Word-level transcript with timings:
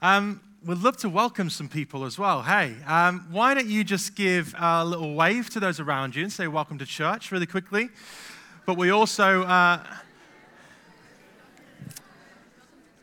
Um, 0.00 0.40
we'd 0.64 0.78
love 0.78 0.96
to 0.98 1.08
welcome 1.08 1.50
some 1.50 1.68
people 1.68 2.04
as 2.04 2.20
well. 2.20 2.42
Hey, 2.42 2.76
um, 2.86 3.26
why 3.32 3.52
don't 3.52 3.66
you 3.66 3.82
just 3.82 4.14
give 4.14 4.54
a 4.56 4.84
little 4.84 5.14
wave 5.14 5.50
to 5.50 5.60
those 5.60 5.80
around 5.80 6.14
you 6.14 6.22
and 6.22 6.32
say 6.32 6.46
welcome 6.46 6.78
to 6.78 6.86
church 6.86 7.32
really 7.32 7.46
quickly? 7.46 7.88
But 8.64 8.76
we 8.76 8.90
also. 8.90 9.42
Uh, 9.42 9.82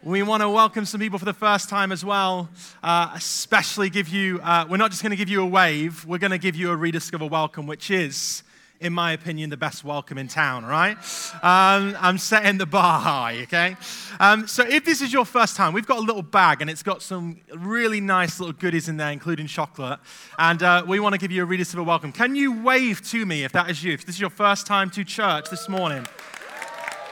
we 0.04 0.22
want 0.22 0.42
to 0.42 0.50
welcome 0.50 0.86
some 0.86 1.02
people 1.02 1.20
for 1.20 1.26
the 1.26 1.34
first 1.34 1.68
time 1.68 1.92
as 1.92 2.06
well, 2.06 2.48
uh, 2.84 3.12
especially 3.16 3.90
give 3.90 4.08
you, 4.08 4.40
uh, 4.44 4.66
we're 4.70 4.78
not 4.78 4.92
just 4.92 5.02
going 5.02 5.10
to 5.10 5.16
give 5.16 5.30
you 5.30 5.42
a 5.42 5.46
wave, 5.48 6.06
we're 6.06 6.20
going 6.20 6.30
to 6.30 6.38
give 6.38 6.56
you 6.56 6.70
a 6.70 6.76
rediscover 6.76 7.26
welcome, 7.26 7.66
which 7.66 7.90
is 7.90 8.44
in 8.80 8.94
my 8.94 9.14
opinion, 9.14 9.50
the 9.50 9.58
best 9.58 9.84
welcome 9.84 10.18
in 10.18 10.28
town, 10.28 10.66
right? 10.66 10.98
Um, 11.42 11.96
I'm 12.00 12.18
setting 12.18 12.58
the 12.58 12.66
bar 12.66 13.00
high, 13.00 13.42
okay? 13.44 13.76
Um, 14.20 14.48
so 14.48 14.64
if 14.64 14.86
this 14.86 15.02
is 15.02 15.14
your 15.14 15.26
first 15.26 15.56
time, 15.56 15.74
we've 15.74 15.88
got 15.88 15.98
a 15.98 16.02
little 16.02 16.22
bag 16.22 16.62
and 16.62 16.70
it's 16.70 16.84
got 16.84 17.02
some 17.02 17.40
really 17.54 18.02
nice 18.02 18.40
little 18.40 18.54
goodies 18.54 18.90
in 18.90 18.98
there, 18.98 19.12
including 19.12 19.48
chocolate. 19.48 20.00
And 20.38 20.62
uh, 20.62 20.84
we 20.88 21.00
want 21.00 21.14
to 21.14 21.20
give 21.20 21.32
you 21.32 21.44
a 21.44 21.46
really 21.46 21.64
civil 21.64 21.86
welcome. 21.86 22.12
Can 22.12 22.36
you 22.36 22.62
wave 22.62 23.02
to 23.10 23.26
me 23.26 23.44
if 23.44 23.52
that 23.54 23.70
is 23.70 23.84
you? 23.84 23.94
If 23.94 24.06
this 24.06 24.16
is 24.16 24.22
your 24.22 24.30
first 24.30 24.68
time 24.68 24.90
to 24.92 25.04
church 25.04 25.50
this 25.50 25.70
morning. 25.70 26.06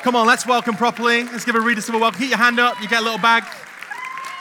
Come 0.02 0.16
on, 0.16 0.27
let's 0.27 0.45
welcome 0.45 0.76
properly. 0.76 1.23
Let's 1.23 1.45
give 1.45 1.55
a 1.55 1.62
really 1.62 1.82
civil 1.82 2.02
welcome. 2.02 2.20
Keep 2.20 2.30
your 2.30 2.40
hand 2.40 2.59
up, 2.59 2.82
you 2.82 2.88
get 2.88 3.02
a 3.02 3.04
little 3.04 3.20
bag. 3.20 3.43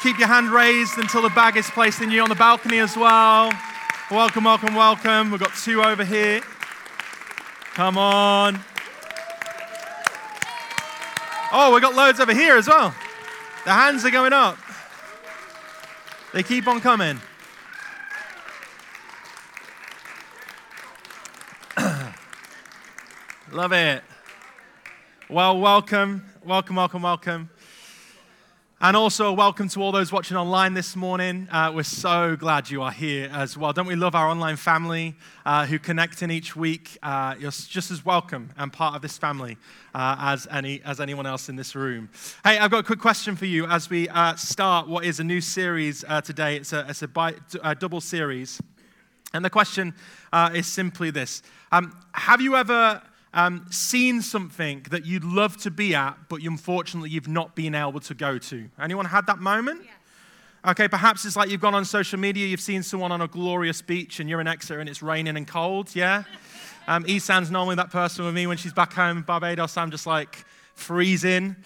Keep 0.03 0.19
your 0.19 0.29
hand 0.29 0.51
raised 0.51 0.99
until 0.99 1.23
the 1.23 1.31
bag 1.31 1.57
is 1.57 1.71
placed 1.71 2.01
in 2.01 2.11
you 2.11 2.21
on 2.23 2.29
the 2.29 2.35
balcony 2.35 2.81
as 2.81 2.97
well. 2.97 3.53
Welcome, 4.11 4.45
welcome, 4.45 4.75
welcome. 4.75 5.31
We've 5.31 5.41
got 5.41 5.55
two 5.55 5.81
over 5.83 6.05
here. 6.05 6.43
Come 7.75 7.97
on. 7.97 8.61
Oh, 11.51 11.73
we 11.75 11.81
got 11.81 11.95
loads 11.95 12.21
over 12.21 12.35
here 12.35 12.59
as 12.59 12.69
well. 12.69 12.95
The 13.65 13.73
hands 13.73 14.05
are 14.05 14.11
going 14.11 14.35
up. 14.35 14.59
They 16.35 16.43
keep 16.43 16.69
on 16.69 16.83
coming. 16.83 17.19
Love 23.51 23.73
it. 23.73 24.05
Well, 25.31 25.59
welcome, 25.59 26.27
welcome, 26.45 26.77
welcome, 26.77 27.01
welcome. 27.01 27.49
And 28.85 28.97
also, 28.97 29.33
welcome 29.33 29.69
to 29.69 29.81
all 29.81 29.93
those 29.93 30.11
watching 30.11 30.37
online 30.37 30.75
this 30.75 30.97
morning. 30.97 31.47
Uh, 31.53 31.71
we're 31.73 31.85
so 31.85 32.35
glad 32.35 32.69
you 32.69 32.83
are 32.83 32.91
here 32.91 33.31
as 33.33 33.57
well. 33.57 33.73
Don't 33.73 33.87
we 33.87 33.95
love 33.95 34.17
our 34.17 34.27
online 34.27 34.57
family 34.57 35.15
uh, 35.47 35.67
who 35.67 35.79
connect 35.79 36.21
in 36.21 36.33
each 36.33 36.57
week? 36.57 36.99
Uh, 37.01 37.37
you're 37.39 37.53
just 37.53 37.93
as 37.93 38.05
welcome 38.05 38.51
and 38.59 38.73
part 38.73 38.97
of 38.97 39.01
this 39.01 39.17
family 39.17 39.57
uh, 39.95 40.17
as, 40.19 40.49
any, 40.51 40.83
as 40.85 40.99
anyone 40.99 41.27
else 41.27 41.49
in 41.49 41.55
this 41.55 41.77
room. 41.77 42.11
Hey, 42.43 42.59
I've 42.59 42.73
got 42.73 42.81
a 42.81 42.83
quick 42.83 42.99
question 42.99 43.37
for 43.37 43.47
you 43.47 43.67
as 43.67 43.89
we 43.89 44.09
uh, 44.09 44.35
start 44.35 44.89
what 44.89 45.05
is 45.05 45.21
a 45.21 45.25
new 45.25 45.41
series 45.41 46.05
uh, 46.09 46.21
today. 46.21 46.57
It's 46.57 46.73
a, 46.73 46.85
it's 46.89 47.03
a, 47.03 47.09
bi- 47.09 47.37
a, 47.63 47.77
double 47.77 48.01
series. 48.01 48.61
And 49.33 49.45
the 49.45 49.51
question 49.51 49.95
is 50.55 50.67
simply 50.67 51.13
this 51.13 51.45
um, 51.71 51.97
Have 52.15 52.41
you 52.41 52.57
ever 52.57 53.01
um, 53.35 53.67
seen 53.71 54.23
something 54.23 54.85
that 54.91 55.07
you'd 55.07 55.25
love 55.25 55.57
to 55.59 55.71
be 55.71 55.95
at, 55.95 56.17
but 56.29 56.43
unfortunately 56.43 57.11
you've 57.11 57.29
not 57.29 57.55
been 57.55 57.75
able 57.75 58.01
to 58.01 58.15
go 58.15 58.39
to? 58.39 58.69
Anyone 58.81 59.07
had 59.07 59.27
that 59.27 59.39
moment? 59.39 59.83
Yes. 59.85 59.95
Okay, 60.65 60.87
perhaps 60.87 61.25
it's 61.25 61.35
like 61.35 61.51
you've 61.51 61.61
gone 61.61 61.75
on 61.75 61.85
social 61.85 62.21
media, 62.21 62.47
you've 62.47 62.61
seen 62.61 62.85
someone 62.85 63.11
on 63.11 63.21
a 63.21 63.27
glorious 63.27 63.83
beach, 63.83 64.21
and 64.21 64.31
you're 64.31 64.41
in 64.41 64.47
Exeter 64.47 64.79
and 64.79 64.89
it's 64.89 65.03
raining 65.03 65.37
and 65.37 65.47
cold, 65.47 65.95
yeah? 65.95 66.25
Um, 66.89 67.05
Esan's 67.05 67.49
normally 67.49 67.77
that 67.77 67.91
person 67.91 68.25
with 68.25 68.35
me 68.35 68.49
when 68.49 68.57
she's 68.57 68.73
back 68.73 68.93
home 68.93 69.19
in 69.19 69.23
Barbados. 69.23 69.77
I'm 69.77 69.93
just 69.93 70.05
like 70.05 70.45
freezing. 70.75 71.57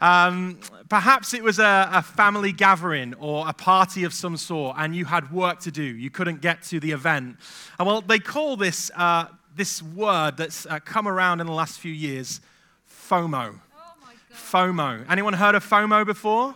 Um, 0.00 0.60
perhaps 0.88 1.32
it 1.34 1.42
was 1.42 1.58
a, 1.58 1.88
a, 1.92 2.02
family 2.02 2.52
gathering 2.52 3.14
or 3.14 3.48
a 3.48 3.52
party 3.52 4.04
of 4.04 4.12
some 4.12 4.36
sort, 4.36 4.76
and 4.78 4.94
you 4.94 5.06
had 5.06 5.32
work 5.32 5.60
to 5.60 5.70
do. 5.70 5.82
You 5.82 6.10
couldn't 6.10 6.40
get 6.40 6.62
to 6.64 6.80
the 6.80 6.92
event. 6.92 7.36
And 7.78 7.88
well, 7.88 8.02
they 8.02 8.18
call 8.18 8.56
this 8.56 8.90
uh, 8.94 9.26
this 9.58 9.82
word 9.82 10.36
that's 10.36 10.64
uh, 10.66 10.78
come 10.78 11.06
around 11.06 11.40
in 11.40 11.46
the 11.46 11.52
last 11.52 11.78
few 11.80 11.92
years 11.92 12.40
FOMO. 12.88 13.58
Oh 13.76 14.12
FOMO. 14.32 15.04
Anyone 15.10 15.34
heard 15.34 15.54
of 15.54 15.64
FOMO 15.68 16.06
before? 16.06 16.54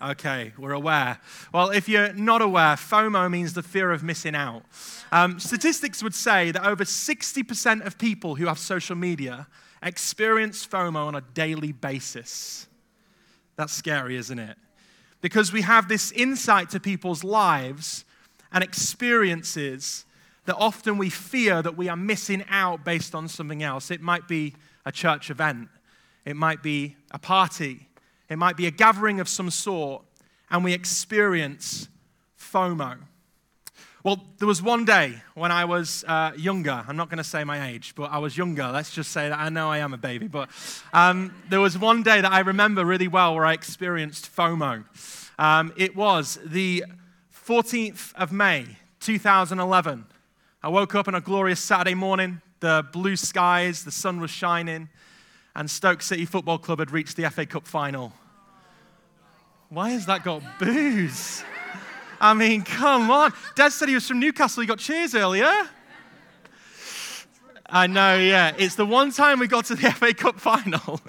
Okay, 0.00 0.52
we're 0.56 0.72
aware. 0.72 1.18
Well, 1.52 1.70
if 1.70 1.88
you're 1.88 2.12
not 2.12 2.40
aware, 2.40 2.76
FOMO 2.76 3.28
means 3.28 3.54
the 3.54 3.64
fear 3.64 3.90
of 3.90 4.04
missing 4.04 4.36
out. 4.36 4.62
Um, 5.10 5.40
statistics 5.40 6.04
would 6.04 6.14
say 6.14 6.52
that 6.52 6.64
over 6.64 6.84
60% 6.84 7.84
of 7.84 7.98
people 7.98 8.36
who 8.36 8.46
have 8.46 8.60
social 8.60 8.94
media 8.94 9.48
experience 9.82 10.64
FOMO 10.64 11.06
on 11.06 11.16
a 11.16 11.20
daily 11.20 11.72
basis. 11.72 12.68
That's 13.56 13.72
scary, 13.72 14.16
isn't 14.16 14.38
it? 14.38 14.56
Because 15.20 15.52
we 15.52 15.62
have 15.62 15.88
this 15.88 16.12
insight 16.12 16.70
to 16.70 16.78
people's 16.78 17.24
lives 17.24 18.04
and 18.52 18.62
experiences 18.62 20.04
that 20.48 20.56
often 20.56 20.96
we 20.96 21.10
fear 21.10 21.60
that 21.60 21.76
we 21.76 21.90
are 21.90 21.96
missing 21.96 22.42
out 22.48 22.82
based 22.82 23.14
on 23.14 23.28
something 23.28 23.62
else. 23.62 23.90
It 23.90 24.00
might 24.00 24.26
be 24.26 24.54
a 24.86 24.90
church 24.90 25.28
event, 25.30 25.68
it 26.24 26.36
might 26.36 26.62
be 26.62 26.96
a 27.10 27.18
party, 27.18 27.86
it 28.30 28.38
might 28.38 28.56
be 28.56 28.66
a 28.66 28.70
gathering 28.70 29.20
of 29.20 29.28
some 29.28 29.50
sort, 29.50 30.04
and 30.50 30.64
we 30.64 30.72
experience 30.72 31.88
FOMO. 32.40 32.96
Well, 34.02 34.24
there 34.38 34.48
was 34.48 34.62
one 34.62 34.86
day 34.86 35.20
when 35.34 35.52
I 35.52 35.66
was 35.66 36.02
uh, 36.08 36.32
younger. 36.34 36.82
I'm 36.88 36.96
not 36.96 37.10
going 37.10 37.18
to 37.18 37.24
say 37.24 37.44
my 37.44 37.68
age, 37.68 37.94
but 37.94 38.10
I 38.10 38.16
was 38.16 38.38
younger. 38.38 38.70
Let's 38.72 38.94
just 38.94 39.12
say 39.12 39.28
that 39.28 39.38
I 39.38 39.50
know 39.50 39.70
I 39.70 39.78
am 39.78 39.92
a 39.92 39.98
baby. 39.98 40.28
But 40.28 40.48
um, 40.94 41.34
there 41.50 41.60
was 41.60 41.76
one 41.76 42.02
day 42.02 42.22
that 42.22 42.32
I 42.32 42.40
remember 42.40 42.86
really 42.86 43.08
well 43.08 43.34
where 43.34 43.44
I 43.44 43.52
experienced 43.52 44.34
FOMO. 44.34 44.84
Um, 45.38 45.74
it 45.76 45.94
was 45.94 46.38
the 46.42 46.84
14th 47.34 48.14
of 48.14 48.32
May, 48.32 48.64
2011. 49.00 50.06
I 50.60 50.68
woke 50.68 50.96
up 50.96 51.06
on 51.06 51.14
a 51.14 51.20
glorious 51.20 51.60
Saturday 51.60 51.94
morning, 51.94 52.40
the 52.58 52.84
blue 52.92 53.14
skies, 53.14 53.84
the 53.84 53.92
sun 53.92 54.18
was 54.18 54.32
shining, 54.32 54.88
and 55.54 55.70
Stoke 55.70 56.02
City 56.02 56.24
Football 56.24 56.58
Club 56.58 56.80
had 56.80 56.90
reached 56.90 57.16
the 57.16 57.30
FA 57.30 57.46
Cup 57.46 57.64
final. 57.64 58.12
Why 59.68 59.90
has 59.90 60.06
that 60.06 60.24
got 60.24 60.42
boos? 60.58 61.44
I 62.20 62.34
mean, 62.34 62.62
come 62.62 63.08
on. 63.08 63.32
Dad 63.54 63.70
said 63.70 63.88
he 63.88 63.94
was 63.94 64.08
from 64.08 64.18
Newcastle. 64.18 64.60
He 64.62 64.66
got 64.66 64.80
cheers 64.80 65.14
earlier. 65.14 65.52
I 67.70 67.86
know, 67.86 68.16
yeah. 68.16 68.52
It's 68.58 68.74
the 68.74 68.86
one 68.86 69.12
time 69.12 69.38
we 69.38 69.46
got 69.46 69.66
to 69.66 69.76
the 69.76 69.90
FA 69.92 70.12
Cup 70.12 70.40
final. 70.40 71.00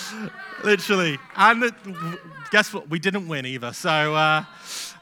Literally. 0.64 1.18
And 1.36 1.64
the, 1.64 2.18
guess 2.50 2.72
what? 2.72 2.88
We 2.88 2.98
didn't 2.98 3.28
win 3.28 3.44
either. 3.44 3.74
So, 3.74 4.14
uh, 4.14 4.44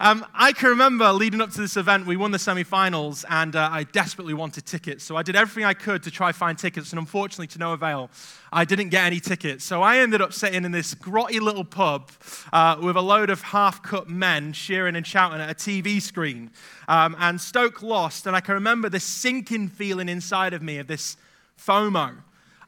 um, 0.00 0.27
I 0.34 0.53
can 0.53 0.71
remember 0.71 1.12
leading 1.12 1.41
up 1.41 1.50
to 1.53 1.60
this 1.60 1.77
event, 1.77 2.06
we 2.06 2.16
won 2.16 2.31
the 2.31 2.38
semi 2.38 2.62
finals, 2.62 3.25
and 3.28 3.55
uh, 3.55 3.69
I 3.71 3.84
desperately 3.84 4.34
wanted 4.34 4.66
tickets. 4.66 5.05
So 5.05 5.16
I 5.16 5.22
did 5.22 5.37
everything 5.37 5.65
I 5.65 5.75
could 5.75 6.03
to 6.05 6.10
try 6.10 6.32
find 6.32 6.59
tickets, 6.59 6.91
and 6.91 6.99
unfortunately, 6.99 7.47
to 7.49 7.59
no 7.59 7.72
avail, 7.72 8.10
I 8.53 8.65
didn't 8.65 8.88
get 8.88 9.04
any 9.04 9.21
tickets. 9.21 9.65
So 9.65 9.83
I 9.83 9.99
ended 9.99 10.21
up 10.21 10.33
sitting 10.33 10.65
in 10.65 10.72
this 10.72 10.94
grotty 10.94 11.41
little 11.41 11.65
pub 11.65 12.10
uh, 12.53 12.77
with 12.83 12.97
a 12.97 13.00
load 13.00 13.31
of 13.31 13.43
half 13.43 13.83
cut 13.83 14.09
men 14.09 14.53
cheering 14.53 14.97
and 14.97 15.06
shouting 15.06 15.41
at 15.41 15.50
a 15.50 15.54
TV 15.54 16.00
screen. 16.00 16.50
Um, 16.88 17.16
and 17.19 17.41
Stoke 17.41 17.83
lost, 17.83 18.27
and 18.27 18.34
I 18.34 18.41
can 18.41 18.54
remember 18.54 18.88
this 18.88 19.04
sinking 19.04 19.69
feeling 19.69 20.09
inside 20.09 20.54
of 20.54 20.62
me 20.62 20.78
of 20.78 20.87
this 20.87 21.16
FOMO. 21.59 22.16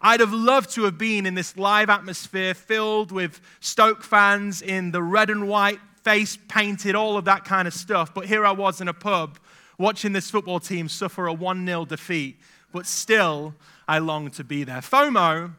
I'd 0.01 0.21
have 0.21 0.33
loved 0.33 0.71
to 0.75 0.85
have 0.85 0.99
been 0.99 1.27
in 1.27 1.35
this 1.35 1.57
live 1.57 1.91
atmosphere 1.91 2.55
filled 2.55 3.11
with 3.11 3.41
Stoke 3.61 4.03
fans 4.05 4.63
in 4.63 4.93
the 4.93 5.03
red 5.03 5.31
and 5.31 5.49
white 5.49 5.81
face 6.07 6.39
painted, 6.47 6.95
all 6.95 7.17
of 7.17 7.25
that 7.25 7.45
kind 7.45 7.67
of 7.67 7.75
stuff. 7.75 8.15
But 8.15 8.27
here 8.27 8.47
I 8.47 8.53
was 8.53 8.81
in 8.81 8.87
a 8.87 8.95
pub 8.95 9.41
watching 9.77 10.13
this 10.13 10.31
football 10.31 10.61
team 10.61 10.89
suffer 10.89 11.27
a 11.27 11.33
1 11.33 11.67
0 11.67 11.85
defeat, 11.85 12.39
but 12.71 12.87
still 12.87 13.57
I 13.89 13.99
longed 13.99 14.35
to 14.35 14.45
be 14.45 14.63
there. 14.63 14.79
FOMO 14.79 15.55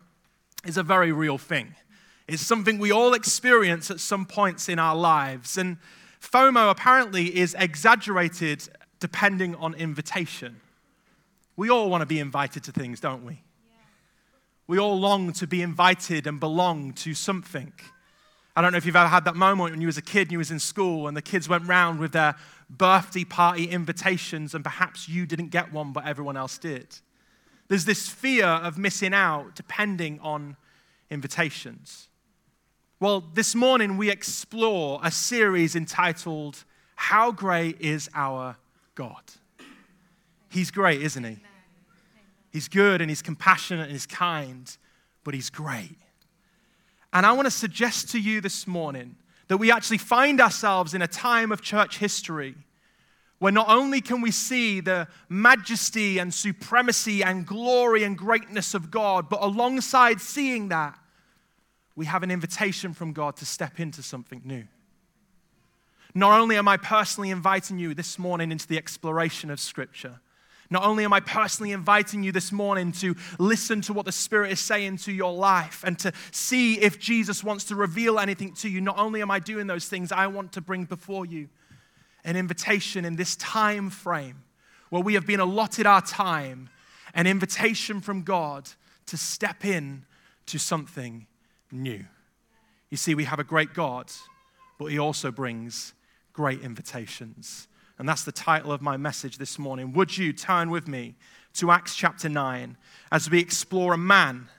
is 0.66 0.78
a 0.78 0.84
very 0.84 1.12
real 1.12 1.38
thing. 1.38 1.76
It's 2.30 2.42
something 2.42 2.80
we 2.80 2.94
all 2.94 3.14
experience 3.14 3.92
at 3.92 4.00
some 4.00 4.26
points 4.26 4.70
in 4.70 4.80
our 4.80 4.96
lives. 4.96 5.58
And 5.58 5.80
FOMO 6.22 6.72
apparently 6.72 7.38
is 7.38 7.54
exaggerated 7.60 8.70
depending 9.02 9.54
on 9.56 9.74
invitation. 9.74 10.62
We 11.58 11.70
all 11.70 11.90
want 11.90 12.04
to 12.04 12.06
be 12.06 12.20
invited 12.20 12.64
to 12.64 12.72
things, 12.72 13.02
don't 13.02 13.26
we? 13.26 13.42
We 14.66 14.80
all 14.80 14.98
long 14.98 15.34
to 15.34 15.46
be 15.46 15.62
invited 15.62 16.26
and 16.26 16.40
belong 16.40 16.94
to 16.94 17.14
something. 17.14 17.74
I 18.58 18.62
don't 18.62 18.72
know 18.72 18.80
if 18.80 18.88
you've 18.88 18.96
ever 18.96 19.08
had 19.08 19.24
that 19.26 19.36
moment 19.36 19.70
when 19.70 19.82
you 19.82 19.86
was 19.86 20.00
a 20.00 20.02
kid 20.02 20.22
and 20.24 20.32
you 20.32 20.40
was 20.40 20.50
in 20.50 20.58
school 20.58 21.08
and 21.08 21.16
the 21.16 21.22
kids 21.22 21.48
went 21.48 21.68
round 21.68 22.00
with 22.00 22.14
their 22.14 22.36
birthday 22.68 23.24
party 23.24 23.66
invitations 23.66 24.56
and 24.56 24.64
perhaps 24.64 25.08
you 25.08 25.28
didn't 25.28 25.50
get 25.50 25.72
one 25.72 25.94
but 25.94 26.08
everyone 26.08 26.36
else 26.36 26.58
did. 26.58 26.88
There's 27.68 27.86
this 27.86 28.10
fear 28.10 28.48
of 28.48 28.76
missing 28.76 29.14
out 29.14 29.54
depending 29.54 30.20
on 30.24 30.58
invitations. 31.12 32.10
Well, 33.00 33.26
this 33.36 33.54
morning 33.54 33.96
we 33.96 34.10
explore 34.10 35.02
a 35.04 35.12
series 35.12 35.76
entitled 35.76 36.64
How 36.96 37.32
Great 37.32 37.80
is 37.80 38.10
Our 38.16 38.58
God? 38.96 39.22
He's 40.50 40.72
great, 40.72 41.04
isn't 41.04 41.24
he? 41.24 41.38
He's 42.52 42.68
good 42.68 43.02
and 43.02 43.12
he's 43.12 43.22
compassionate 43.22 43.84
and 43.84 43.92
he's 43.92 44.08
kind, 44.08 44.76
but 45.24 45.36
he's 45.36 45.52
great. 45.52 45.96
And 47.14 47.26
I 47.26 47.32
want 47.32 47.46
to 47.46 47.52
suggest 47.52 48.10
to 48.12 48.20
you 48.20 48.42
this 48.42 48.68
morning 48.68 49.16
that 49.48 49.58
we 49.58 49.72
actually 49.72 49.98
find 49.98 50.42
ourselves 50.42 50.94
in 50.94 51.02
a 51.02 51.08
time 51.08 51.52
of 51.52 51.62
church 51.62 51.98
history 52.00 52.56
where 53.40 53.52
not 53.52 53.70
only 53.70 54.02
can 54.02 54.22
we 54.22 54.32
see 54.32 54.80
the 54.80 55.08
majesty 55.30 56.18
and 56.18 56.34
supremacy 56.34 57.24
and 57.24 57.46
glory 57.46 58.04
and 58.04 58.18
greatness 58.18 58.74
of 58.74 58.90
God, 58.90 59.30
but 59.30 59.42
alongside 59.44 60.20
seeing 60.20 60.70
that, 60.70 60.98
we 61.96 62.06
have 62.06 62.24
an 62.24 62.32
invitation 62.32 62.94
from 62.94 63.14
God 63.14 63.36
to 63.38 63.46
step 63.46 63.80
into 63.80 64.02
something 64.02 64.42
new. 64.44 64.64
Not 66.16 66.40
only 66.40 66.56
am 66.56 66.68
I 66.68 66.78
personally 66.78 67.30
inviting 67.30 67.78
you 67.78 67.94
this 67.94 68.18
morning 68.18 68.52
into 68.52 68.68
the 68.68 68.78
exploration 68.78 69.52
of 69.52 69.60
Scripture, 69.60 70.20
not 70.70 70.84
only 70.84 71.06
am 71.06 71.14
I 71.14 71.20
personally 71.20 71.72
inviting 71.72 72.24
you 72.24 72.32
this 72.32 72.52
morning 72.52 72.92
to 72.94 73.16
listen 73.40 73.82
to 73.82 73.94
what 73.94 74.06
the 74.06 74.12
Spirit 74.12 74.52
is 74.52 74.60
saying 74.60 74.98
to 75.00 75.12
your 75.12 75.34
life 75.34 75.84
and 75.86 75.98
to 76.00 76.12
see 76.32 76.80
if 76.80 77.00
Jesus 77.00 77.44
wants 77.44 77.66
to 77.66 77.76
reveal 77.76 78.20
anything 78.20 78.54
to 78.56 78.70
you, 78.70 78.82
not 78.82 78.98
only 78.98 79.22
am 79.22 79.32
I 79.32 79.40
doing 79.40 79.68
those 79.68 79.88
things, 79.88 80.12
I 80.12 80.28
want 80.28 80.52
to 80.54 80.62
bring 80.62 80.86
before 80.86 81.26
you 81.26 81.50
an 82.24 82.36
invitation 82.36 83.06
in 83.06 83.16
this 83.16 83.36
time 83.38 83.90
frame 83.90 84.44
where 84.90 85.02
we 85.02 85.14
have 85.14 85.26
been 85.26 85.40
allotted 85.40 85.86
our 85.86 86.02
time, 86.02 86.70
an 87.14 87.28
invitation 87.28 88.02
from 88.02 88.24
God 88.24 88.70
to 89.08 89.18
step 89.18 89.66
in 89.66 90.06
to 90.48 90.58
something 90.58 91.28
new. 91.72 92.06
You 92.90 92.98
see, 92.98 93.16
we 93.16 93.26
have 93.26 93.40
a 93.40 93.44
great 93.44 93.74
God, 93.74 94.12
but 94.78 94.86
He 94.86 95.00
also 95.00 95.32
brings 95.32 95.94
great 96.34 96.62
invitations. 96.62 97.68
And 98.00 98.08
that's 98.08 98.24
the 98.24 98.32
title 98.32 98.72
of 98.72 98.82
my 98.82 98.96
message 98.98 99.38
this 99.38 99.58
morning. 99.58 99.94
Would 99.94 100.18
you 100.18 100.32
turn 100.32 100.70
with 100.70 100.88
me 100.88 101.16
to 101.54 101.72
Acts 101.72 101.96
chapter 101.96 102.30
9 102.30 102.78
as 103.12 103.30
we 103.30 103.40
explore 103.40 103.94
a 103.94 103.98
man 103.98 104.50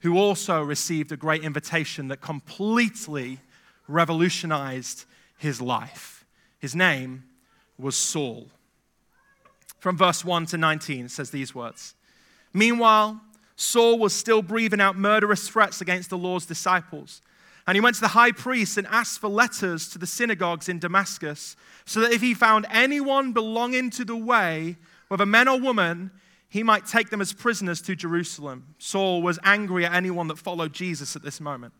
who 0.00 0.18
also 0.18 0.62
received 0.62 1.12
a 1.12 1.16
great 1.16 1.44
invitation 1.44 2.08
that 2.08 2.20
completely 2.20 3.40
revolutionized 3.86 5.04
his 5.38 5.60
life? 5.60 6.24
His 6.58 6.74
name 6.74 7.24
was 7.78 7.96
Saul. 7.96 8.48
From 9.78 9.96
verse 9.96 10.24
1 10.24 10.46
to 10.46 10.58
19, 10.58 11.04
it 11.04 11.10
says 11.10 11.30
these 11.30 11.54
words 11.54 11.94
Meanwhile, 12.52 13.20
Saul 13.54 13.98
was 13.98 14.12
still 14.12 14.42
breathing 14.42 14.80
out 14.80 14.96
murderous 14.96 15.48
threats 15.48 15.80
against 15.80 16.10
the 16.10 16.18
Lord's 16.18 16.46
disciples. 16.46 17.22
And 17.66 17.74
he 17.74 17.80
went 17.80 17.96
to 17.96 18.00
the 18.00 18.08
high 18.08 18.32
priest 18.32 18.78
and 18.78 18.86
asked 18.86 19.20
for 19.20 19.28
letters 19.28 19.88
to 19.88 19.98
the 19.98 20.06
synagogues 20.06 20.68
in 20.68 20.78
Damascus, 20.78 21.56
so 21.84 22.00
that 22.00 22.12
if 22.12 22.20
he 22.20 22.32
found 22.32 22.66
anyone 22.70 23.32
belonging 23.32 23.90
to 23.90 24.04
the 24.04 24.16
way, 24.16 24.76
whether 25.08 25.26
men 25.26 25.48
or 25.48 25.58
women, 25.58 26.12
he 26.48 26.62
might 26.62 26.86
take 26.86 27.10
them 27.10 27.20
as 27.20 27.32
prisoners 27.32 27.82
to 27.82 27.96
Jerusalem. 27.96 28.74
Saul 28.78 29.20
was 29.20 29.38
angry 29.42 29.84
at 29.84 29.92
anyone 29.92 30.28
that 30.28 30.38
followed 30.38 30.72
Jesus 30.72 31.16
at 31.16 31.22
this 31.22 31.40
moment. 31.40 31.74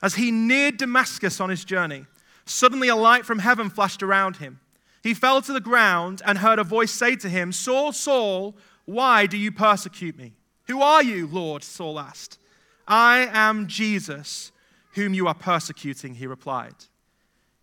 As 0.00 0.14
he 0.14 0.30
neared 0.30 0.76
Damascus 0.76 1.40
on 1.40 1.50
his 1.50 1.64
journey, 1.64 2.06
suddenly 2.44 2.88
a 2.88 2.96
light 2.96 3.26
from 3.26 3.40
heaven 3.40 3.68
flashed 3.68 4.02
around 4.02 4.36
him. 4.36 4.60
He 5.02 5.12
fell 5.12 5.42
to 5.42 5.52
the 5.52 5.60
ground 5.60 6.22
and 6.24 6.38
heard 6.38 6.60
a 6.60 6.64
voice 6.64 6.92
say 6.92 7.16
to 7.16 7.28
him, 7.28 7.50
Saul, 7.50 7.92
Saul, 7.92 8.56
why 8.84 9.26
do 9.26 9.36
you 9.36 9.50
persecute 9.50 10.16
me? 10.16 10.34
Who 10.68 10.82
are 10.82 11.02
you, 11.02 11.26
Lord? 11.26 11.64
Saul 11.64 11.98
asked. 11.98 12.38
I 12.86 13.28
am 13.32 13.66
Jesus 13.66 14.52
whom 14.98 15.14
you 15.14 15.26
are 15.26 15.34
persecuting, 15.34 16.14
he 16.14 16.26
replied. 16.26 16.74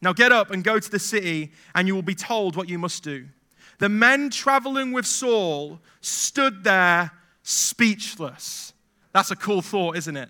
Now 0.02 0.14
get 0.14 0.32
up 0.32 0.52
and 0.52 0.64
go 0.64 0.80
to 0.80 0.92
the 0.92 1.00
city, 1.00 1.52
and 1.74 1.88
you 1.88 1.96
will 1.96 2.02
be 2.02 2.16
told 2.16 2.56
what 2.56 2.70
you 2.70 2.80
must 2.80 3.04
do. 3.04 3.28
The 3.80 3.90
men 3.90 4.30
traveling 4.30 4.92
with 4.92 5.06
Saul 5.06 5.80
stood 6.02 6.64
there 6.64 7.12
speechless. 7.44 8.74
That's 9.14 9.32
a 9.32 9.36
cool 9.36 9.62
thought, 9.62 9.98
isn't 9.98 10.18
it? 10.18 10.30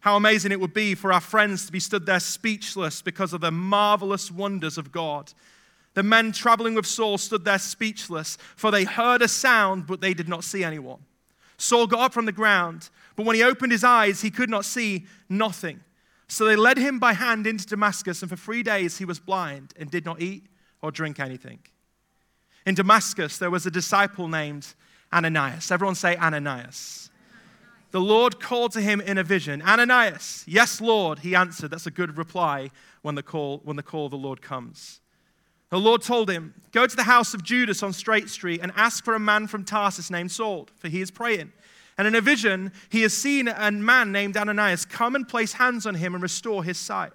How 0.00 0.16
amazing 0.16 0.52
it 0.52 0.60
would 0.60 0.74
be 0.74 0.94
for 0.94 1.12
our 1.12 1.20
friends 1.20 1.66
to 1.66 1.72
be 1.72 1.80
stood 1.80 2.06
there 2.06 2.20
speechless 2.20 3.02
because 3.02 3.32
of 3.32 3.40
the 3.40 3.50
marvelous 3.50 4.30
wonders 4.30 4.76
of 4.76 4.92
God. 4.92 5.32
The 5.94 6.02
men 6.02 6.32
traveling 6.32 6.74
with 6.74 6.86
Saul 6.86 7.18
stood 7.18 7.44
there 7.44 7.58
speechless, 7.58 8.36
for 8.56 8.70
they 8.70 8.84
heard 8.84 9.22
a 9.22 9.28
sound, 9.28 9.86
but 9.86 10.00
they 10.00 10.14
did 10.14 10.28
not 10.28 10.44
see 10.44 10.64
anyone. 10.64 11.00
Saul 11.56 11.86
got 11.86 12.00
up 12.00 12.12
from 12.12 12.26
the 12.26 12.32
ground, 12.32 12.90
but 13.14 13.26
when 13.26 13.36
he 13.36 13.42
opened 13.42 13.72
his 13.72 13.84
eyes, 13.84 14.20
he 14.20 14.30
could 14.30 14.50
not 14.50 14.64
see 14.64 15.06
nothing. 15.28 15.80
So 16.32 16.46
they 16.46 16.56
led 16.56 16.78
him 16.78 16.98
by 16.98 17.12
hand 17.12 17.46
into 17.46 17.66
Damascus, 17.66 18.22
and 18.22 18.30
for 18.30 18.38
three 18.38 18.62
days 18.62 18.96
he 18.96 19.04
was 19.04 19.20
blind 19.20 19.74
and 19.78 19.90
did 19.90 20.06
not 20.06 20.22
eat 20.22 20.46
or 20.80 20.90
drink 20.90 21.20
anything. 21.20 21.58
In 22.64 22.74
Damascus, 22.74 23.36
there 23.36 23.50
was 23.50 23.66
a 23.66 23.70
disciple 23.70 24.28
named 24.28 24.74
Ananias. 25.12 25.70
Everyone 25.70 25.94
say 25.94 26.16
Ananias. 26.16 27.10
The 27.90 28.00
Lord 28.00 28.40
called 28.40 28.72
to 28.72 28.80
him 28.80 29.02
in 29.02 29.18
a 29.18 29.22
vision, 29.22 29.60
Ananias. 29.60 30.42
Yes, 30.48 30.80
Lord, 30.80 31.18
he 31.18 31.34
answered. 31.34 31.70
That's 31.70 31.86
a 31.86 31.90
good 31.90 32.16
reply 32.16 32.70
when 33.02 33.14
the 33.14 33.22
call, 33.22 33.60
when 33.64 33.76
the 33.76 33.82
call 33.82 34.06
of 34.06 34.12
the 34.12 34.16
Lord 34.16 34.40
comes. 34.40 35.02
The 35.68 35.78
Lord 35.78 36.00
told 36.00 36.30
him, 36.30 36.54
Go 36.72 36.86
to 36.86 36.96
the 36.96 37.02
house 37.02 37.34
of 37.34 37.42
Judas 37.42 37.82
on 37.82 37.92
Straight 37.92 38.30
Street 38.30 38.60
and 38.62 38.72
ask 38.74 39.04
for 39.04 39.14
a 39.14 39.20
man 39.20 39.48
from 39.48 39.64
Tarsus 39.64 40.10
named 40.10 40.32
Saul, 40.32 40.68
for 40.76 40.88
he 40.88 41.02
is 41.02 41.10
praying. 41.10 41.52
And 42.02 42.08
in 42.08 42.16
a 42.16 42.20
vision, 42.20 42.72
he 42.90 43.02
has 43.02 43.16
seen 43.16 43.46
a 43.46 43.70
man 43.70 44.10
named 44.10 44.36
Ananias 44.36 44.84
come 44.84 45.14
and 45.14 45.28
place 45.28 45.52
hands 45.52 45.86
on 45.86 45.94
him 45.94 46.14
and 46.14 46.22
restore 46.24 46.64
his 46.64 46.76
sight. 46.76 47.12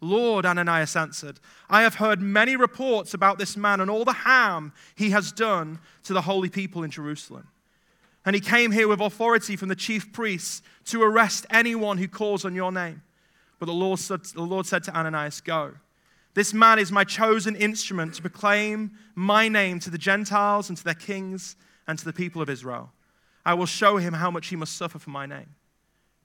Lord, 0.00 0.44
Ananias 0.44 0.96
answered, 0.96 1.38
I 1.70 1.82
have 1.82 1.94
heard 1.94 2.20
many 2.20 2.56
reports 2.56 3.14
about 3.14 3.38
this 3.38 3.56
man 3.56 3.80
and 3.80 3.88
all 3.88 4.04
the 4.04 4.12
harm 4.12 4.72
he 4.96 5.10
has 5.10 5.30
done 5.30 5.78
to 6.02 6.12
the 6.12 6.22
holy 6.22 6.48
people 6.48 6.82
in 6.82 6.90
Jerusalem. 6.90 7.46
And 8.24 8.34
he 8.34 8.40
came 8.40 8.72
here 8.72 8.88
with 8.88 9.00
authority 9.00 9.54
from 9.54 9.68
the 9.68 9.76
chief 9.76 10.12
priests 10.12 10.62
to 10.86 11.00
arrest 11.00 11.46
anyone 11.48 11.98
who 11.98 12.08
calls 12.08 12.44
on 12.44 12.56
your 12.56 12.72
name. 12.72 13.02
But 13.60 13.66
the 13.66 13.72
Lord 13.72 14.00
said, 14.00 14.24
the 14.24 14.42
Lord 14.42 14.66
said 14.66 14.82
to 14.82 14.96
Ananias, 14.96 15.42
Go. 15.42 15.74
This 16.34 16.52
man 16.52 16.80
is 16.80 16.90
my 16.90 17.04
chosen 17.04 17.54
instrument 17.54 18.14
to 18.14 18.22
proclaim 18.22 18.98
my 19.14 19.46
name 19.46 19.78
to 19.78 19.90
the 19.90 19.96
Gentiles 19.96 20.70
and 20.70 20.76
to 20.76 20.82
their 20.82 20.94
kings 20.94 21.54
and 21.86 21.96
to 21.96 22.04
the 22.04 22.12
people 22.12 22.42
of 22.42 22.50
Israel. 22.50 22.90
I 23.44 23.54
will 23.54 23.66
show 23.66 23.98
him 23.98 24.14
how 24.14 24.30
much 24.30 24.48
he 24.48 24.56
must 24.56 24.76
suffer 24.76 24.98
for 24.98 25.10
my 25.10 25.26
name. 25.26 25.54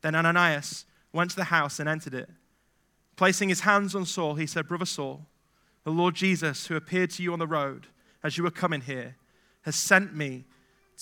Then 0.01 0.15
Ananias 0.15 0.85
went 1.11 1.31
to 1.31 1.35
the 1.35 1.45
house 1.45 1.79
and 1.79 1.89
entered 1.89 2.13
it. 2.13 2.29
Placing 3.15 3.49
his 3.49 3.61
hands 3.61 3.95
on 3.95 4.05
Saul, 4.05 4.35
he 4.35 4.47
said, 4.47 4.67
Brother 4.67 4.85
Saul, 4.85 5.25
the 5.83 5.91
Lord 5.91 6.15
Jesus, 6.15 6.67
who 6.67 6.75
appeared 6.75 7.09
to 7.11 7.23
you 7.23 7.33
on 7.33 7.39
the 7.39 7.47
road 7.47 7.87
as 8.23 8.37
you 8.37 8.43
were 8.43 8.51
coming 8.51 8.81
here, 8.81 9.15
has 9.63 9.75
sent 9.75 10.15
me 10.15 10.45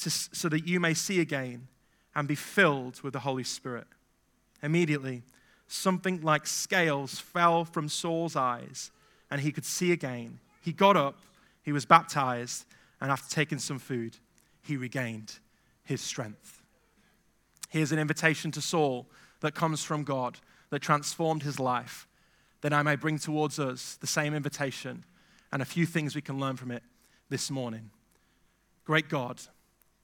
to, 0.02 0.10
so 0.10 0.50
that 0.50 0.68
you 0.68 0.80
may 0.80 0.94
see 0.94 1.20
again 1.20 1.68
and 2.16 2.28
be 2.28 2.36
filled 2.36 3.02
with 3.02 3.14
the 3.14 3.20
Holy 3.20 3.44
Spirit. 3.44 3.86
Immediately, 4.64 5.22
something 5.68 6.22
like 6.22 6.48
scales 6.48 7.20
fell 7.20 7.66
from 7.66 7.90
Saul's 7.90 8.36
eyes, 8.36 8.90
and 9.30 9.42
he 9.42 9.52
could 9.52 9.66
see 9.66 9.92
again. 9.92 10.40
He 10.62 10.74
got 10.74 10.98
up, 10.98 11.20
he 11.62 11.72
was 11.72 11.86
baptized, 11.86 12.66
and 13.00 13.12
after 13.12 13.34
taking 13.34 13.60
some 13.60 13.78
food, 13.78 14.18
he 14.64 14.78
regained 14.78 15.38
his 15.88 16.02
strength. 16.02 16.62
Here's 17.70 17.92
an 17.92 18.00
invitation 18.00 18.52
to 18.52 18.62
Saul 18.62 19.08
that 19.40 19.56
comes 19.56 19.84
from 19.84 20.04
God 20.04 20.38
that 20.70 20.82
transformed 20.82 21.44
his 21.44 21.60
life, 21.60 22.08
that 22.62 22.74
I 22.74 22.84
may 22.84 22.98
bring 22.98 23.18
towards 23.18 23.58
us 23.58 23.96
the 23.96 24.08
same 24.08 24.34
invitation 24.34 25.06
and 25.52 25.62
a 25.62 25.66
few 25.66 25.86
things 25.86 26.14
we 26.14 26.22
can 26.22 26.40
learn 26.40 26.58
from 26.58 26.72
it 26.72 26.84
this 27.30 27.50
morning. 27.50 27.90
Great 28.84 29.08
God, 29.08 29.40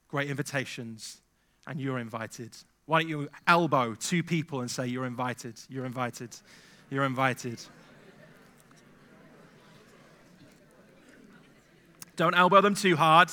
great 0.07 0.29
invitations, 0.29 1.21
and 1.67 1.81
you're 1.81 1.99
invited. 1.99 2.55
Why 2.85 3.01
don't 3.01 3.09
you 3.09 3.29
elbow 3.45 3.93
two 3.95 4.23
people 4.23 4.61
and 4.61 4.71
say, 4.71 4.87
You're 4.87 5.05
invited, 5.05 5.59
you're 5.69 5.85
invited, 5.85 6.35
you're 6.89 7.05
invited. 7.05 7.59
Don't 12.15 12.35
elbow 12.35 12.61
them 12.61 12.75
too 12.75 12.95
hard. 12.95 13.29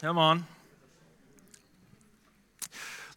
Come 0.00 0.18
on. 0.18 0.46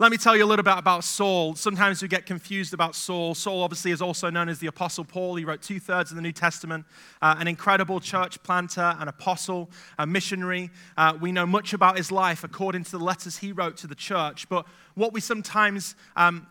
Let 0.01 0.11
me 0.11 0.17
tell 0.17 0.37
you 0.37 0.45
a 0.45 0.47
little 0.47 0.63
bit 0.63 0.77
about 0.77 1.03
Saul. 1.03 1.55
Sometimes 1.55 2.01
we 2.01 2.07
get 2.07 2.25
confused 2.25 2.73
about 2.73 2.95
Saul. 2.95 3.35
Saul, 3.35 3.61
obviously, 3.61 3.91
is 3.91 4.01
also 4.01 4.29
known 4.29 4.47
as 4.47 4.57
the 4.57 4.67
Apostle 4.67 5.03
Paul. 5.03 5.35
He 5.35 5.43
wrote 5.43 5.61
two 5.61 5.77
thirds 5.77 6.09
of 6.09 6.15
the 6.15 6.21
New 6.21 6.31
Testament, 6.31 6.85
uh, 7.21 7.35
an 7.37 7.49
incredible 7.49 7.99
church 7.99 8.41
planter, 8.41 8.95
an 8.97 9.09
apostle, 9.09 9.69
a 9.97 10.07
missionary. 10.07 10.71
Uh, 10.95 11.17
we 11.19 11.33
know 11.33 11.45
much 11.45 11.73
about 11.73 11.97
his 11.97 12.13
life 12.13 12.45
according 12.45 12.85
to 12.85 12.91
the 12.91 12.99
letters 12.99 13.39
he 13.39 13.51
wrote 13.51 13.75
to 13.75 13.87
the 13.87 13.95
church. 13.95 14.47
But 14.47 14.65
what 14.95 15.11
we 15.11 15.19
sometimes 15.19 15.95
um, 16.15 16.47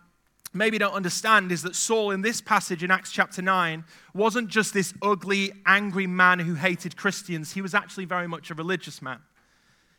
maybe 0.52 0.76
don't 0.76 0.92
understand 0.92 1.50
is 1.50 1.62
that 1.62 1.74
Saul, 1.74 2.10
in 2.10 2.20
this 2.20 2.42
passage 2.42 2.84
in 2.84 2.90
Acts 2.90 3.12
chapter 3.12 3.40
9, 3.40 3.82
wasn't 4.12 4.48
just 4.48 4.74
this 4.74 4.92
ugly, 5.00 5.52
angry 5.64 6.06
man 6.06 6.38
who 6.38 6.52
hated 6.52 6.98
Christians. 6.98 7.52
He 7.52 7.62
was 7.62 7.74
actually 7.74 8.04
very 8.04 8.28
much 8.28 8.50
a 8.50 8.54
religious 8.54 9.00
man. 9.00 9.20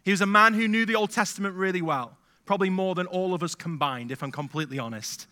He 0.06 0.12
was 0.12 0.22
a 0.22 0.28
man 0.28 0.54
who 0.54 0.68
knew 0.68 0.86
the 0.86 0.94
Old 0.94 1.10
Testament 1.10 1.56
really 1.56 1.82
well 1.82 2.19
probably 2.50 2.72
more 2.72 2.96
than 2.96 3.06
all 3.06 3.36
of 3.36 3.44
us 3.44 3.54
combined, 3.54 4.12
if 4.12 4.24
I'm 4.24 4.32
completely 4.32 4.80
honest. 4.80 5.28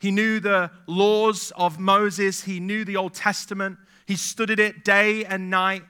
He 0.00 0.10
knew 0.10 0.40
the 0.40 0.72
laws 0.88 1.52
of 1.54 1.78
Moses, 1.78 2.42
he 2.42 2.58
knew 2.58 2.84
the 2.84 2.96
Old 2.96 3.14
Testament, 3.14 3.78
he 4.06 4.16
studied 4.16 4.58
it 4.58 4.84
day 4.84 5.24
and 5.24 5.50
night. 5.50 5.84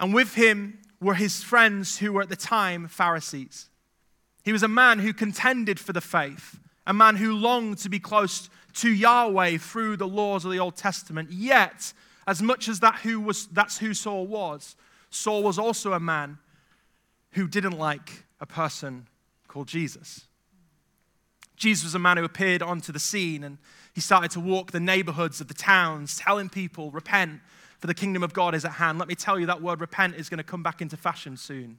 And 0.00 0.14
with 0.14 0.36
him 0.36 0.78
were 1.02 1.12
his 1.12 1.42
friends 1.42 1.98
who 1.98 2.14
were 2.14 2.22
at 2.22 2.30
the 2.30 2.34
time 2.34 2.88
Pharisees. 2.88 3.68
He 4.42 4.54
was 4.54 4.62
a 4.62 4.68
man 4.68 5.00
who 5.00 5.12
contended 5.12 5.78
for 5.78 5.92
the 5.92 6.00
faith, 6.00 6.58
a 6.86 6.94
man 6.94 7.16
who 7.16 7.34
longed 7.34 7.76
to 7.80 7.90
be 7.90 8.00
close 8.00 8.48
to 8.76 8.90
Yahweh 8.90 9.58
through 9.58 9.98
the 9.98 10.08
laws 10.08 10.46
of 10.46 10.50
the 10.50 10.60
Old 10.60 10.76
Testament. 10.76 11.30
Yet, 11.30 11.92
as 12.26 12.40
much 12.40 12.70
as 12.70 12.80
that 12.80 13.00
who 13.00 13.20
was, 13.20 13.48
that's 13.48 13.76
who 13.76 13.92
Saul 13.92 14.26
was, 14.26 14.76
Saul 15.10 15.42
was 15.42 15.58
also 15.58 15.92
a 15.92 16.00
man 16.00 16.38
who 17.32 17.46
didn't 17.46 17.76
like 17.76 18.24
a 18.40 18.46
person 18.46 19.08
called 19.52 19.68
Jesus. 19.68 20.26
Jesus 21.56 21.84
was 21.84 21.94
a 21.94 21.98
man 21.98 22.16
who 22.16 22.24
appeared 22.24 22.62
onto 22.62 22.90
the 22.90 22.98
scene 22.98 23.44
and 23.44 23.58
he 23.94 24.00
started 24.00 24.30
to 24.30 24.40
walk 24.40 24.70
the 24.70 24.80
neighborhoods 24.80 25.42
of 25.42 25.48
the 25.48 25.54
towns, 25.54 26.16
telling 26.16 26.48
people, 26.48 26.90
repent, 26.90 27.40
for 27.78 27.86
the 27.86 27.94
kingdom 27.94 28.22
of 28.22 28.32
God 28.32 28.54
is 28.54 28.64
at 28.64 28.72
hand. 28.72 28.98
Let 28.98 29.08
me 29.08 29.14
tell 29.14 29.38
you, 29.38 29.46
that 29.46 29.60
word 29.60 29.82
repent 29.82 30.16
is 30.16 30.30
going 30.30 30.38
to 30.38 30.44
come 30.44 30.62
back 30.62 30.80
into 30.80 30.96
fashion 30.96 31.36
soon. 31.36 31.78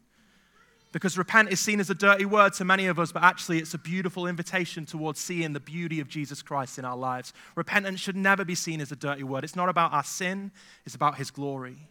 Because 0.91 1.17
repent 1.17 1.51
is 1.51 1.59
seen 1.59 1.79
as 1.79 1.89
a 1.89 1.95
dirty 1.95 2.25
word 2.25 2.53
to 2.53 2.65
many 2.65 2.85
of 2.85 2.99
us, 2.99 3.11
but 3.11 3.23
actually 3.23 3.57
it's 3.57 3.73
a 3.73 3.79
beautiful 3.79 4.27
invitation 4.27 4.85
towards 4.85 5.19
seeing 5.19 5.53
the 5.53 5.59
beauty 5.59 5.99
of 5.99 6.07
Jesus 6.07 6.43
Christ 6.43 6.77
in 6.77 6.85
our 6.85 6.95
lives. 6.95 7.33
Repentance 7.55 7.99
should 7.99 8.15
never 8.15 8.45
be 8.45 8.53
seen 8.53 8.79
as 8.81 8.91
a 8.91 8.95
dirty 8.95 9.23
word. 9.23 9.43
It's 9.43 9.55
not 9.55 9.69
about 9.69 9.91
our 9.91 10.03
sin, 10.03 10.51
it's 10.85 10.93
about 10.93 11.17
his 11.17 11.31
glory. 11.31 11.87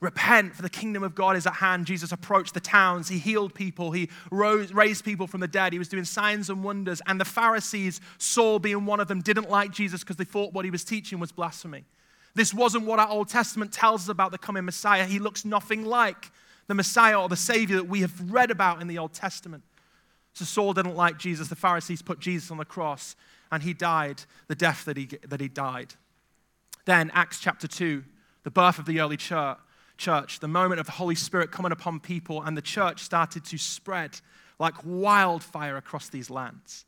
Repent, 0.00 0.54
for 0.54 0.62
the 0.62 0.70
kingdom 0.70 1.02
of 1.02 1.16
God 1.16 1.34
is 1.36 1.44
at 1.44 1.54
hand. 1.54 1.86
Jesus 1.86 2.12
approached 2.12 2.54
the 2.54 2.60
towns. 2.60 3.08
He 3.08 3.18
healed 3.18 3.52
people. 3.52 3.90
He 3.90 4.08
rose, 4.30 4.72
raised 4.72 5.04
people 5.04 5.26
from 5.26 5.40
the 5.40 5.48
dead. 5.48 5.72
He 5.72 5.78
was 5.78 5.88
doing 5.88 6.04
signs 6.04 6.50
and 6.50 6.62
wonders. 6.62 7.02
And 7.06 7.20
the 7.20 7.24
Pharisees, 7.24 8.00
Saul 8.16 8.60
being 8.60 8.86
one 8.86 9.00
of 9.00 9.08
them, 9.08 9.20
didn't 9.20 9.50
like 9.50 9.72
Jesus 9.72 10.04
because 10.04 10.14
they 10.14 10.24
thought 10.24 10.52
what 10.52 10.64
he 10.64 10.70
was 10.70 10.84
teaching 10.84 11.18
was 11.18 11.32
blasphemy. 11.32 11.84
This 12.36 12.54
wasn't 12.54 12.86
what 12.86 13.00
our 13.00 13.08
Old 13.08 13.28
Testament 13.28 13.72
tells 13.72 14.02
us 14.02 14.08
about 14.08 14.30
the 14.30 14.38
coming 14.38 14.64
Messiah. 14.64 15.04
He 15.04 15.18
looks 15.18 15.44
nothing 15.44 15.84
like 15.84 16.30
the 16.68 16.74
Messiah 16.74 17.20
or 17.20 17.28
the 17.28 17.36
Savior 17.36 17.76
that 17.76 17.88
we 17.88 18.02
have 18.02 18.30
read 18.30 18.52
about 18.52 18.80
in 18.80 18.86
the 18.86 18.98
Old 18.98 19.14
Testament. 19.14 19.64
So 20.34 20.44
Saul 20.44 20.74
didn't 20.74 20.94
like 20.94 21.18
Jesus. 21.18 21.48
The 21.48 21.56
Pharisees 21.56 22.02
put 22.02 22.20
Jesus 22.20 22.52
on 22.52 22.58
the 22.58 22.64
cross, 22.64 23.16
and 23.50 23.64
he 23.64 23.74
died 23.74 24.22
the 24.46 24.54
death 24.54 24.84
that 24.84 24.96
he, 24.96 25.08
that 25.26 25.40
he 25.40 25.48
died. 25.48 25.94
Then, 26.84 27.10
Acts 27.14 27.40
chapter 27.40 27.66
2, 27.66 28.04
the 28.44 28.50
birth 28.50 28.78
of 28.78 28.86
the 28.86 29.00
early 29.00 29.16
church 29.16 29.58
church, 29.98 30.40
the 30.40 30.48
moment 30.48 30.80
of 30.80 30.86
the 30.86 30.92
Holy 30.92 31.14
Spirit 31.14 31.50
coming 31.50 31.72
upon 31.72 32.00
people, 32.00 32.42
and 32.42 32.56
the 32.56 32.62
church 32.62 33.02
started 33.02 33.44
to 33.44 33.58
spread 33.58 34.20
like 34.58 34.74
wildfire 34.84 35.76
across 35.76 36.08
these 36.08 36.30
lands. 36.30 36.86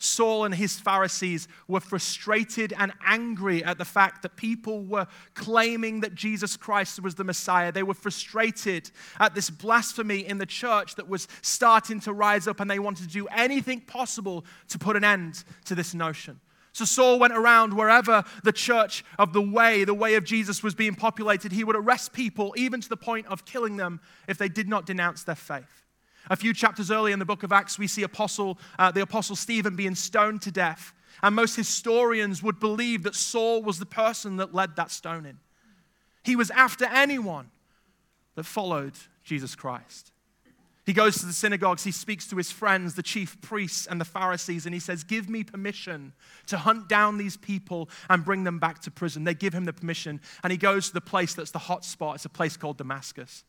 Saul 0.00 0.44
and 0.44 0.54
his 0.54 0.78
Pharisees 0.78 1.48
were 1.66 1.80
frustrated 1.80 2.72
and 2.78 2.92
angry 3.04 3.64
at 3.64 3.78
the 3.78 3.84
fact 3.84 4.22
that 4.22 4.36
people 4.36 4.84
were 4.84 5.08
claiming 5.34 6.00
that 6.00 6.14
Jesus 6.14 6.56
Christ 6.56 7.02
was 7.02 7.16
the 7.16 7.24
Messiah. 7.24 7.72
They 7.72 7.82
were 7.82 7.94
frustrated 7.94 8.90
at 9.18 9.34
this 9.34 9.50
blasphemy 9.50 10.20
in 10.24 10.38
the 10.38 10.46
church 10.46 10.94
that 10.94 11.08
was 11.08 11.26
starting 11.42 11.98
to 12.00 12.12
rise 12.12 12.46
up, 12.46 12.60
and 12.60 12.70
they 12.70 12.78
wanted 12.78 13.08
to 13.08 13.12
do 13.12 13.26
anything 13.28 13.80
possible 13.80 14.44
to 14.68 14.78
put 14.78 14.94
an 14.94 15.02
end 15.02 15.42
to 15.64 15.74
this 15.74 15.94
notion. 15.94 16.38
So 16.72 16.84
Saul 16.84 17.18
went 17.18 17.32
around 17.32 17.74
wherever 17.74 18.24
the 18.44 18.52
church 18.52 19.04
of 19.18 19.32
the 19.32 19.42
way, 19.42 19.84
the 19.84 19.94
way 19.94 20.14
of 20.14 20.24
Jesus 20.24 20.62
was 20.62 20.74
being 20.74 20.94
populated. 20.94 21.52
He 21.52 21.64
would 21.64 21.76
arrest 21.76 22.12
people, 22.12 22.54
even 22.56 22.80
to 22.80 22.88
the 22.88 22.96
point 22.96 23.26
of 23.26 23.44
killing 23.44 23.76
them 23.76 24.00
if 24.28 24.38
they 24.38 24.48
did 24.48 24.68
not 24.68 24.86
denounce 24.86 25.24
their 25.24 25.34
faith. 25.34 25.84
A 26.30 26.36
few 26.36 26.52
chapters 26.52 26.90
earlier 26.90 27.12
in 27.12 27.18
the 27.18 27.24
book 27.24 27.42
of 27.42 27.52
Acts, 27.52 27.78
we 27.78 27.86
see 27.86 28.02
apostle, 28.02 28.58
uh, 28.78 28.90
the 28.90 29.02
apostle 29.02 29.34
Stephen 29.34 29.76
being 29.76 29.94
stoned 29.94 30.42
to 30.42 30.50
death. 30.50 30.92
And 31.22 31.34
most 31.34 31.56
historians 31.56 32.42
would 32.42 32.60
believe 32.60 33.02
that 33.02 33.14
Saul 33.14 33.62
was 33.62 33.78
the 33.78 33.86
person 33.86 34.36
that 34.36 34.54
led 34.54 34.76
that 34.76 34.90
stoning. 34.90 35.38
He 36.22 36.36
was 36.36 36.50
after 36.50 36.84
anyone 36.84 37.50
that 38.34 38.44
followed 38.44 38.92
Jesus 39.24 39.54
Christ. 39.56 40.12
He 40.88 40.94
goes 40.94 41.18
to 41.18 41.26
the 41.26 41.34
synagogues, 41.34 41.84
he 41.84 41.92
speaks 41.92 42.26
to 42.28 42.36
his 42.36 42.50
friends, 42.50 42.94
the 42.94 43.02
chief 43.02 43.38
priests 43.42 43.86
and 43.86 44.00
the 44.00 44.06
Pharisees, 44.06 44.64
and 44.64 44.72
he 44.72 44.80
says, 44.80 45.04
Give 45.04 45.28
me 45.28 45.44
permission 45.44 46.14
to 46.46 46.56
hunt 46.56 46.88
down 46.88 47.18
these 47.18 47.36
people 47.36 47.90
and 48.08 48.24
bring 48.24 48.44
them 48.44 48.58
back 48.58 48.80
to 48.80 48.90
prison. 48.90 49.24
They 49.24 49.34
give 49.34 49.52
him 49.52 49.66
the 49.66 49.74
permission, 49.74 50.18
and 50.42 50.50
he 50.50 50.56
goes 50.56 50.88
to 50.88 50.94
the 50.94 51.02
place 51.02 51.34
that's 51.34 51.50
the 51.50 51.58
hot 51.58 51.84
spot. 51.84 52.14
It's 52.14 52.24
a 52.24 52.30
place 52.30 52.56
called 52.56 52.78
Damascus. 52.78 53.44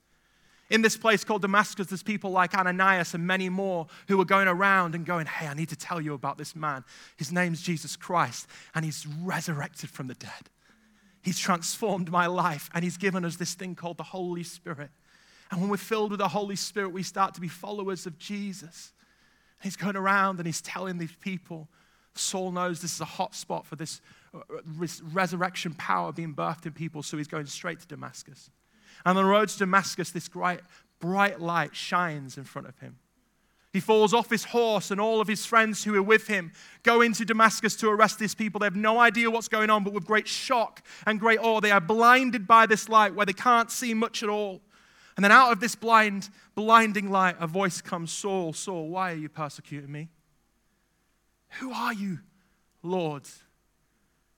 In 0.69 0.81
this 0.81 0.98
place 0.98 1.24
called 1.24 1.41
Damascus, 1.41 1.88
there's 1.88 2.03
people 2.03 2.29
like 2.31 2.55
Ananias 2.55 3.13
and 3.13 3.25
many 3.25 3.48
more 3.48 3.88
who 4.10 4.19
are 4.19 4.25
going 4.25 4.50
around 4.50 4.93
and 4.93 5.05
going, 5.05 5.25
Hey, 5.25 5.48
I 5.48 5.53
need 5.53 5.69
to 5.69 5.77
tell 5.77 6.01
you 6.01 6.15
about 6.15 6.38
this 6.38 6.58
man. 6.58 6.84
His 7.15 7.31
name's 7.31 7.62
Jesus 7.62 7.96
Christ, 7.96 8.48
and 8.75 8.84
he's 8.84 9.08
resurrected 9.08 9.91
from 9.91 10.08
the 10.08 10.15
dead. 10.15 10.50
He's 11.22 11.39
transformed 11.39 12.12
my 12.12 12.27
life, 12.27 12.69
and 12.74 12.84
he's 12.84 12.98
given 12.98 13.24
us 13.24 13.38
this 13.38 13.53
thing 13.53 13.75
called 13.75 13.96
the 13.96 14.03
Holy 14.03 14.43
Spirit. 14.43 14.89
And 15.51 15.61
when 15.61 15.69
we're 15.69 15.77
filled 15.77 16.11
with 16.11 16.19
the 16.19 16.27
Holy 16.27 16.55
Spirit, 16.55 16.89
we 16.89 17.03
start 17.03 17.33
to 17.35 17.41
be 17.41 17.47
followers 17.47 18.05
of 18.05 18.17
Jesus. 18.17 18.93
He's 19.61 19.75
going 19.75 19.95
around 19.95 20.37
and 20.39 20.45
he's 20.45 20.61
telling 20.61 20.97
these 20.97 21.15
people. 21.19 21.67
Saul 22.15 22.51
knows 22.51 22.81
this 22.81 22.93
is 22.93 23.01
a 23.01 23.05
hot 23.05 23.33
spot 23.33 23.65
for 23.65 23.75
this 23.75 24.01
uh, 24.33 24.39
resurrection 25.11 25.73
power 25.73 26.11
being 26.11 26.33
birthed 26.33 26.65
in 26.65 26.73
people, 26.73 27.01
so 27.01 27.17
he's 27.17 27.27
going 27.27 27.45
straight 27.45 27.79
to 27.79 27.87
Damascus. 27.87 28.51
And 29.05 29.17
on 29.17 29.23
the 29.23 29.29
road 29.29 29.49
to 29.49 29.57
Damascus, 29.57 30.11
this 30.11 30.27
bright, 30.27 30.61
bright 30.99 31.39
light 31.39 31.75
shines 31.75 32.37
in 32.37 32.43
front 32.43 32.67
of 32.67 32.77
him. 32.79 32.97
He 33.71 33.79
falls 33.79 34.13
off 34.15 34.29
his 34.29 34.45
horse, 34.45 34.89
and 34.89 34.99
all 34.99 35.21
of 35.21 35.27
his 35.27 35.45
friends 35.45 35.83
who 35.83 35.95
are 35.95 36.03
with 36.03 36.27
him 36.27 36.51
go 36.81 37.01
into 37.01 37.23
Damascus 37.23 37.75
to 37.77 37.89
arrest 37.89 38.17
these 38.17 38.33
people. 38.33 38.59
They 38.59 38.65
have 38.65 38.75
no 38.75 38.99
idea 38.99 39.29
what's 39.29 39.47
going 39.47 39.69
on, 39.69 39.83
but 39.83 39.93
with 39.93 40.05
great 40.05 40.27
shock 40.27 40.83
and 41.05 41.19
great 41.19 41.39
awe, 41.39 41.59
they 41.59 41.71
are 41.71 41.79
blinded 41.79 42.47
by 42.47 42.65
this 42.65 42.89
light 42.89 43.13
where 43.13 43.27
they 43.27 43.33
can't 43.33 43.69
see 43.69 43.93
much 43.93 44.23
at 44.23 44.29
all. 44.29 44.61
And 45.19 45.23
then 45.25 45.33
out 45.33 45.51
of 45.51 45.59
this 45.59 45.75
blind, 45.75 46.29
blinding 46.55 47.11
light, 47.11 47.35
a 47.41 47.45
voice 47.45 47.81
comes 47.81 48.09
Saul, 48.09 48.53
Saul, 48.53 48.88
why 48.88 49.11
are 49.11 49.17
you 49.17 49.27
persecuting 49.27 49.91
me? 49.91 50.07
Who 51.59 51.73
are 51.73 51.93
you, 51.93 52.19
Lord? 52.83 53.23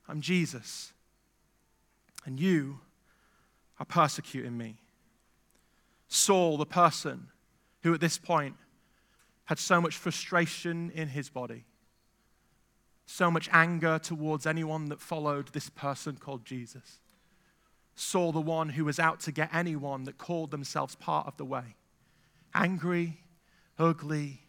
I'm 0.08 0.22
Jesus. 0.22 0.92
And 2.26 2.40
you 2.40 2.80
are 3.80 3.86
persecuting 3.86 4.58
me. 4.58 4.78
Saul, 6.08 6.58
the 6.58 6.66
person 6.66 7.28
who 7.84 7.94
at 7.94 8.02
this 8.02 8.18
point 8.18 8.56
had 9.46 9.60
so 9.60 9.80
much 9.80 9.96
frustration 9.96 10.92
in 10.96 11.10
his 11.10 11.30
body, 11.30 11.66
so 13.06 13.30
much 13.30 13.48
anger 13.54 14.00
towards 14.00 14.48
anyone 14.48 14.86
that 14.86 15.00
followed 15.00 15.50
this 15.50 15.70
person 15.70 16.18
called 16.20 16.44
Jesus 16.44 16.98
saw 18.02 18.32
the 18.32 18.42
one 18.42 18.70
who 18.70 18.84
was 18.84 19.00
out 19.00 19.20
to 19.22 19.32
get 19.32 19.54
anyone 19.54 20.06
that 20.06 20.18
called 20.18 20.50
themselves 20.50 20.96
part 20.96 21.28
of 21.28 21.38
the 21.38 21.46
way. 21.46 21.76
Angry, 22.54 23.22
ugly, 23.78 24.42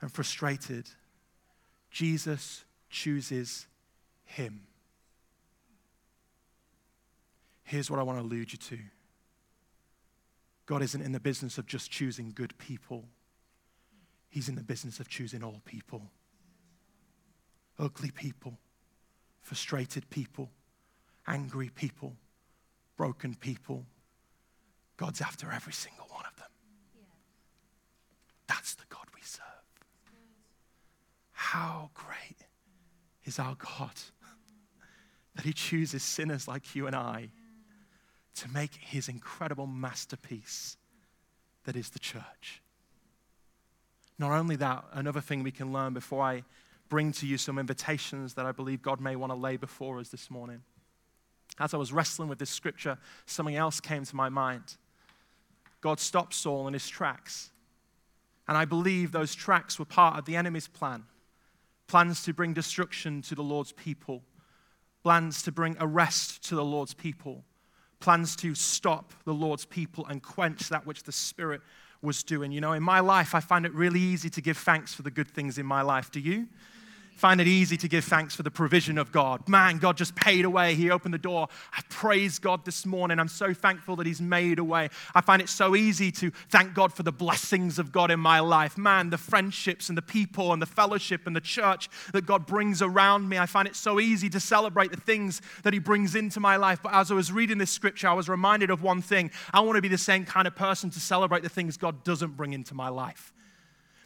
and 0.00 0.12
frustrated, 0.12 0.90
Jesus 1.90 2.64
chooses 2.90 3.66
him. 4.24 4.66
Here's 7.62 7.90
what 7.90 7.98
I 7.98 8.02
want 8.02 8.18
to 8.18 8.24
allude 8.24 8.52
you 8.52 8.58
to 8.58 8.78
God 10.66 10.82
isn't 10.82 11.02
in 11.02 11.12
the 11.12 11.20
business 11.20 11.56
of 11.56 11.66
just 11.66 11.90
choosing 11.90 12.32
good 12.34 12.56
people, 12.58 13.06
He's 14.28 14.48
in 14.48 14.56
the 14.56 14.62
business 14.62 15.00
of 15.00 15.08
choosing 15.08 15.42
all 15.42 15.62
people. 15.64 16.10
Ugly 17.78 18.10
people, 18.10 18.58
frustrated 19.40 20.08
people, 20.10 20.50
angry 21.26 21.70
people, 21.74 22.16
broken 22.96 23.34
people. 23.34 23.84
God's 24.96 25.20
after 25.20 25.50
every 25.50 25.72
single 25.72 26.06
one 26.10 26.24
of 26.26 26.36
them. 26.36 26.48
That's 28.46 28.74
the 28.74 28.84
God 28.88 29.06
we 29.14 29.20
serve. 29.22 29.42
How 31.32 31.90
great 31.94 32.46
is 33.24 33.38
our 33.38 33.56
God 33.56 33.92
that 35.34 35.44
He 35.44 35.52
chooses 35.52 36.02
sinners 36.02 36.46
like 36.46 36.74
you 36.74 36.86
and 36.86 36.94
I 36.94 37.30
to 38.36 38.50
make 38.50 38.74
His 38.74 39.08
incredible 39.08 39.66
masterpiece 39.66 40.76
that 41.64 41.76
is 41.76 41.90
the 41.90 41.98
church. 41.98 42.62
Not 44.18 44.32
only 44.32 44.56
that, 44.56 44.84
another 44.92 45.20
thing 45.20 45.42
we 45.42 45.50
can 45.50 45.72
learn 45.72 45.92
before 45.92 46.22
I 46.22 46.44
bring 46.88 47.12
to 47.12 47.26
you 47.26 47.38
some 47.38 47.58
invitations 47.58 48.34
that 48.34 48.46
I 48.46 48.52
believe 48.52 48.82
God 48.82 49.00
may 49.00 49.16
want 49.16 49.32
to 49.32 49.36
lay 49.36 49.56
before 49.56 49.98
us 49.98 50.10
this 50.10 50.30
morning 50.30 50.62
as 51.58 51.74
I 51.74 51.76
was 51.76 51.92
wrestling 51.92 52.28
with 52.28 52.38
this 52.38 52.50
scripture, 52.50 52.98
something 53.26 53.56
else 53.56 53.80
came 53.80 54.04
to 54.04 54.16
my 54.16 54.28
mind. 54.28 54.76
God 55.80 56.00
stopped 56.00 56.34
Saul 56.34 56.66
in 56.66 56.74
his 56.74 56.88
tracks. 56.88 57.50
And 58.48 58.56
I 58.56 58.64
believe 58.64 59.12
those 59.12 59.34
tracks 59.34 59.78
were 59.78 59.84
part 59.84 60.18
of 60.18 60.24
the 60.24 60.36
enemy's 60.36 60.68
plan 60.68 61.04
plans 61.86 62.24
to 62.24 62.32
bring 62.32 62.54
destruction 62.54 63.20
to 63.20 63.34
the 63.34 63.42
Lord's 63.42 63.72
people, 63.72 64.22
plans 65.02 65.42
to 65.42 65.52
bring 65.52 65.76
arrest 65.78 66.42
to 66.48 66.54
the 66.54 66.64
Lord's 66.64 66.94
people, 66.94 67.44
plans 68.00 68.34
to 68.36 68.54
stop 68.54 69.12
the 69.24 69.34
Lord's 69.34 69.66
people 69.66 70.06
and 70.06 70.22
quench 70.22 70.70
that 70.70 70.86
which 70.86 71.02
the 71.02 71.12
Spirit 71.12 71.60
was 72.00 72.22
doing. 72.22 72.52
You 72.52 72.60
know, 72.60 72.72
in 72.72 72.82
my 72.82 73.00
life, 73.00 73.34
I 73.34 73.40
find 73.40 73.66
it 73.66 73.74
really 73.74 74.00
easy 74.00 74.30
to 74.30 74.40
give 74.40 74.56
thanks 74.56 74.94
for 74.94 75.02
the 75.02 75.10
good 75.10 75.30
things 75.30 75.58
in 75.58 75.66
my 75.66 75.82
life. 75.82 76.10
Do 76.10 76.20
you? 76.20 76.48
Find 77.14 77.40
it 77.40 77.46
easy 77.46 77.76
to 77.76 77.88
give 77.88 78.04
thanks 78.04 78.34
for 78.34 78.42
the 78.42 78.50
provision 78.50 78.98
of 78.98 79.12
God. 79.12 79.48
Man, 79.48 79.78
God 79.78 79.96
just 79.96 80.14
paid 80.16 80.44
away. 80.44 80.74
He 80.74 80.90
opened 80.90 81.14
the 81.14 81.18
door. 81.18 81.48
I 81.72 81.80
praise 81.88 82.38
God 82.38 82.64
this 82.64 82.84
morning. 82.84 83.18
I'm 83.18 83.28
so 83.28 83.54
thankful 83.54 83.96
that 83.96 84.06
He's 84.06 84.20
made 84.20 84.58
a 84.58 84.64
way. 84.64 84.90
I 85.14 85.20
find 85.20 85.40
it 85.40 85.48
so 85.48 85.76
easy 85.76 86.10
to 86.12 86.30
thank 86.50 86.74
God 86.74 86.92
for 86.92 87.04
the 87.04 87.12
blessings 87.12 87.78
of 87.78 87.92
God 87.92 88.10
in 88.10 88.18
my 88.18 88.40
life. 88.40 88.76
Man, 88.76 89.10
the 89.10 89.18
friendships 89.18 89.88
and 89.88 89.96
the 89.96 90.02
people 90.02 90.52
and 90.52 90.60
the 90.60 90.66
fellowship 90.66 91.26
and 91.26 91.36
the 91.36 91.40
church 91.40 91.88
that 92.12 92.26
God 92.26 92.46
brings 92.46 92.82
around 92.82 93.28
me. 93.28 93.38
I 93.38 93.46
find 93.46 93.68
it 93.68 93.76
so 93.76 94.00
easy 94.00 94.28
to 94.30 94.40
celebrate 94.40 94.90
the 94.90 95.00
things 95.00 95.40
that 95.62 95.72
He 95.72 95.78
brings 95.78 96.14
into 96.14 96.40
my 96.40 96.56
life. 96.56 96.80
But 96.82 96.94
as 96.94 97.10
I 97.10 97.14
was 97.14 97.30
reading 97.30 97.58
this 97.58 97.70
scripture, 97.70 98.08
I 98.08 98.14
was 98.14 98.28
reminded 98.28 98.70
of 98.70 98.82
one 98.82 99.00
thing. 99.00 99.30
I 99.52 99.60
want 99.60 99.76
to 99.76 99.82
be 99.82 99.88
the 99.88 99.98
same 99.98 100.24
kind 100.24 100.48
of 100.48 100.56
person 100.56 100.90
to 100.90 101.00
celebrate 101.00 101.42
the 101.42 101.48
things 101.48 101.76
God 101.76 102.02
doesn't 102.02 102.36
bring 102.36 102.52
into 102.52 102.74
my 102.74 102.88
life. 102.88 103.32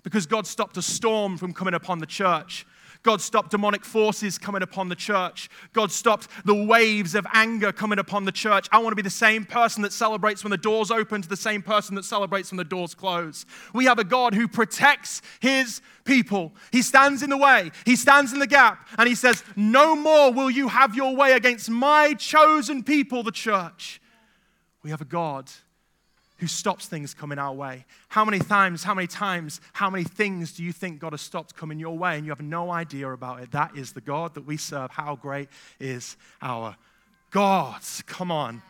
Because 0.03 0.27
God 0.27 0.47
stopped 0.47 0.77
a 0.77 0.83
storm 0.83 1.37
from 1.37 1.53
coming 1.53 1.75
upon 1.75 1.99
the 1.99 2.07
church 2.07 2.67
God 3.02 3.21
stopped 3.21 3.50
demonic 3.50 3.85
forces 3.85 4.38
coming 4.38 4.62
upon 4.62 4.88
the 4.88 4.97
church. 4.97 5.49
God 5.73 5.93
stopped 5.93 6.28
the 6.45 6.55
waves 6.55 7.14
of 7.14 7.26
anger 7.33 7.73
coming 7.73 7.99
upon 7.99 8.25
the 8.25 8.33
church. 8.33 8.69
I 8.73 8.78
want 8.78 8.93
to 8.93 8.97
be 8.97 9.02
the 9.02 9.11
same 9.11 9.45
person 9.45 9.83
that 9.83 9.93
celebrates 9.93 10.43
when 10.43 10.50
the 10.50 10.57
doors 10.57 10.90
open 10.90 11.23
to 11.23 11.28
the 11.28 11.37
same 11.37 11.62
person 11.62 11.95
that 11.95 12.05
celebrates 12.05 12.50
when 12.50 12.57
the 12.57 12.64
doors 12.64 12.95
close. 12.95 13.47
We 13.73 13.85
have 13.85 13.99
a 13.99 14.05
God 14.05 14.35
who 14.35 14.49
protects 14.49 15.23
his 15.40 15.81
people. 16.05 16.52
He 16.73 16.83
stands 16.83 17.23
in 17.23 17.31
the 17.31 17.37
way, 17.37 17.71
he 17.85 17.97
stands 17.97 18.33
in 18.33 18.38
the 18.38 18.47
gap, 18.47 18.88
and 18.99 19.09
he 19.09 19.14
says, 19.14 19.45
No 19.57 19.95
more 19.95 20.33
will 20.33 20.50
you 20.50 20.69
have 20.69 20.95
your 20.95 21.14
way 21.14 21.33
against 21.33 21.71
my 21.71 22.14
chosen 22.14 22.83
people, 22.83 23.23
the 23.23 23.31
church. 23.31 24.00
We 24.83 24.90
have 24.90 25.00
a 25.00 25.07
God 25.07 25.50
who 26.38 26.47
stops 26.47 26.87
things 26.87 27.14
coming 27.14 27.38
our 27.38 27.52
way. 27.52 27.85
How 28.09 28.25
many 28.25 28.38
times, 28.38 28.85
how 28.85 28.95
many 28.95 29.07
times, 29.07 29.61
how 29.73 29.90
many 29.90 30.04
things 30.04 30.52
do 30.52 30.62
you 30.62 30.73
think 30.73 31.00
God 31.00 31.12
has 31.12 31.21
stopped 31.21 31.57
coming 31.57 31.78
your 31.78 31.99
way 31.99 32.16
and 32.16 32.25
you 32.25 32.30
have 32.30 32.40
no 32.40 32.71
idea 32.71 33.11
about 33.11 33.42
it? 33.42 33.50
That 33.52 33.76
is 33.76 33.92
the 33.92 34.00
God 34.00 34.35
that 34.35 34.47
we 34.47 34.57
serve. 34.57 34.90
How 34.90 35.16
great 35.16 35.49
is 35.80 36.16
our 36.40 36.76
God? 37.30 37.80
Come 38.07 38.30
on. 38.30 38.62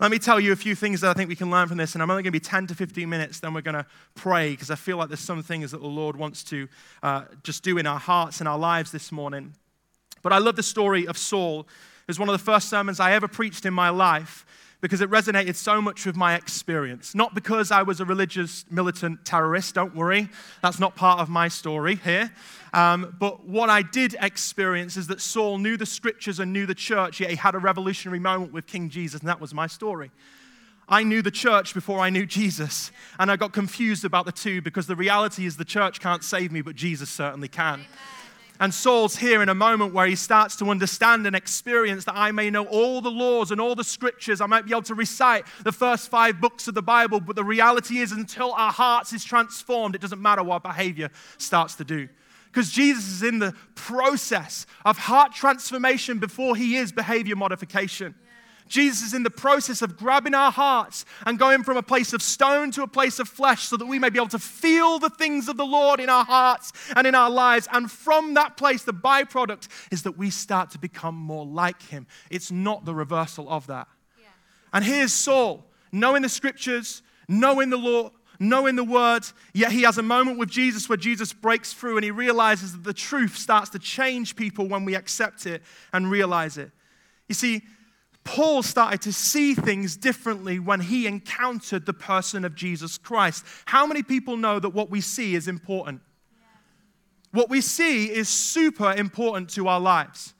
Let 0.00 0.10
me 0.10 0.18
tell 0.18 0.40
you 0.40 0.52
a 0.52 0.56
few 0.56 0.74
things 0.74 1.00
that 1.02 1.10
I 1.10 1.14
think 1.14 1.28
we 1.28 1.36
can 1.36 1.50
learn 1.50 1.68
from 1.68 1.76
this, 1.76 1.94
and 1.94 2.02
I'm 2.02 2.10
only 2.10 2.24
going 2.24 2.32
to 2.32 2.38
be 2.38 2.40
10 2.40 2.66
to 2.68 2.74
15 2.74 3.08
minutes, 3.08 3.40
then 3.40 3.54
we're 3.54 3.62
going 3.62 3.76
to 3.76 3.86
pray 4.14 4.50
because 4.50 4.70
I 4.70 4.74
feel 4.74 4.96
like 4.96 5.08
there's 5.08 5.20
some 5.20 5.42
things 5.42 5.70
that 5.70 5.80
the 5.80 5.86
Lord 5.86 6.16
wants 6.16 6.42
to 6.44 6.68
uh, 7.02 7.24
just 7.42 7.62
do 7.62 7.78
in 7.78 7.86
our 7.86 8.00
hearts 8.00 8.40
and 8.40 8.48
our 8.48 8.58
lives 8.58 8.90
this 8.90 9.12
morning. 9.12 9.54
But 10.22 10.32
I 10.32 10.38
love 10.38 10.56
the 10.56 10.62
story 10.62 11.06
of 11.06 11.16
Saul. 11.16 11.60
It 11.60 12.08
was 12.08 12.18
one 12.18 12.28
of 12.28 12.32
the 12.32 12.44
first 12.44 12.68
sermons 12.68 12.98
I 12.98 13.12
ever 13.12 13.28
preached 13.28 13.64
in 13.64 13.72
my 13.72 13.90
life 13.90 14.44
because 14.82 15.00
it 15.00 15.08
resonated 15.08 15.54
so 15.54 15.80
much 15.80 16.04
with 16.04 16.16
my 16.16 16.34
experience. 16.34 17.14
Not 17.14 17.34
because 17.34 17.70
I 17.70 17.82
was 17.82 18.00
a 18.00 18.04
religious 18.04 18.64
militant 18.68 19.24
terrorist, 19.24 19.76
don't 19.76 19.94
worry, 19.94 20.28
that's 20.60 20.80
not 20.80 20.96
part 20.96 21.20
of 21.20 21.30
my 21.30 21.46
story 21.46 21.94
here. 21.94 22.32
Um, 22.74 23.14
but 23.18 23.46
what 23.46 23.70
I 23.70 23.82
did 23.82 24.16
experience 24.20 24.96
is 24.96 25.06
that 25.06 25.20
Saul 25.20 25.58
knew 25.58 25.76
the 25.76 25.86
scriptures 25.86 26.40
and 26.40 26.52
knew 26.52 26.66
the 26.66 26.74
church, 26.74 27.20
yet 27.20 27.30
he 27.30 27.36
had 27.36 27.54
a 27.54 27.58
revolutionary 27.58 28.18
moment 28.18 28.52
with 28.52 28.66
King 28.66 28.90
Jesus, 28.90 29.20
and 29.20 29.28
that 29.28 29.40
was 29.40 29.54
my 29.54 29.68
story. 29.68 30.10
I 30.88 31.04
knew 31.04 31.22
the 31.22 31.30
church 31.30 31.74
before 31.74 32.00
I 32.00 32.10
knew 32.10 32.26
Jesus, 32.26 32.90
and 33.20 33.30
I 33.30 33.36
got 33.36 33.52
confused 33.52 34.04
about 34.04 34.26
the 34.26 34.32
two 34.32 34.60
because 34.60 34.88
the 34.88 34.96
reality 34.96 35.46
is 35.46 35.56
the 35.56 35.64
church 35.64 36.00
can't 36.00 36.24
save 36.24 36.50
me, 36.50 36.60
but 36.60 36.74
Jesus 36.74 37.08
certainly 37.08 37.48
can. 37.48 37.74
Amen. 37.74 37.86
And 38.62 38.72
Saul's 38.72 39.16
here 39.16 39.42
in 39.42 39.48
a 39.48 39.56
moment 39.56 39.92
where 39.92 40.06
he 40.06 40.14
starts 40.14 40.54
to 40.58 40.70
understand 40.70 41.26
and 41.26 41.34
experience 41.34 42.04
that 42.04 42.14
I 42.14 42.30
may 42.30 42.48
know 42.48 42.64
all 42.66 43.00
the 43.00 43.10
laws 43.10 43.50
and 43.50 43.60
all 43.60 43.74
the 43.74 43.82
scriptures. 43.82 44.40
I 44.40 44.46
might 44.46 44.66
be 44.66 44.70
able 44.70 44.82
to 44.82 44.94
recite 44.94 45.46
the 45.64 45.72
first 45.72 46.08
five 46.08 46.40
books 46.40 46.68
of 46.68 46.74
the 46.76 46.80
Bible, 46.80 47.18
but 47.18 47.34
the 47.34 47.42
reality 47.42 47.98
is, 47.98 48.12
until 48.12 48.52
our 48.52 48.70
hearts 48.70 49.12
is 49.12 49.24
transformed, 49.24 49.96
it 49.96 50.00
doesn't 50.00 50.22
matter 50.22 50.44
what 50.44 50.62
behavior 50.62 51.10
starts 51.38 51.74
to 51.74 51.84
do. 51.84 52.08
Because 52.52 52.70
Jesus 52.70 53.08
is 53.08 53.24
in 53.24 53.40
the 53.40 53.52
process 53.74 54.64
of 54.84 54.96
heart 54.96 55.32
transformation 55.32 56.20
before 56.20 56.54
he 56.54 56.76
is 56.76 56.92
behavior 56.92 57.34
modification. 57.34 58.14
Jesus 58.68 59.02
is 59.02 59.14
in 59.14 59.22
the 59.22 59.30
process 59.30 59.82
of 59.82 59.96
grabbing 59.96 60.34
our 60.34 60.50
hearts 60.50 61.04
and 61.26 61.38
going 61.38 61.62
from 61.62 61.76
a 61.76 61.82
place 61.82 62.12
of 62.12 62.22
stone 62.22 62.70
to 62.72 62.82
a 62.82 62.86
place 62.86 63.18
of 63.18 63.28
flesh 63.28 63.64
so 63.64 63.76
that 63.76 63.86
we 63.86 63.98
may 63.98 64.08
be 64.08 64.18
able 64.18 64.28
to 64.28 64.38
feel 64.38 64.98
the 64.98 65.10
things 65.10 65.48
of 65.48 65.56
the 65.56 65.66
Lord 65.66 66.00
in 66.00 66.08
our 66.08 66.24
hearts 66.24 66.72
and 66.96 67.06
in 67.06 67.14
our 67.14 67.30
lives. 67.30 67.68
And 67.72 67.90
from 67.90 68.34
that 68.34 68.56
place, 68.56 68.82
the 68.84 68.94
byproduct 68.94 69.68
is 69.90 70.02
that 70.04 70.16
we 70.16 70.30
start 70.30 70.70
to 70.70 70.78
become 70.78 71.14
more 71.14 71.44
like 71.44 71.82
Him. 71.82 72.06
It's 72.30 72.50
not 72.50 72.84
the 72.84 72.94
reversal 72.94 73.48
of 73.48 73.66
that. 73.66 73.88
Yeah. 74.18 74.28
And 74.72 74.84
here's 74.84 75.12
Saul, 75.12 75.64
knowing 75.90 76.22
the 76.22 76.28
scriptures, 76.28 77.02
knowing 77.28 77.70
the 77.70 77.76
law, 77.76 78.10
knowing 78.38 78.76
the 78.76 78.84
word, 78.84 79.24
yet 79.54 79.72
he 79.72 79.82
has 79.82 79.98
a 79.98 80.02
moment 80.02 80.38
with 80.38 80.48
Jesus 80.48 80.88
where 80.88 80.98
Jesus 80.98 81.32
breaks 81.32 81.72
through 81.72 81.96
and 81.96 82.04
he 82.04 82.10
realizes 82.10 82.72
that 82.72 82.84
the 82.84 82.92
truth 82.92 83.36
starts 83.36 83.70
to 83.70 83.78
change 83.78 84.34
people 84.34 84.66
when 84.66 84.84
we 84.84 84.94
accept 84.94 85.46
it 85.46 85.62
and 85.92 86.10
realize 86.10 86.58
it. 86.58 86.70
You 87.28 87.34
see, 87.34 87.62
Paul 88.24 88.62
started 88.62 89.02
to 89.02 89.12
see 89.12 89.54
things 89.54 89.96
differently 89.96 90.58
when 90.58 90.80
he 90.80 91.06
encountered 91.06 91.86
the 91.86 91.92
person 91.92 92.44
of 92.44 92.54
Jesus 92.54 92.96
Christ. 92.96 93.44
How 93.66 93.86
many 93.86 94.02
people 94.02 94.36
know 94.36 94.58
that 94.58 94.70
what 94.70 94.90
we 94.90 95.00
see 95.00 95.34
is 95.34 95.48
important? 95.48 96.00
What 97.32 97.48
we 97.48 97.60
see 97.60 98.10
is 98.12 98.28
super 98.28 98.92
important 98.92 99.50
to 99.50 99.66
our 99.66 99.80
lives. 99.80 100.34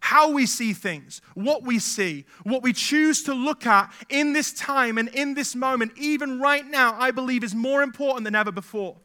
How 0.00 0.30
we 0.30 0.44
see 0.44 0.74
things, 0.74 1.22
what 1.32 1.62
we 1.62 1.78
see, 1.78 2.26
what 2.42 2.62
we 2.62 2.74
choose 2.74 3.22
to 3.22 3.32
look 3.32 3.66
at 3.66 3.90
in 4.10 4.34
this 4.34 4.52
time 4.52 4.98
and 4.98 5.08
in 5.08 5.32
this 5.32 5.56
moment, 5.56 5.92
even 5.96 6.38
right 6.38 6.66
now, 6.66 6.94
I 6.98 7.10
believe 7.10 7.42
is 7.42 7.54
more 7.54 7.82
important 7.82 8.24
than 8.24 8.34
ever 8.34 8.52
before. 8.52 8.96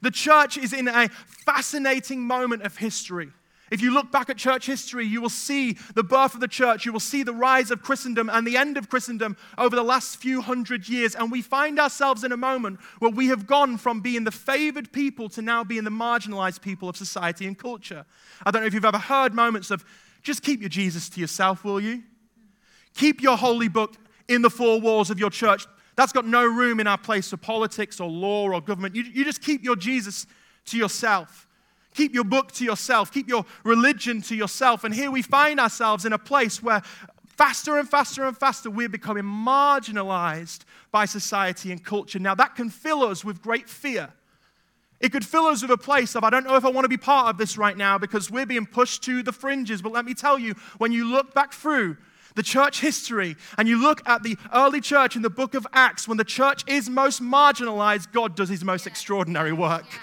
The 0.00 0.12
church 0.12 0.56
is 0.56 0.72
in 0.72 0.86
a 0.86 1.08
fascinating 1.08 2.20
moment 2.20 2.62
of 2.62 2.76
history. 2.76 3.32
If 3.70 3.80
you 3.80 3.92
look 3.92 4.12
back 4.12 4.28
at 4.28 4.36
church 4.36 4.66
history, 4.66 5.06
you 5.06 5.20
will 5.20 5.30
see 5.30 5.78
the 5.94 6.02
birth 6.02 6.34
of 6.34 6.40
the 6.40 6.48
church, 6.48 6.84
you 6.84 6.92
will 6.92 7.00
see 7.00 7.22
the 7.22 7.32
rise 7.32 7.70
of 7.70 7.82
Christendom 7.82 8.28
and 8.28 8.46
the 8.46 8.56
end 8.56 8.76
of 8.76 8.88
Christendom 8.88 9.36
over 9.56 9.74
the 9.74 9.82
last 9.82 10.16
few 10.16 10.42
hundred 10.42 10.88
years. 10.88 11.14
And 11.14 11.32
we 11.32 11.40
find 11.40 11.80
ourselves 11.80 12.24
in 12.24 12.32
a 12.32 12.36
moment 12.36 12.78
where 12.98 13.10
we 13.10 13.28
have 13.28 13.46
gone 13.46 13.78
from 13.78 14.00
being 14.00 14.24
the 14.24 14.30
favored 14.30 14.92
people 14.92 15.28
to 15.30 15.42
now 15.42 15.64
being 15.64 15.84
the 15.84 15.90
marginalized 15.90 16.60
people 16.60 16.88
of 16.88 16.96
society 16.96 17.46
and 17.46 17.58
culture. 17.58 18.04
I 18.44 18.50
don't 18.50 18.60
know 18.60 18.66
if 18.66 18.74
you've 18.74 18.84
ever 18.84 18.98
heard 18.98 19.32
moments 19.32 19.70
of 19.70 19.84
just 20.22 20.42
keep 20.42 20.60
your 20.60 20.68
Jesus 20.68 21.08
to 21.10 21.20
yourself, 21.20 21.64
will 21.64 21.80
you? 21.80 22.02
Keep 22.94 23.22
your 23.22 23.36
holy 23.36 23.68
book 23.68 23.96
in 24.28 24.42
the 24.42 24.50
four 24.50 24.80
walls 24.80 25.10
of 25.10 25.18
your 25.18 25.30
church. 25.30 25.66
That's 25.96 26.12
got 26.12 26.26
no 26.26 26.44
room 26.44 26.80
in 26.80 26.86
our 26.86 26.98
place 26.98 27.30
for 27.30 27.36
politics 27.36 28.00
or 28.00 28.08
law 28.08 28.50
or 28.50 28.60
government. 28.60 28.94
You, 28.94 29.04
you 29.04 29.24
just 29.24 29.42
keep 29.42 29.64
your 29.64 29.76
Jesus 29.76 30.26
to 30.66 30.78
yourself. 30.78 31.43
Keep 31.94 32.12
your 32.12 32.24
book 32.24 32.52
to 32.52 32.64
yourself. 32.64 33.12
Keep 33.12 33.28
your 33.28 33.46
religion 33.64 34.20
to 34.22 34.34
yourself. 34.34 34.84
And 34.84 34.94
here 34.94 35.10
we 35.10 35.22
find 35.22 35.58
ourselves 35.58 36.04
in 36.04 36.12
a 36.12 36.18
place 36.18 36.62
where 36.62 36.82
faster 37.26 37.78
and 37.78 37.88
faster 37.88 38.24
and 38.24 38.36
faster 38.36 38.68
we're 38.68 38.88
becoming 38.88 39.24
marginalized 39.24 40.60
by 40.90 41.04
society 41.04 41.72
and 41.72 41.84
culture. 41.84 42.18
Now, 42.18 42.34
that 42.34 42.56
can 42.56 42.68
fill 42.68 43.02
us 43.04 43.24
with 43.24 43.42
great 43.42 43.68
fear. 43.68 44.10
It 45.00 45.12
could 45.12 45.24
fill 45.24 45.46
us 45.46 45.62
with 45.62 45.70
a 45.70 45.78
place 45.78 46.14
of, 46.16 46.24
I 46.24 46.30
don't 46.30 46.44
know 46.44 46.56
if 46.56 46.64
I 46.64 46.70
want 46.70 46.84
to 46.84 46.88
be 46.88 46.96
part 46.96 47.28
of 47.28 47.38
this 47.38 47.58
right 47.58 47.76
now 47.76 47.98
because 47.98 48.30
we're 48.30 48.46
being 48.46 48.66
pushed 48.66 49.02
to 49.04 49.22
the 49.22 49.32
fringes. 49.32 49.82
But 49.82 49.92
let 49.92 50.04
me 50.04 50.14
tell 50.14 50.38
you, 50.38 50.54
when 50.78 50.92
you 50.92 51.04
look 51.10 51.34
back 51.34 51.52
through 51.52 51.96
the 52.34 52.42
church 52.42 52.80
history 52.80 53.36
and 53.58 53.68
you 53.68 53.80
look 53.80 54.08
at 54.08 54.22
the 54.22 54.36
early 54.52 54.80
church 54.80 55.14
in 55.14 55.22
the 55.22 55.30
book 55.30 55.54
of 55.54 55.66
Acts, 55.72 56.08
when 56.08 56.16
the 56.16 56.24
church 56.24 56.64
is 56.66 56.88
most 56.88 57.22
marginalized, 57.22 58.12
God 58.12 58.34
does 58.34 58.48
his 58.48 58.64
most 58.64 58.86
extraordinary 58.86 59.52
work. 59.52 59.84
Yeah. 59.90 59.98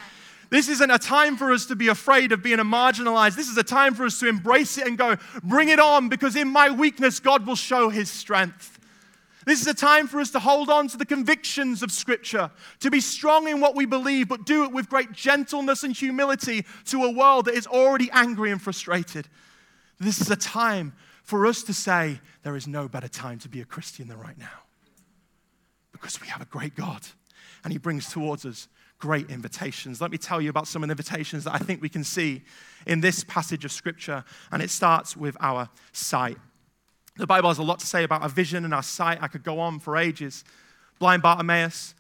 This 0.52 0.68
isn't 0.68 0.92
a 0.92 1.00
time 1.00 1.38
for 1.38 1.54
us 1.54 1.66
to 1.68 1.78
be 1.78 1.88
afraid 1.88 2.34
of 2.34 2.44
being 2.44 2.58
marginalized. 2.58 3.38
This 3.38 3.48
is 3.48 3.58
a 3.58 3.64
time 3.64 3.94
for 3.94 4.04
us 4.04 4.20
to 4.20 4.28
embrace 4.28 4.78
it 4.78 4.86
and 4.86 4.98
go, 4.98 5.16
bring 5.42 5.70
it 5.70 5.80
on, 5.80 6.10
because 6.10 6.36
in 6.36 6.50
my 6.50 6.70
weakness, 6.70 7.22
God 7.22 7.48
will 7.48 7.56
show 7.56 7.88
his 7.88 8.12
strength. 8.12 8.78
This 9.46 9.62
is 9.62 9.68
a 9.68 9.74
time 9.74 10.08
for 10.08 10.20
us 10.20 10.30
to 10.32 10.40
hold 10.40 10.70
on 10.70 10.90
to 10.90 10.98
the 10.98 11.06
convictions 11.06 11.82
of 11.82 11.90
Scripture, 11.90 12.52
to 12.82 12.92
be 12.92 13.00
strong 13.00 13.48
in 13.48 13.62
what 13.62 13.76
we 13.76 13.86
believe, 13.86 14.28
but 14.28 14.46
do 14.46 14.66
it 14.66 14.74
with 14.74 14.90
great 14.90 15.14
gentleness 15.14 15.84
and 15.84 15.96
humility 15.96 16.66
to 16.86 17.06
a 17.06 17.12
world 17.12 17.46
that 17.46 17.56
is 17.56 17.66
already 17.66 18.12
angry 18.12 18.52
and 18.52 18.62
frustrated. 18.62 19.30
This 20.02 20.20
is 20.20 20.30
a 20.30 20.36
time 20.36 20.92
for 21.24 21.48
us 21.48 21.64
to 21.64 21.74
say, 21.74 22.20
there 22.44 22.58
is 22.58 22.68
no 22.68 22.90
better 22.90 23.08
time 23.08 23.40
to 23.40 23.48
be 23.48 23.62
a 23.62 23.66
Christian 23.66 24.10
than 24.10 24.20
right 24.20 24.38
now. 24.38 24.60
Because 25.94 26.20
we 26.20 26.28
have 26.28 26.42
a 26.42 26.46
great 26.46 26.76
God, 26.76 27.08
and 27.64 27.72
He 27.72 27.80
brings 27.80 28.10
towards 28.10 28.46
us 28.46 28.68
great 29.02 29.30
invitations. 29.30 30.00
Let 30.00 30.12
me 30.12 30.18
tell 30.18 30.40
you 30.40 30.50
about 30.50 30.68
some 30.68 30.84
of 30.84 30.88
the 30.88 30.94
invitations 30.94 31.44
that 31.44 31.54
I 31.54 31.58
think 31.58 31.82
we 31.82 31.90
can 31.90 32.06
see 32.06 32.44
in 32.88 33.02
this 33.02 33.26
passage 33.26 33.66
of 33.66 33.72
Scripture, 33.72 34.24
and 34.52 34.62
it 34.62 34.70
starts 34.70 35.18
with 35.18 35.36
our 35.42 35.70
sight. 35.92 36.38
The 37.18 37.28
Bible 37.28 37.50
has 37.50 37.58
a 37.58 37.64
lot 37.64 37.80
to 37.80 37.86
say 37.88 38.06
about 38.06 38.22
our 38.22 38.30
vision 38.30 38.64
and 38.64 38.74
our 38.74 38.84
sight. 38.84 39.18
I 39.22 39.28
could 39.28 39.44
go 39.44 39.60
on 39.60 39.80
for 39.80 39.98
ages. 39.98 40.46
Blind 41.00 41.22
Bartimaeus, 41.22 41.96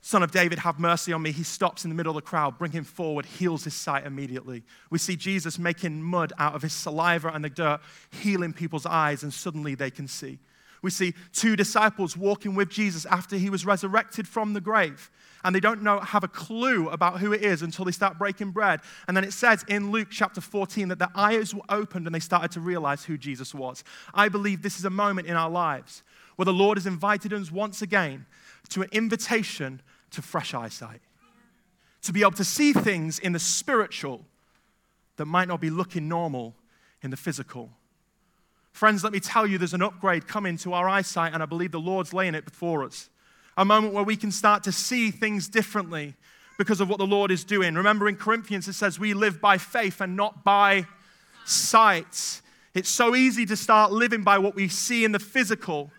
son 0.00 0.22
of 0.22 0.30
David, 0.30 0.60
have 0.60 0.78
mercy 0.78 1.12
on 1.12 1.20
me. 1.20 1.32
He 1.32 1.42
stops 1.42 1.84
in 1.84 1.90
the 1.90 1.96
middle 1.96 2.16
of 2.16 2.22
the 2.24 2.28
crowd, 2.28 2.56
bring 2.56 2.72
him 2.72 2.84
forward, 2.84 3.26
heals 3.26 3.64
his 3.64 3.74
sight 3.74 4.06
immediately. 4.06 4.62
We 4.88 4.98
see 4.98 5.16
Jesus 5.16 5.58
making 5.58 6.00
mud 6.00 6.32
out 6.38 6.54
of 6.54 6.62
his 6.62 6.72
saliva 6.72 7.28
and 7.28 7.44
the 7.44 7.50
dirt, 7.50 7.80
healing 8.22 8.52
people's 8.52 8.86
eyes, 8.86 9.22
and 9.22 9.34
suddenly 9.34 9.74
they 9.74 9.90
can 9.90 10.08
see. 10.08 10.38
We 10.82 10.90
see 10.90 11.14
two 11.32 11.56
disciples 11.56 12.16
walking 12.16 12.54
with 12.54 12.70
Jesus 12.70 13.04
after 13.06 13.36
he 13.36 13.50
was 13.50 13.66
resurrected 13.66 14.26
from 14.26 14.54
the 14.54 14.60
grave. 14.60 15.10
And 15.44 15.54
they 15.54 15.60
don't 15.60 15.82
know, 15.82 16.00
have 16.00 16.24
a 16.24 16.28
clue 16.28 16.88
about 16.88 17.20
who 17.20 17.32
it 17.32 17.42
is 17.42 17.62
until 17.62 17.84
they 17.84 17.92
start 17.92 18.18
breaking 18.18 18.50
bread. 18.50 18.80
And 19.08 19.16
then 19.16 19.24
it 19.24 19.32
says 19.32 19.64
in 19.68 19.90
Luke 19.90 20.08
chapter 20.10 20.40
14 20.40 20.88
that 20.88 20.98
their 20.98 21.10
eyes 21.14 21.54
were 21.54 21.62
opened 21.68 22.06
and 22.06 22.14
they 22.14 22.20
started 22.20 22.50
to 22.52 22.60
realize 22.60 23.04
who 23.04 23.16
Jesus 23.16 23.54
was. 23.54 23.82
I 24.12 24.28
believe 24.28 24.62
this 24.62 24.78
is 24.78 24.84
a 24.84 24.90
moment 24.90 25.28
in 25.28 25.36
our 25.36 25.50
lives 25.50 26.02
where 26.36 26.44
the 26.44 26.52
Lord 26.52 26.78
has 26.78 26.86
invited 26.86 27.32
us 27.32 27.50
once 27.50 27.82
again 27.82 28.26
to 28.70 28.82
an 28.82 28.88
invitation 28.92 29.82
to 30.10 30.22
fresh 30.22 30.54
eyesight, 30.54 31.00
to 32.02 32.12
be 32.12 32.20
able 32.20 32.32
to 32.32 32.44
see 32.44 32.72
things 32.72 33.18
in 33.18 33.32
the 33.32 33.38
spiritual 33.38 34.24
that 35.16 35.26
might 35.26 35.48
not 35.48 35.60
be 35.60 35.70
looking 35.70 36.08
normal 36.08 36.54
in 37.02 37.10
the 37.10 37.16
physical. 37.16 37.70
Friends, 38.72 39.04
let 39.04 39.12
me 39.12 39.20
tell 39.20 39.46
you, 39.46 39.58
there's 39.58 39.74
an 39.74 39.82
upgrade 39.82 40.26
coming 40.26 40.56
to 40.58 40.72
our 40.72 40.88
eyesight, 40.88 41.34
and 41.34 41.42
I 41.42 41.46
believe 41.46 41.72
the 41.72 41.80
Lord's 41.80 42.14
laying 42.14 42.34
it 42.34 42.44
before 42.44 42.84
us. 42.84 43.10
A 43.56 43.64
moment 43.64 43.92
where 43.92 44.04
we 44.04 44.16
can 44.16 44.30
start 44.30 44.62
to 44.64 44.72
see 44.72 45.10
things 45.10 45.48
differently 45.48 46.14
because 46.56 46.80
of 46.80 46.88
what 46.88 46.98
the 46.98 47.06
Lord 47.06 47.30
is 47.30 47.44
doing. 47.44 47.74
Remember 47.74 48.08
in 48.08 48.16
Corinthians, 48.16 48.68
it 48.68 48.74
says 48.74 48.98
we 48.98 49.14
live 49.14 49.40
by 49.40 49.58
faith 49.58 50.00
and 50.00 50.16
not 50.16 50.44
by 50.44 50.86
sight. 51.44 52.42
It's 52.74 52.88
so 52.88 53.14
easy 53.14 53.44
to 53.46 53.56
start 53.56 53.92
living 53.92 54.22
by 54.22 54.38
what 54.38 54.54
we 54.54 54.68
see 54.68 55.04
in 55.04 55.12
the 55.12 55.18
physical. 55.18 55.90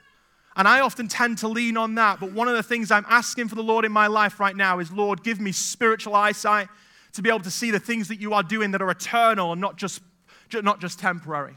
And 0.55 0.67
I 0.67 0.79
often 0.81 1.07
tend 1.07 1.39
to 1.39 1.47
lean 1.47 1.77
on 1.77 1.95
that. 1.95 2.19
But 2.19 2.33
one 2.33 2.47
of 2.47 2.55
the 2.55 2.63
things 2.63 2.91
I'm 2.91 3.05
asking 3.09 3.47
for 3.47 3.55
the 3.55 3.63
Lord 3.63 3.85
in 3.85 3.91
my 3.91 4.07
life 4.07 4.39
right 4.39 4.55
now 4.55 4.79
is, 4.79 4.91
Lord, 4.91 5.23
give 5.23 5.39
me 5.39 5.51
spiritual 5.51 6.15
eyesight 6.15 6.67
to 7.13 7.21
be 7.21 7.29
able 7.29 7.41
to 7.41 7.51
see 7.51 7.71
the 7.71 7.79
things 7.79 8.07
that 8.07 8.19
you 8.19 8.33
are 8.33 8.43
doing 8.43 8.71
that 8.71 8.81
are 8.81 8.91
eternal 8.91 9.51
and 9.51 9.59
not 9.61 9.77
just, 9.77 10.01
not 10.53 10.79
just 10.79 10.99
temporary. 10.99 11.55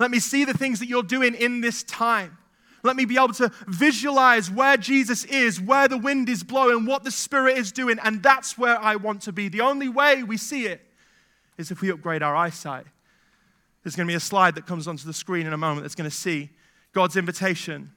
Let 0.00 0.10
me 0.10 0.18
see 0.18 0.46
the 0.46 0.54
things 0.54 0.80
that 0.80 0.88
you're 0.88 1.02
doing 1.02 1.34
in 1.34 1.60
this 1.60 1.82
time. 1.82 2.38
Let 2.82 2.96
me 2.96 3.04
be 3.04 3.16
able 3.16 3.34
to 3.34 3.52
visualize 3.68 4.50
where 4.50 4.78
Jesus 4.78 5.24
is, 5.24 5.60
where 5.60 5.88
the 5.88 5.98
wind 5.98 6.30
is 6.30 6.42
blowing, 6.42 6.86
what 6.86 7.04
the 7.04 7.10
Spirit 7.10 7.58
is 7.58 7.70
doing, 7.70 7.98
and 8.02 8.22
that's 8.22 8.56
where 8.56 8.78
I 8.80 8.96
want 8.96 9.20
to 9.22 9.32
be. 9.32 9.50
The 9.50 9.60
only 9.60 9.90
way 9.90 10.22
we 10.22 10.38
see 10.38 10.64
it 10.64 10.80
is 11.58 11.70
if 11.70 11.82
we 11.82 11.90
upgrade 11.90 12.22
our 12.22 12.34
eyesight. 12.34 12.86
There's 13.82 13.94
going 13.94 14.06
to 14.06 14.10
be 14.10 14.16
a 14.16 14.20
slide 14.20 14.54
that 14.54 14.66
comes 14.66 14.88
onto 14.88 15.04
the 15.04 15.12
screen 15.12 15.46
in 15.46 15.52
a 15.52 15.58
moment 15.58 15.82
that's 15.82 15.94
going 15.94 16.08
to 16.08 16.16
see 16.16 16.48
God's 16.92 17.16
invitation 17.16 17.92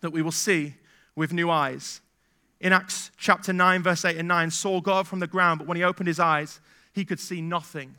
that 0.00 0.10
we 0.10 0.20
will 0.20 0.32
see 0.32 0.74
with 1.14 1.32
new 1.32 1.48
eyes. 1.48 2.00
In 2.60 2.72
Acts 2.72 3.12
chapter 3.16 3.52
9, 3.52 3.84
verse 3.84 4.04
8 4.04 4.16
and 4.16 4.26
9, 4.26 4.50
Saul 4.50 4.80
got 4.80 5.00
up 5.00 5.06
from 5.06 5.20
the 5.20 5.28
ground, 5.28 5.60
but 5.60 5.68
when 5.68 5.76
he 5.76 5.84
opened 5.84 6.08
his 6.08 6.18
eyes, 6.18 6.60
he 6.92 7.04
could 7.04 7.20
see 7.20 7.40
nothing. 7.40 7.94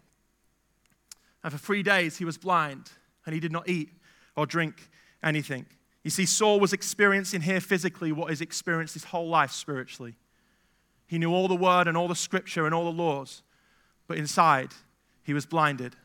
And 1.46 1.54
for 1.54 1.60
three 1.60 1.84
days 1.84 2.18
he 2.18 2.26
was 2.26 2.38
blind 2.38 2.92
and 3.26 3.34
he 3.34 3.40
did 3.40 3.52
not 3.52 3.68
eat 3.68 3.90
or 4.36 4.46
drink 4.46 4.90
anything. 5.24 5.66
You 6.04 6.12
see, 6.12 6.26
Saul 6.26 6.60
was 6.60 6.74
experiencing 6.74 7.42
here 7.42 7.60
physically 7.60 8.12
what 8.12 8.30
he's 8.30 8.42
experienced 8.42 8.94
his 8.94 9.06
whole 9.06 9.28
life 9.28 9.52
spiritually. 9.52 10.16
He 11.08 11.18
knew 11.18 11.34
all 11.34 11.48
the 11.48 11.56
word 11.56 11.88
and 11.88 11.98
all 11.98 12.08
the 12.08 12.16
scripture 12.16 12.66
and 12.66 12.76
all 12.76 12.86
the 12.86 12.92
laws, 12.92 13.42
but 14.08 14.18
inside 14.18 14.70
he 15.24 15.34
was 15.34 15.46
blinded. 15.46 15.96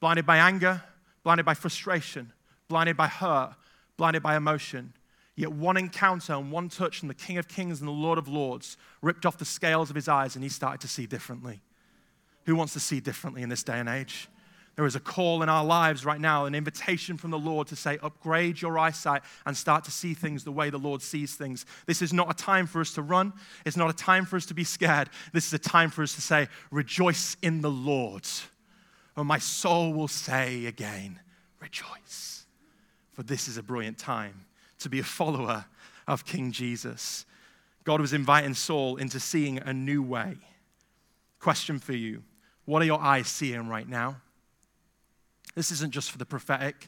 Blinded 0.00 0.26
by 0.26 0.38
anger, 0.38 0.82
blinded 1.22 1.46
by 1.46 1.54
frustration, 1.54 2.32
blinded 2.68 2.96
by 2.96 3.06
hurt, 3.06 3.54
blinded 3.96 4.22
by 4.22 4.36
emotion. 4.36 4.92
Yet 5.34 5.52
one 5.52 5.76
encounter 5.76 6.32
and 6.32 6.50
one 6.50 6.68
touch 6.68 6.98
from 6.98 7.08
the 7.08 7.14
King 7.14 7.38
of 7.38 7.46
Kings 7.46 7.80
and 7.80 7.86
the 7.86 7.92
Lord 7.92 8.18
of 8.18 8.26
Lords 8.26 8.76
ripped 9.02 9.24
off 9.24 9.38
the 9.38 9.44
scales 9.44 9.88
of 9.88 9.94
his 9.94 10.08
eyes 10.08 10.34
and 10.34 10.42
he 10.42 10.48
started 10.48 10.80
to 10.80 10.88
see 10.88 11.06
differently. 11.06 11.60
Who 12.46 12.56
wants 12.56 12.72
to 12.72 12.80
see 12.80 12.98
differently 12.98 13.42
in 13.42 13.48
this 13.48 13.62
day 13.62 13.78
and 13.78 13.88
age? 13.88 14.28
There 14.78 14.86
is 14.86 14.94
a 14.94 15.00
call 15.00 15.42
in 15.42 15.48
our 15.48 15.64
lives 15.64 16.04
right 16.04 16.20
now, 16.20 16.44
an 16.44 16.54
invitation 16.54 17.16
from 17.16 17.32
the 17.32 17.38
Lord 17.38 17.66
to 17.66 17.74
say, 17.74 17.98
upgrade 18.00 18.62
your 18.62 18.78
eyesight 18.78 19.22
and 19.44 19.56
start 19.56 19.82
to 19.86 19.90
see 19.90 20.14
things 20.14 20.44
the 20.44 20.52
way 20.52 20.70
the 20.70 20.78
Lord 20.78 21.02
sees 21.02 21.34
things. 21.34 21.66
This 21.86 22.00
is 22.00 22.12
not 22.12 22.30
a 22.30 22.34
time 22.34 22.68
for 22.68 22.80
us 22.80 22.92
to 22.92 23.02
run. 23.02 23.32
It's 23.66 23.76
not 23.76 23.90
a 23.90 23.92
time 23.92 24.24
for 24.24 24.36
us 24.36 24.46
to 24.46 24.54
be 24.54 24.62
scared. 24.62 25.10
This 25.32 25.48
is 25.48 25.52
a 25.52 25.58
time 25.58 25.90
for 25.90 26.04
us 26.04 26.14
to 26.14 26.20
say, 26.20 26.46
rejoice 26.70 27.36
in 27.42 27.60
the 27.60 27.70
Lord. 27.72 28.24
Or 29.16 29.24
my 29.24 29.40
soul 29.40 29.92
will 29.92 30.06
say 30.06 30.66
again, 30.66 31.18
rejoice. 31.58 32.46
For 33.14 33.24
this 33.24 33.48
is 33.48 33.56
a 33.56 33.64
brilliant 33.64 33.98
time 33.98 34.44
to 34.78 34.88
be 34.88 35.00
a 35.00 35.02
follower 35.02 35.64
of 36.06 36.24
King 36.24 36.52
Jesus. 36.52 37.26
God 37.82 38.00
was 38.00 38.12
inviting 38.12 38.54
Saul 38.54 38.94
into 38.94 39.18
seeing 39.18 39.58
a 39.58 39.72
new 39.72 40.04
way. 40.04 40.36
Question 41.40 41.80
for 41.80 41.94
you 41.94 42.22
What 42.64 42.80
are 42.80 42.86
your 42.86 43.00
eyes 43.00 43.26
seeing 43.26 43.68
right 43.68 43.88
now? 43.88 44.18
This 45.58 45.72
isn't 45.72 45.90
just 45.90 46.12
for 46.12 46.18
the 46.18 46.24
prophetic, 46.24 46.86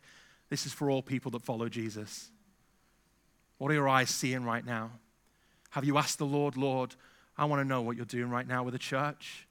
this 0.49 0.65
is 0.65 0.73
for 0.73 0.93
all 0.93 1.03
people 1.03 1.33
that 1.33 1.43
follow 1.43 1.69
Jesus. 1.69 2.31
What 3.59 3.69
are 3.73 3.75
your 3.75 3.89
eyes 3.89 4.11
seeing 4.11 4.45
right 4.45 4.65
now? 4.65 4.93
Have 5.71 5.85
you 5.85 5.99
asked 5.99 6.19
the 6.19 6.25
Lord, 6.25 6.57
Lord, 6.57 6.95
I 7.37 7.47
want 7.47 7.59
to 7.61 7.65
know 7.65 7.83
what 7.83 7.97
you're 7.97 8.05
doing 8.05 8.31
right 8.31 8.47
now 8.47 8.63
with 8.63 8.71
the 8.71 8.79
church? 8.79 9.49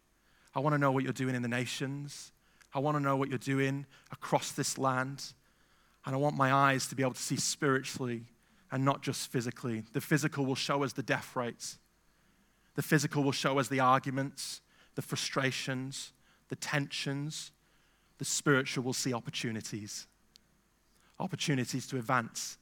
I 0.55 0.61
want 0.61 0.73
to 0.73 0.77
know 0.77 0.93
what 0.93 1.03
you're 1.03 1.11
doing 1.11 1.35
in 1.35 1.41
the 1.41 1.49
nations. 1.49 2.31
I 2.73 2.79
want 2.79 2.95
to 2.95 3.03
know 3.03 3.17
what 3.17 3.27
you're 3.27 3.37
doing 3.37 3.85
across 4.09 4.53
this 4.53 4.77
land. 4.77 5.33
And 6.05 6.15
I 6.15 6.17
want 6.17 6.37
my 6.37 6.53
eyes 6.53 6.87
to 6.87 6.95
be 6.95 7.03
able 7.03 7.15
to 7.15 7.21
see 7.21 7.35
spiritually 7.35 8.23
and 8.71 8.85
not 8.85 9.03
just 9.03 9.29
physically. 9.29 9.83
The 9.91 9.99
physical 9.99 10.45
will 10.45 10.55
show 10.55 10.81
us 10.81 10.93
the 10.93 11.03
death 11.03 11.35
rates, 11.35 11.77
the 12.75 12.83
physical 12.83 13.23
will 13.23 13.33
show 13.33 13.59
us 13.59 13.67
the 13.67 13.81
arguments, 13.81 14.61
the 14.95 15.01
frustrations, 15.01 16.13
the 16.47 16.55
tensions, 16.55 17.51
the 18.19 18.25
spiritual 18.25 18.83
will 18.83 18.93
see 18.93 19.13
opportunities 19.13 20.07
opportunities 21.19 21.85
to 21.87 21.97
advance 21.97 22.57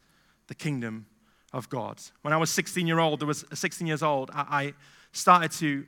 the 0.48 0.56
kingdom 0.56 1.06
of 1.54 1.70
God. 1.70 2.00
When 2.22 2.34
I 2.34 2.38
was 2.38 2.50
16 2.52 2.88
year 2.88 3.00
old, 3.00 3.20
there 3.20 3.28
was 3.28 3.44
uh, 3.52 3.56
16 3.56 3.88
years 3.88 4.04
old, 4.04 4.32
I 4.34 4.74
started 5.12 5.52
to 5.54 5.86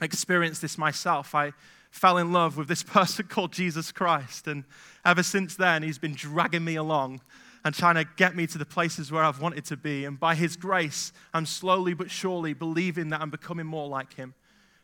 experience 0.00 0.58
this 0.58 0.78
myself. 0.78 1.34
I 1.34 1.52
fell 1.90 2.18
in 2.18 2.32
love 2.32 2.56
with 2.56 2.68
this 2.68 2.82
person 2.98 3.26
called 3.26 3.52
Jesus 3.52 3.92
Christ, 3.92 4.46
and 4.46 4.64
ever 5.04 5.22
since 5.22 5.56
then, 5.56 5.82
he's 5.82 5.98
been 5.98 6.14
dragging 6.14 6.64
me 6.64 6.76
along 6.76 7.20
and 7.64 7.74
trying 7.74 7.96
to 7.96 8.04
get 8.16 8.36
me 8.36 8.46
to 8.46 8.58
the 8.58 8.66
places 8.66 9.10
where 9.10 9.24
I've 9.24 9.40
wanted 9.40 9.64
to 9.66 9.76
be. 9.76 10.04
And 10.04 10.20
by 10.20 10.36
his 10.36 10.56
grace, 10.56 11.12
I'm 11.34 11.46
slowly 11.46 11.94
but 11.94 12.10
surely 12.10 12.52
believing 12.52 13.08
that 13.08 13.20
I'm 13.20 13.30
becoming 13.30 13.66
more 13.66 13.88
like 13.88 14.14
him. 14.14 14.34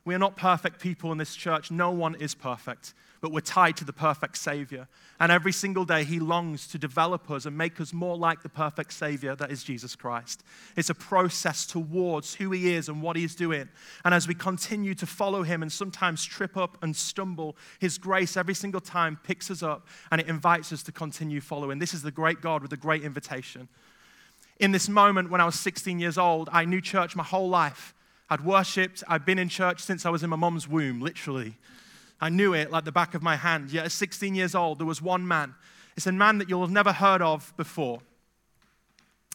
We 0.05 0.15
are 0.15 0.19
not 0.19 0.37
perfect 0.37 0.81
people 0.81 1.13
in 1.13 1.19
this 1.19 1.37
church. 1.37 1.71
No 1.71 1.91
one 1.91 2.15
is 2.17 2.35
perfect 2.35 2.95
but 3.23 3.31
we're 3.31 3.41
tied 3.41 3.77
to 3.77 3.85
the 3.85 3.93
perfect 3.93 4.37
Savior. 4.37 4.89
And 5.21 5.31
every 5.31 5.53
single 5.53 5.85
day, 5.85 6.03
He 6.03 6.19
longs 6.19 6.67
to 6.67 6.77
develop 6.77 7.31
us 7.31 7.47
and 7.47 7.57
make 7.57 7.81
us 7.81 7.93
more 7.93 8.17
like 8.17 8.43
the 8.43 8.49
perfect 8.49 8.93
Savior 8.93 9.37
that 9.37 9.53
is 9.53 9.63
Jesus 9.63 9.95
Christ. 9.95 10.43
It's 10.77 10.91
a 10.91 10.95
process 10.95 11.65
towards 11.65 12.35
who 12.35 12.51
He 12.51 12.75
is 12.75 12.89
and 12.89 13.01
what 13.01 13.17
He 13.17 13.23
is 13.23 13.37
doing. 13.37 13.69
And 14.05 14.13
as 14.13 14.27
we 14.27 14.35
continue 14.35 14.97
to 14.97 15.07
follow 15.07 15.45
Him 15.45 15.63
and 15.63 15.71
sometimes 15.73 16.25
trip 16.25 16.57
up 16.57 16.77
and 16.83 16.97
stumble, 16.97 17.57
His 17.79 17.97
grace 17.97 18.37
every 18.37 18.55
single 18.55 18.81
time 18.81 19.21
picks 19.23 19.53
us 19.53 19.63
up 19.63 19.87
and 20.11 20.21
it 20.21 20.27
invites 20.27 20.73
us 20.73 20.83
to 20.83 20.93
continue 20.93 21.41
following. 21.41 21.79
This 21.79 21.95
is 21.95 22.03
the 22.03 22.11
great 22.11 22.41
God 22.41 22.61
with 22.61 22.73
a 22.73 22.77
great 22.77 23.05
invitation. 23.05 23.69
In 24.59 24.73
this 24.73 24.89
moment, 24.89 25.31
when 25.31 25.41
I 25.41 25.45
was 25.45 25.59
16 25.61 26.01
years 26.01 26.19
old, 26.19 26.49
I 26.53 26.65
knew 26.65 26.81
church 26.81 27.15
my 27.15 27.25
whole 27.25 27.49
life. 27.49 27.95
I'd 28.33 28.41
worshipped, 28.41 29.05
I'd 29.09 29.27
been 29.27 29.39
in 29.39 29.51
church 29.51 29.81
since 29.83 30.07
I 30.07 30.11
was 30.11 30.23
in 30.23 30.31
my 30.31 30.37
mom's 30.37 30.67
womb, 30.67 31.03
literally. 31.03 31.57
I 32.19 32.31
knew 32.31 32.55
it 32.55 32.71
like 32.71 32.87
the 32.87 32.93
back 32.93 33.15
of 33.15 33.23
my 33.23 33.37
hand. 33.37 33.71
Yet 33.71 33.85
at 33.85 33.93
16 33.93 34.35
years 34.35 34.55
old, 34.55 34.79
there 34.79 34.87
was 34.87 35.03
one 35.03 35.29
man. 35.29 35.55
It's 35.99 36.07
a 36.07 36.13
man 36.13 36.39
that 36.39 36.49
you'll 36.49 36.63
have 36.63 36.71
never 36.71 36.93
heard 36.93 37.21
of 37.21 37.53
before. 37.59 38.01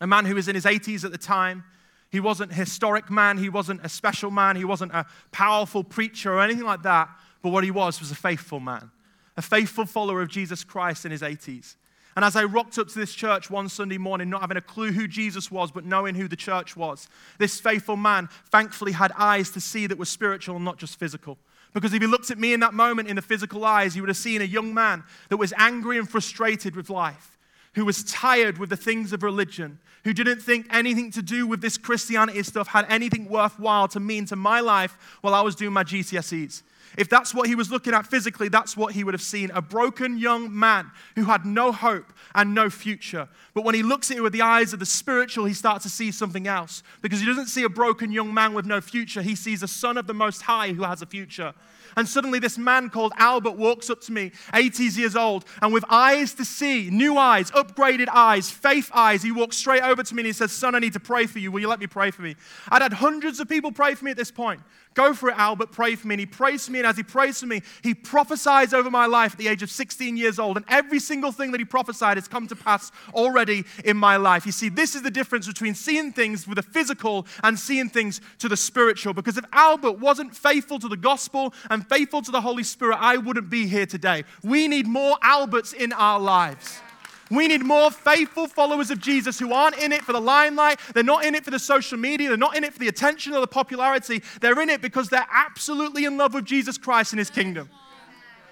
A 0.02 0.08
man 0.08 0.26
who 0.26 0.34
was 0.34 0.48
in 0.48 0.56
his 0.56 0.66
80s 0.66 1.04
at 1.04 1.12
the 1.12 1.18
time. 1.20 1.64
He 2.10 2.20
wasn't 2.20 2.52
a 2.52 2.56
historic 2.56 3.12
man. 3.12 3.38
He 3.38 3.50
wasn't 3.50 3.86
a 3.86 3.90
special 3.90 4.32
man. 4.32 4.56
He 4.56 4.66
wasn't 4.66 4.94
a 4.94 5.06
powerful 5.32 5.84
preacher 5.84 6.34
or 6.34 6.42
anything 6.42 6.66
like 6.66 6.82
that. 6.82 7.08
But 7.44 7.50
what 7.50 7.64
he 7.64 7.70
was 7.70 8.00
was 8.00 8.10
a 8.10 8.16
faithful 8.16 8.60
man, 8.60 8.90
a 9.36 9.44
faithful 9.44 9.86
follower 9.86 10.24
of 10.24 10.30
Jesus 10.30 10.64
Christ 10.64 11.06
in 11.06 11.12
his 11.12 11.22
80s. 11.22 11.76
And 12.18 12.26
as 12.26 12.36
I 12.36 12.46
rocked 12.46 12.80
up 12.80 12.88
to 12.88 12.98
this 12.98 13.14
church 13.14 13.52
one 13.52 13.70
Sunday 13.70 14.00
morning, 14.00 14.28
not 14.28 14.42
having 14.42 14.58
a 14.58 14.62
clue 14.62 14.92
who 14.92 15.08
Jesus 15.08 15.52
was, 15.52 15.70
but 15.70 15.86
knowing 15.86 16.16
who 16.16 16.28
the 16.28 16.36
church 16.36 16.76
was, 16.76 17.08
this 17.38 17.60
faithful 17.60 17.96
man 17.96 18.28
thankfully 18.50 18.94
had 18.94 19.12
eyes 19.16 19.52
to 19.52 19.62
see 19.62 19.86
that 19.86 20.00
were 20.00 20.06
spiritual 20.06 20.56
and 20.56 20.66
not 20.66 20.80
just 20.80 20.98
physical. 20.98 21.38
Because 21.76 21.94
if 21.94 22.02
he 22.02 22.08
looked 22.08 22.32
at 22.32 22.40
me 22.40 22.54
in 22.54 22.60
that 22.62 22.74
moment 22.74 23.08
in 23.08 23.18
the 23.18 23.22
physical 23.22 23.64
eyes, 23.64 23.94
he 23.94 24.02
would 24.02 24.10
have 24.10 24.18
seen 24.18 24.42
a 24.42 24.46
young 24.46 24.74
man 24.74 25.04
that 25.30 25.38
was 25.38 25.54
angry 25.58 26.00
and 26.00 26.10
frustrated 26.10 26.76
with 26.76 26.90
life, 26.90 27.38
who 27.76 27.86
was 27.86 28.04
tired 28.04 28.58
with 28.58 28.72
the 28.72 28.78
things 28.78 29.14
of 29.14 29.22
religion, 29.22 29.78
who 30.04 30.12
didn't 30.12 30.42
think 30.42 30.66
anything 30.72 31.12
to 31.12 31.22
do 31.22 31.46
with 31.46 31.62
this 31.62 31.78
Christianity 31.78 32.42
stuff 32.42 32.70
had 32.70 32.88
anything 32.90 33.30
worthwhile 33.30 33.88
to 33.90 34.00
mean 34.00 34.26
to 34.26 34.36
my 34.36 34.60
life 34.60 34.98
while 35.22 35.36
I 35.36 35.42
was 35.42 35.54
doing 35.54 35.72
my 35.72 35.84
GCSEs. 35.84 36.64
If 36.97 37.10
that's 37.10 37.34
what 37.34 37.47
he 37.47 37.56
was 37.56 37.71
looking 37.71 37.93
at 37.93 38.08
physically, 38.08 38.50
that's 38.50 38.78
what 38.78 38.93
he 38.93 39.04
would 39.04 39.13
have 39.13 39.21
seen 39.21 39.52
a 39.52 39.62
broken 39.62 40.17
young 40.17 40.58
man 40.58 40.91
who 41.15 41.26
had 41.26 41.45
no 41.45 41.71
hope 41.71 42.13
and 42.34 42.54
no 42.54 42.69
future. 42.69 43.28
But 43.54 43.63
when 43.63 43.76
he 43.76 43.84
looks 43.84 44.12
at 44.12 44.17
it 44.17 44.21
with 44.21 44.34
the 44.34 44.41
eyes 44.41 44.73
of 44.73 44.80
the 44.80 44.86
spiritual, 44.86 45.45
he 45.45 45.54
starts 45.54 45.84
to 45.84 45.89
see 45.89 46.12
something 46.12 46.47
else 46.47 46.84
because 47.02 47.19
he 47.19 47.26
doesn't 47.26 47.47
see 47.47 47.63
a 47.63 47.69
broken 47.69 48.12
young 48.12 48.34
man 48.34 48.54
with 48.54 48.65
no 48.65 48.82
future. 48.82 49.21
He 49.21 49.36
sees 49.36 49.63
a 49.63 49.67
son 49.67 49.97
of 49.97 50.08
the 50.08 50.13
Most 50.13 50.43
High 50.43 50.69
who 50.69 50.84
has 50.84 51.02
a 51.02 51.06
future. 51.06 51.54
And 51.95 52.08
suddenly, 52.08 52.38
this 52.38 52.60
man 52.60 52.91
called 52.91 53.12
Albert 53.17 53.58
walks 53.58 53.89
up 53.89 54.02
to 54.02 54.12
me, 54.12 54.32
80 54.54 54.84
years 54.84 55.15
old, 55.15 55.45
and 55.63 55.73
with 55.73 55.84
eyes 55.89 56.36
to 56.36 56.45
see, 56.45 56.91
new 56.91 57.17
eyes, 57.17 57.50
upgraded 57.52 58.08
eyes, 58.08 58.52
faith 58.52 58.91
eyes, 58.93 59.23
he 59.23 59.32
walks 59.32 59.58
straight 59.58 59.82
over 59.82 60.04
to 60.04 60.15
me 60.15 60.21
and 60.21 60.28
he 60.28 60.34
says, 60.34 60.52
Son, 60.52 60.76
I 60.76 60.80
need 60.80 60.93
to 60.93 61.00
pray 61.00 61.26
for 61.26 61.39
you. 61.39 61.52
Will 61.52 61.60
you 61.60 61.67
let 61.67 61.80
me 61.80 61.88
pray 61.88 62.12
for 62.12 62.21
me? 62.21 62.36
I'd 62.69 62.84
had 62.84 62.93
hundreds 62.93 63.39
of 63.39 63.50
people 63.50 63.71
pray 63.71 63.95
for 63.95 64.06
me 64.06 64.12
at 64.12 64.17
this 64.17 64.30
point. 64.30 64.62
Go 64.98 65.14
for 65.14 65.30
it, 65.30 65.38
Albert, 65.38 65.72
pray 65.72 65.94
for 65.94 66.08
me. 66.08 66.16
And 66.16 66.20
he 66.20 66.26
prays 66.26 66.66
for 66.66 66.72
me, 66.72 66.80
and 66.80 66.88
as 66.88 66.98
he 66.98 67.04
prays 67.04 67.40
for 67.40 67.46
me, 67.46 67.62
he 67.84 67.94
prophesies 67.94 68.74
over 68.74 68.90
my 68.90 69.06
life 69.06 69.34
at 69.34 69.38
the 69.38 69.48
age 69.48 69.62
of 69.62 69.70
16 69.70 70.18
years 70.18 70.40
old. 70.40 70.58
And 70.58 70.66
every 70.68 71.00
single 71.00 71.32
thing 71.32 71.52
that 71.52 71.60
he 71.60 71.66
prophesied 71.66 72.18
has 72.18 72.28
come 72.28 72.48
to 72.48 72.56
pass 72.56 72.92
already 73.14 73.64
in 73.86 73.96
my 73.96 74.18
life. 74.18 74.48
You 74.48 74.52
see, 74.52 74.70
this 74.70 74.96
is 74.96 75.04
the 75.04 75.12
difference 75.12 75.46
between 75.46 75.76
seeing 75.76 76.12
things 76.12 76.48
with 76.48 76.56
the 76.56 76.64
physical 76.64 77.28
and 77.44 77.60
seeing 77.60 77.90
things 77.90 78.22
to 78.40 78.50
the 78.50 78.58
spiritual. 78.58 79.14
Because 79.14 79.38
if 79.38 79.46
Albert 79.54 80.00
wasn't 80.00 80.36
faithful 80.36 80.80
to 80.80 80.88
the 80.88 80.98
gospel 80.98 81.54
and 81.70 81.88
faithful 81.88 82.24
to 82.24 82.32
the 82.32 82.42
Holy 82.42 82.64
Spirit, 82.64 82.98
I 83.00 83.18
wouldn't 83.18 83.52
be 83.52 83.68
here 83.68 83.86
today. 83.86 84.24
We 84.44 84.68
need 84.68 84.88
more 84.88 85.16
Alberts 85.22 85.74
in 85.74 85.94
our 85.94 86.20
lives. 86.20 86.82
We 87.30 87.48
need 87.48 87.63
more 87.63 87.92
faithful 87.92 88.48
followers 88.48 88.90
of 88.90 89.00
Jesus 89.00 89.38
who 89.38 89.54
aren't 89.54 89.78
in 89.78 89.92
it 89.92 90.02
for 90.02 90.13
the 90.13 90.22
limelight. 90.22 90.80
They're 90.94 91.04
not 91.04 91.26
in 91.26 91.36
it 91.36 91.44
for 91.44 91.52
the 91.52 91.60
social 91.60 91.98
media. 91.98 92.30
They're 92.30 92.38
not 92.38 92.56
in 92.56 92.63
it 92.63 92.74
for 92.74 92.80
the 92.80 92.88
attention 92.88 93.34
or 93.34 93.42
the 93.42 93.48
popularity. 93.48 94.24
They're 94.40 94.60
in 94.62 94.70
it 94.70 94.82
because 94.82 95.10
they're 95.10 95.28
absolutely 95.32 96.06
in 96.06 96.18
love 96.18 96.34
with 96.34 96.46
Jesus 96.46 96.78
Christ 96.78 97.12
and 97.12 97.20
his 97.20 97.30
kingdom. 97.30 97.70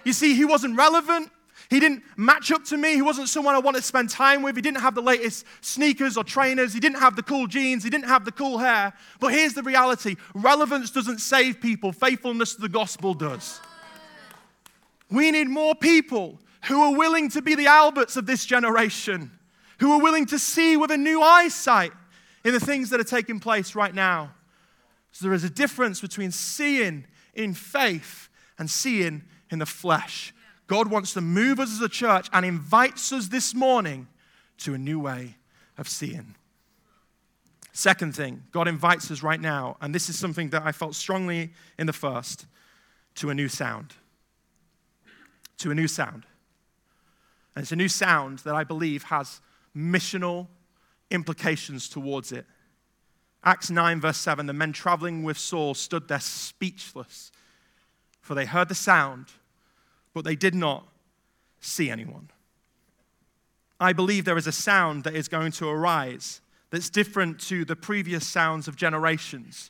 You 0.04 0.14
see, 0.14 0.36
he 0.36 0.46
wasn't 0.46 0.78
relevant. 0.78 1.32
He 1.70 1.80
didn't 1.80 2.04
match 2.16 2.52
up 2.52 2.64
to 2.66 2.78
me. 2.78 2.94
He 2.94 3.02
wasn't 3.02 3.30
someone 3.30 3.56
I 3.56 3.60
wanted 3.60 3.80
to 3.80 3.86
spend 3.86 4.10
time 4.10 4.42
with. 4.42 4.56
He 4.56 4.62
didn't 4.62 4.82
have 4.82 4.94
the 4.94 5.02
latest 5.02 5.46
sneakers 5.62 6.16
or 6.16 6.24
trainers. 6.24 6.74
He 6.74 6.80
didn't 6.80 7.00
have 7.00 7.16
the 7.16 7.24
cool 7.24 7.48
jeans. 7.48 7.84
He 7.84 7.90
didn't 7.90 8.08
have 8.08 8.24
the 8.26 8.32
cool 8.32 8.58
hair. 8.58 8.94
But 9.20 9.34
here's 9.34 9.54
the 9.54 9.64
reality 9.64 10.16
relevance 10.34 10.92
doesn't 10.92 11.20
save 11.20 11.60
people, 11.62 11.92
faithfulness 11.92 12.56
to 12.56 12.62
the 12.62 12.70
gospel 12.70 13.14
does. 13.14 13.60
We 15.10 15.32
need 15.32 15.48
more 15.48 15.76
people 15.76 16.40
who 16.68 16.82
are 16.82 16.98
willing 16.98 17.30
to 17.30 17.42
be 17.42 17.56
the 17.56 17.68
Alberts 17.68 18.18
of 18.18 18.26
this 18.26 18.46
generation, 18.46 19.32
who 19.80 19.92
are 19.94 20.02
willing 20.02 20.26
to 20.28 20.40
see 20.40 20.78
with 20.78 20.92
a 20.92 20.98
new 20.98 21.22
eyesight 21.22 21.92
in 22.44 22.54
the 22.54 22.60
things 22.60 22.90
that 22.90 23.00
are 23.00 23.06
taking 23.06 23.40
place 23.40 23.76
right 23.76 23.94
now. 23.94 24.32
So 25.12 25.26
there 25.26 25.34
is 25.34 25.44
a 25.44 25.50
difference 25.50 26.02
between 26.02 26.32
seeing 26.32 27.06
in 27.34 27.54
faith 27.54 28.30
and 28.58 28.70
seeing 28.70 29.24
in 29.50 29.60
the 29.60 29.66
flesh. 29.66 30.34
God 30.68 30.90
wants 30.90 31.14
to 31.14 31.22
move 31.22 31.60
us 31.60 31.72
as 31.72 31.82
a 31.82 31.90
church 31.90 32.28
and 32.34 32.46
invites 32.46 33.12
us 33.14 33.28
this 33.28 33.54
morning 33.54 34.08
to 34.60 34.74
a 34.74 34.78
new 34.78 35.00
way 35.00 35.36
of 35.78 35.88
seeing. 35.88 36.36
Second 37.74 38.16
thing, 38.16 38.44
God 38.52 38.68
invites 38.68 39.12
us 39.12 39.22
right 39.22 39.40
now, 39.40 39.78
and 39.82 39.94
this 39.94 40.10
is 40.10 40.18
something 40.18 40.50
that 40.52 40.64
I 40.66 40.72
felt 40.72 40.96
strongly 40.96 41.52
in 41.78 41.88
the 41.88 41.94
first, 41.94 42.46
to 43.16 43.30
a 43.30 43.36
new 43.36 43.50
sound. 43.50 43.94
To 45.60 45.72
a 45.72 45.76
new 45.76 45.88
sound. 45.88 46.26
And 47.56 47.64
it's 47.64 47.72
a 47.72 47.78
new 47.78 47.88
sound 47.88 48.40
that 48.40 48.56
I 48.56 48.64
believe 48.64 49.04
has 49.04 49.40
missional 49.76 50.48
implications 51.10 51.88
towards 51.88 52.32
it. 52.32 52.46
Acts 53.44 53.70
9, 53.70 54.02
verse 54.02 54.18
7 54.18 54.46
the 54.46 54.54
men 54.54 54.74
traveling 54.74 55.24
with 55.24 55.38
Saul 55.38 55.74
stood 55.74 56.08
there 56.08 56.20
speechless, 56.20 57.32
for 58.22 58.34
they 58.34 58.46
heard 58.46 58.70
the 58.70 58.76
sound, 58.76 59.28
but 60.14 60.26
they 60.26 60.36
did 60.36 60.56
not 60.56 60.88
see 61.60 61.90
anyone. 61.90 62.30
I 63.80 63.94
believe 63.94 64.26
there 64.26 64.38
is 64.38 64.48
a 64.48 64.52
sound 64.52 65.04
that 65.04 65.16
is 65.16 65.28
going 65.28 65.52
to 65.54 65.68
arise 65.68 66.42
that's 66.72 66.90
different 66.90 67.40
to 67.42 67.66
the 67.66 67.76
previous 67.76 68.26
sounds 68.26 68.68
of 68.68 68.76
generations. 68.76 69.70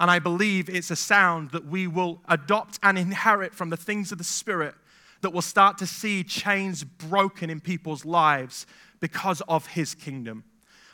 And 0.00 0.10
I 0.10 0.18
believe 0.18 0.68
it's 0.68 0.90
a 0.90 0.96
sound 0.96 1.50
that 1.50 1.66
we 1.66 1.86
will 1.86 2.20
adopt 2.28 2.78
and 2.82 2.98
inherit 2.98 3.54
from 3.54 3.70
the 3.70 3.76
things 3.76 4.12
of 4.12 4.18
the 4.18 4.24
Spirit 4.24 4.74
that 5.20 5.30
will 5.30 5.42
start 5.42 5.78
to 5.78 5.86
see 5.86 6.22
chains 6.22 6.84
broken 6.84 7.50
in 7.50 7.60
people's 7.60 8.04
lives 8.04 8.66
because 9.00 9.40
of 9.48 9.66
his 9.68 9.94
kingdom. 9.94 10.44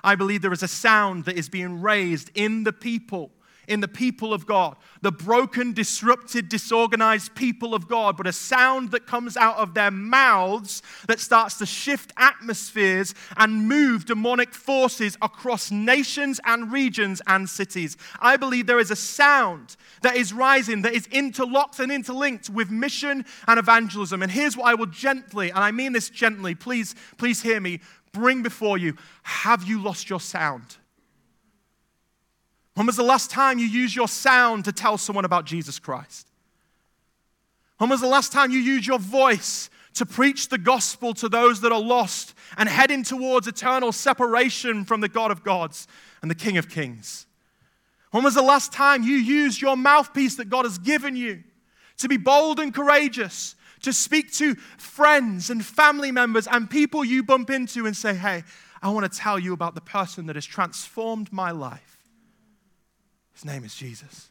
I 0.03 0.15
believe 0.15 0.43
there 0.43 0.53
is 0.53 0.63
a 0.63 0.69
sound 0.69 1.25
that 1.25 1.37
is 1.37 1.49
being 1.49 1.81
raised 1.81 2.31
in 2.35 2.65
the 2.65 2.73
people 2.73 3.31
in 3.69 3.81
the 3.81 3.89
people 3.89 4.33
of 4.33 4.47
God, 4.47 4.77
the 5.03 5.13
broken, 5.13 5.73
disrupted, 5.73 6.49
disorganized 6.49 7.35
people 7.35 7.75
of 7.75 7.89
God, 7.89 8.17
but 8.17 8.27
a 8.27 8.33
sound 8.33 8.91
that 8.91 9.07
comes 9.07 9.37
out 9.37 9.57
of 9.57 9.75
their 9.75 9.91
mouths 9.91 10.83
that 11.09 11.21
starts 11.21 11.59
to 11.59 11.67
shift 11.67 12.13
atmospheres 12.17 13.15
and 13.37 13.69
move 13.69 14.05
demonic 14.07 14.55
forces 14.55 15.17
across 15.23 15.71
nations 15.71 16.41
and 16.45 16.73
regions 16.73 17.21
and 17.27 17.49
cities. 17.49 17.97
I 18.21 18.37
believe 18.37 18.67
there 18.67 18.79
is 18.79 18.91
a 18.91 18.97
sound 18.97 19.77
that 20.03 20.17
is 20.17 20.33
rising, 20.33 20.83
that 20.83 20.95
is 20.95 21.07
interlocked 21.09 21.81
and 21.81 21.91
interlinked 21.91 22.51
with 22.51 22.71
mission 22.71 23.25
and 23.47 23.59
evangelism. 23.59 24.23
And 24.23 24.31
here's 24.31 24.57
what 24.57 24.67
I 24.67 24.75
will 24.75 24.87
gently, 24.87 25.51
and 25.51 25.59
I 25.59 25.71
mean 25.71 25.93
this 25.93 26.11
gently, 26.11 26.55
please, 26.55 26.95
please 27.17 27.43
hear 27.43 27.61
me, 27.61 27.81
bring 28.13 28.43
before 28.43 28.79
you. 28.79 28.97
Have 29.23 29.65
you 29.65 29.83
lost 29.83 30.09
your 30.09 30.21
sound? 30.21 30.77
When 32.75 32.87
was 32.87 32.97
the 32.97 33.05
last 33.05 33.31
time 33.31 33.59
you 33.59 33.67
used 33.67 33.95
your 33.95 34.09
sound 34.09 34.65
to 34.65 34.73
tell 34.73 34.99
someone 34.99 35.25
about 35.25 35.45
Jesus 35.45 35.79
Christ? 35.79 36.29
When 37.79 37.91
was 37.91 38.01
the 38.01 38.09
last 38.09 38.33
time 38.33 38.51
you 38.51 38.59
used 38.59 38.87
your 38.87 38.99
voice 38.99 39.71
to 39.95 40.05
preach 40.05 40.49
the 40.49 40.59
gospel 40.59 41.15
to 41.15 41.29
those 41.29 41.61
that 41.61 41.71
are 41.71 41.81
lost 41.81 42.35
and 42.57 42.69
heading 42.69 43.05
towards 43.05 43.47
eternal 43.47 43.93
separation 43.93 44.85
from 44.85 45.01
the 45.01 45.09
God 45.09 45.31
of 45.31 45.45
gods 45.45 45.87
and 46.21 46.31
the 46.31 46.35
King 46.35 46.59
of 46.59 46.69
kings? 46.69 47.27
When 48.11 48.25
was 48.25 48.35
the 48.35 48.43
last 48.43 48.73
time 48.73 49.03
you 49.03 49.17
used 49.17 49.61
your 49.61 49.77
mouthpiece 49.77 50.37
that 50.37 50.49
God 50.49 50.65
has 50.65 50.79
given 50.79 51.17
you 51.17 51.43
to 51.99 52.09
be 52.09 52.17
bold 52.17 52.59
and 52.59 52.75
courageous, 52.75 53.55
to 53.83 53.93
speak 53.93 54.33
to 54.33 54.55
friends 54.79 55.51
and 55.51 55.65
family 55.65 56.11
members 56.11 56.47
and 56.47 56.69
people 56.69 57.05
you 57.05 57.23
bump 57.23 57.51
into 57.51 57.87
and 57.87 57.97
say, 57.97 58.15
Hey, 58.15 58.45
I 58.83 58.91
want 58.91 59.11
to 59.11 59.19
tell 59.19 59.39
you 59.39 59.53
about 59.53 59.75
the 59.75 59.81
person 59.81 60.27
that 60.27 60.37
has 60.37 60.47
transformed 60.47 61.33
my 61.33 61.51
life? 61.51 61.94
His 63.35 63.45
name 63.45 63.65
is 63.65 63.75
Jesus. 63.75 64.31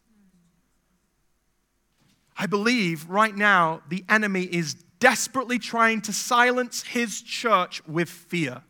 I 2.38 2.48
believe 2.48 3.08
right 3.10 3.36
now 3.36 3.82
the 3.90 4.04
enemy 4.10 4.44
is 4.44 4.74
desperately 5.00 5.60
trying 5.60 6.02
to 6.02 6.14
silence 6.14 6.84
his 6.84 7.22
church 7.22 7.86
with 7.88 8.10
fear. 8.10 8.64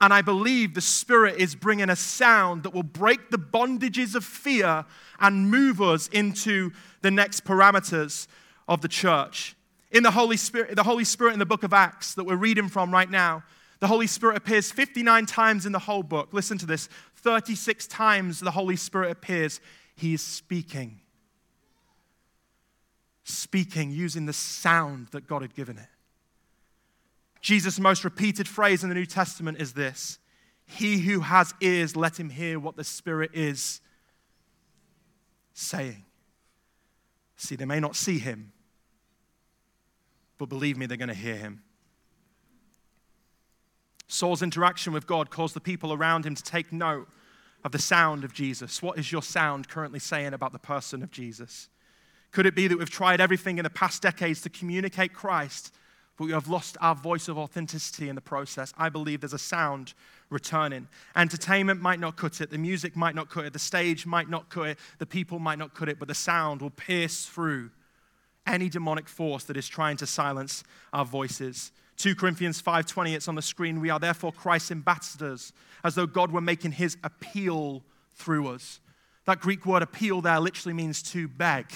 And 0.00 0.12
I 0.12 0.22
believe 0.22 0.74
the 0.74 0.80
Spirit 0.80 1.36
is 1.38 1.54
bringing 1.54 1.88
a 1.88 1.96
sound 1.96 2.64
that 2.64 2.74
will 2.74 2.82
break 2.82 3.30
the 3.30 3.38
bondages 3.38 4.14
of 4.14 4.24
fear 4.24 4.84
and 5.20 5.50
move 5.50 5.80
us 5.80 6.08
into 6.08 6.72
the 7.00 7.10
next 7.10 7.44
parameters 7.44 8.26
of 8.68 8.80
the 8.80 8.88
church. 8.88 9.56
In 9.92 10.02
the 10.02 10.10
Holy 10.10 10.36
Spirit, 10.36 10.74
the 10.74 10.82
Holy 10.82 11.04
Spirit 11.04 11.32
in 11.32 11.38
the 11.38 11.46
book 11.46 11.62
of 11.62 11.72
Acts 11.72 12.14
that 12.14 12.24
we're 12.24 12.36
reading 12.36 12.68
from 12.68 12.92
right 12.92 13.08
now, 13.08 13.44
the 13.84 13.88
Holy 13.88 14.06
Spirit 14.06 14.38
appears 14.38 14.72
59 14.72 15.26
times 15.26 15.66
in 15.66 15.72
the 15.72 15.78
whole 15.78 16.02
book. 16.02 16.30
Listen 16.32 16.56
to 16.56 16.64
this 16.64 16.88
36 17.16 17.86
times 17.86 18.40
the 18.40 18.50
Holy 18.50 18.76
Spirit 18.76 19.10
appears. 19.10 19.60
He 19.94 20.14
is 20.14 20.22
speaking. 20.22 21.00
Speaking 23.24 23.90
using 23.90 24.24
the 24.24 24.32
sound 24.32 25.08
that 25.08 25.26
God 25.26 25.42
had 25.42 25.54
given 25.54 25.76
it. 25.76 25.88
Jesus' 27.42 27.78
most 27.78 28.04
repeated 28.04 28.48
phrase 28.48 28.82
in 28.84 28.88
the 28.88 28.94
New 28.94 29.04
Testament 29.04 29.60
is 29.60 29.74
this 29.74 30.18
He 30.64 31.00
who 31.00 31.20
has 31.20 31.52
ears, 31.60 31.94
let 31.94 32.18
him 32.18 32.30
hear 32.30 32.58
what 32.58 32.76
the 32.76 32.84
Spirit 32.84 33.32
is 33.34 33.82
saying. 35.52 36.06
See, 37.36 37.54
they 37.54 37.66
may 37.66 37.80
not 37.80 37.96
see 37.96 38.18
him, 38.18 38.54
but 40.38 40.48
believe 40.48 40.78
me, 40.78 40.86
they're 40.86 40.96
going 40.96 41.08
to 41.08 41.14
hear 41.14 41.36
him. 41.36 41.64
Saul's 44.06 44.42
interaction 44.42 44.92
with 44.92 45.06
God 45.06 45.30
caused 45.30 45.54
the 45.54 45.60
people 45.60 45.92
around 45.92 46.26
him 46.26 46.34
to 46.34 46.42
take 46.42 46.72
note 46.72 47.08
of 47.64 47.72
the 47.72 47.78
sound 47.78 48.24
of 48.24 48.32
Jesus. 48.32 48.82
What 48.82 48.98
is 48.98 49.10
your 49.10 49.22
sound 49.22 49.68
currently 49.68 49.98
saying 49.98 50.34
about 50.34 50.52
the 50.52 50.58
person 50.58 51.02
of 51.02 51.10
Jesus? 51.10 51.68
Could 52.30 52.46
it 52.46 52.54
be 52.54 52.68
that 52.68 52.78
we've 52.78 52.90
tried 52.90 53.20
everything 53.20 53.58
in 53.58 53.64
the 53.64 53.70
past 53.70 54.02
decades 54.02 54.42
to 54.42 54.50
communicate 54.50 55.14
Christ, 55.14 55.72
but 56.16 56.24
we 56.24 56.32
have 56.32 56.48
lost 56.48 56.76
our 56.80 56.94
voice 56.94 57.28
of 57.28 57.38
authenticity 57.38 58.08
in 58.08 58.16
the 58.16 58.20
process? 58.20 58.74
I 58.76 58.88
believe 58.88 59.20
there's 59.20 59.32
a 59.32 59.38
sound 59.38 59.94
returning. 60.30 60.88
Entertainment 61.16 61.80
might 61.80 62.00
not 62.00 62.16
cut 62.16 62.40
it, 62.40 62.50
the 62.50 62.58
music 62.58 62.96
might 62.96 63.14
not 63.14 63.30
cut 63.30 63.46
it, 63.46 63.52
the 63.52 63.58
stage 63.58 64.04
might 64.04 64.28
not 64.28 64.50
cut 64.50 64.70
it, 64.70 64.78
the 64.98 65.06
people 65.06 65.38
might 65.38 65.58
not 65.58 65.74
cut 65.74 65.88
it, 65.88 65.98
but 65.98 66.08
the 66.08 66.14
sound 66.14 66.60
will 66.60 66.70
pierce 66.70 67.24
through 67.24 67.70
any 68.46 68.68
demonic 68.68 69.08
force 69.08 69.44
that 69.44 69.56
is 69.56 69.68
trying 69.68 69.96
to 69.96 70.06
silence 70.06 70.64
our 70.92 71.04
voices. 71.04 71.72
2 71.96 72.14
Corinthians 72.14 72.60
5:20 72.60 73.14
it's 73.14 73.28
on 73.28 73.34
the 73.34 73.42
screen 73.42 73.80
we 73.80 73.90
are 73.90 74.00
therefore 74.00 74.32
Christ's 74.32 74.70
ambassadors 74.70 75.52
as 75.84 75.94
though 75.94 76.06
God 76.06 76.32
were 76.32 76.40
making 76.40 76.72
his 76.72 76.96
appeal 77.04 77.84
through 78.14 78.48
us. 78.48 78.80
That 79.26 79.40
Greek 79.40 79.64
word 79.64 79.82
appeal 79.82 80.20
there 80.20 80.40
literally 80.40 80.74
means 80.74 81.02
to 81.12 81.28
beg, 81.28 81.66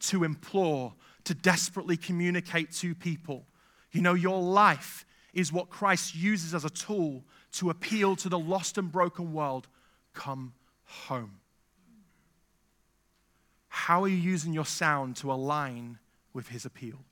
to 0.00 0.24
implore, 0.24 0.94
to 1.24 1.34
desperately 1.34 1.96
communicate 1.96 2.72
to 2.72 2.94
people. 2.94 3.46
You 3.92 4.02
know, 4.02 4.14
your 4.14 4.42
life 4.42 5.06
is 5.32 5.52
what 5.52 5.70
Christ 5.70 6.14
uses 6.14 6.54
as 6.54 6.64
a 6.64 6.70
tool 6.70 7.24
to 7.52 7.70
appeal 7.70 8.16
to 8.16 8.28
the 8.28 8.38
lost 8.38 8.78
and 8.78 8.90
broken 8.90 9.32
world 9.32 9.68
come 10.12 10.54
home. 10.84 11.40
How 13.68 14.02
are 14.02 14.08
you 14.08 14.16
using 14.16 14.52
your 14.52 14.64
sound 14.64 15.16
to 15.16 15.32
align 15.32 15.98
with 16.32 16.48
his 16.48 16.64
appeal? 16.64 17.05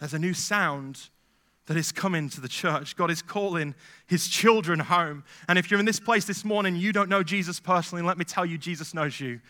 There's 0.00 0.14
a 0.14 0.18
new 0.18 0.34
sound 0.34 1.08
that 1.66 1.76
is 1.76 1.92
coming 1.92 2.28
to 2.30 2.40
the 2.40 2.48
church. 2.48 2.96
God 2.96 3.10
is 3.10 3.22
calling 3.22 3.74
his 4.08 4.26
children 4.26 4.80
home. 4.80 5.22
And 5.46 5.58
if 5.58 5.70
you're 5.70 5.78
in 5.78 5.86
this 5.86 6.00
place 6.00 6.24
this 6.24 6.44
morning, 6.44 6.74
you 6.74 6.92
don't 6.92 7.08
know 7.08 7.22
Jesus 7.22 7.60
personally, 7.60 8.02
let 8.02 8.18
me 8.18 8.24
tell 8.24 8.44
you, 8.44 8.58
Jesus 8.58 8.92
knows 8.92 9.20
you 9.20 9.40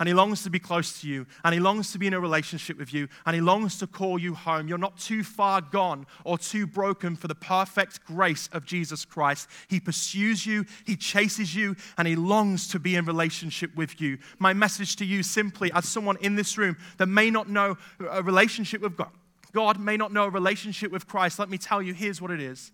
and 0.00 0.08
He 0.08 0.14
longs 0.14 0.42
to 0.42 0.50
be 0.50 0.58
close 0.58 1.00
to 1.02 1.06
you, 1.06 1.26
and 1.44 1.52
He 1.52 1.60
longs 1.60 1.92
to 1.92 1.98
be 1.98 2.06
in 2.06 2.14
a 2.14 2.20
relationship 2.20 2.78
with 2.78 2.92
you, 2.92 3.06
and 3.26 3.34
He 3.34 3.40
longs 3.42 3.78
to 3.78 3.86
call 3.86 4.18
you 4.18 4.34
home. 4.34 4.66
You're 4.66 4.78
not 4.78 4.98
too 4.98 5.22
far 5.22 5.60
gone 5.60 6.06
or 6.24 6.38
too 6.38 6.66
broken 6.66 7.14
for 7.14 7.28
the 7.28 7.34
perfect 7.34 8.04
grace 8.06 8.48
of 8.52 8.64
Jesus 8.64 9.04
Christ. 9.04 9.48
He 9.68 9.78
pursues 9.78 10.46
you, 10.46 10.64
He 10.86 10.96
chases 10.96 11.54
you, 11.54 11.76
and 11.98 12.08
He 12.08 12.16
longs 12.16 12.66
to 12.68 12.80
be 12.80 12.96
in 12.96 13.04
relationship 13.04 13.76
with 13.76 14.00
you. 14.00 14.16
My 14.38 14.54
message 14.54 14.96
to 14.96 15.04
you 15.04 15.22
simply, 15.22 15.70
as 15.72 15.86
someone 15.86 16.16
in 16.22 16.34
this 16.34 16.56
room 16.56 16.78
that 16.96 17.06
may 17.06 17.30
not 17.30 17.50
know 17.50 17.76
a 18.10 18.22
relationship 18.22 18.80
with 18.80 18.96
God, 18.96 19.10
God 19.52 19.78
may 19.78 19.96
not 19.96 20.12
know 20.12 20.24
a 20.24 20.30
relationship 20.30 20.92
with 20.92 21.06
Christ, 21.06 21.38
let 21.38 21.48
me 21.48 21.58
tell 21.58 21.82
you, 21.82 21.94
here's 21.94 22.20
what 22.20 22.30
it 22.30 22.40
is 22.40 22.72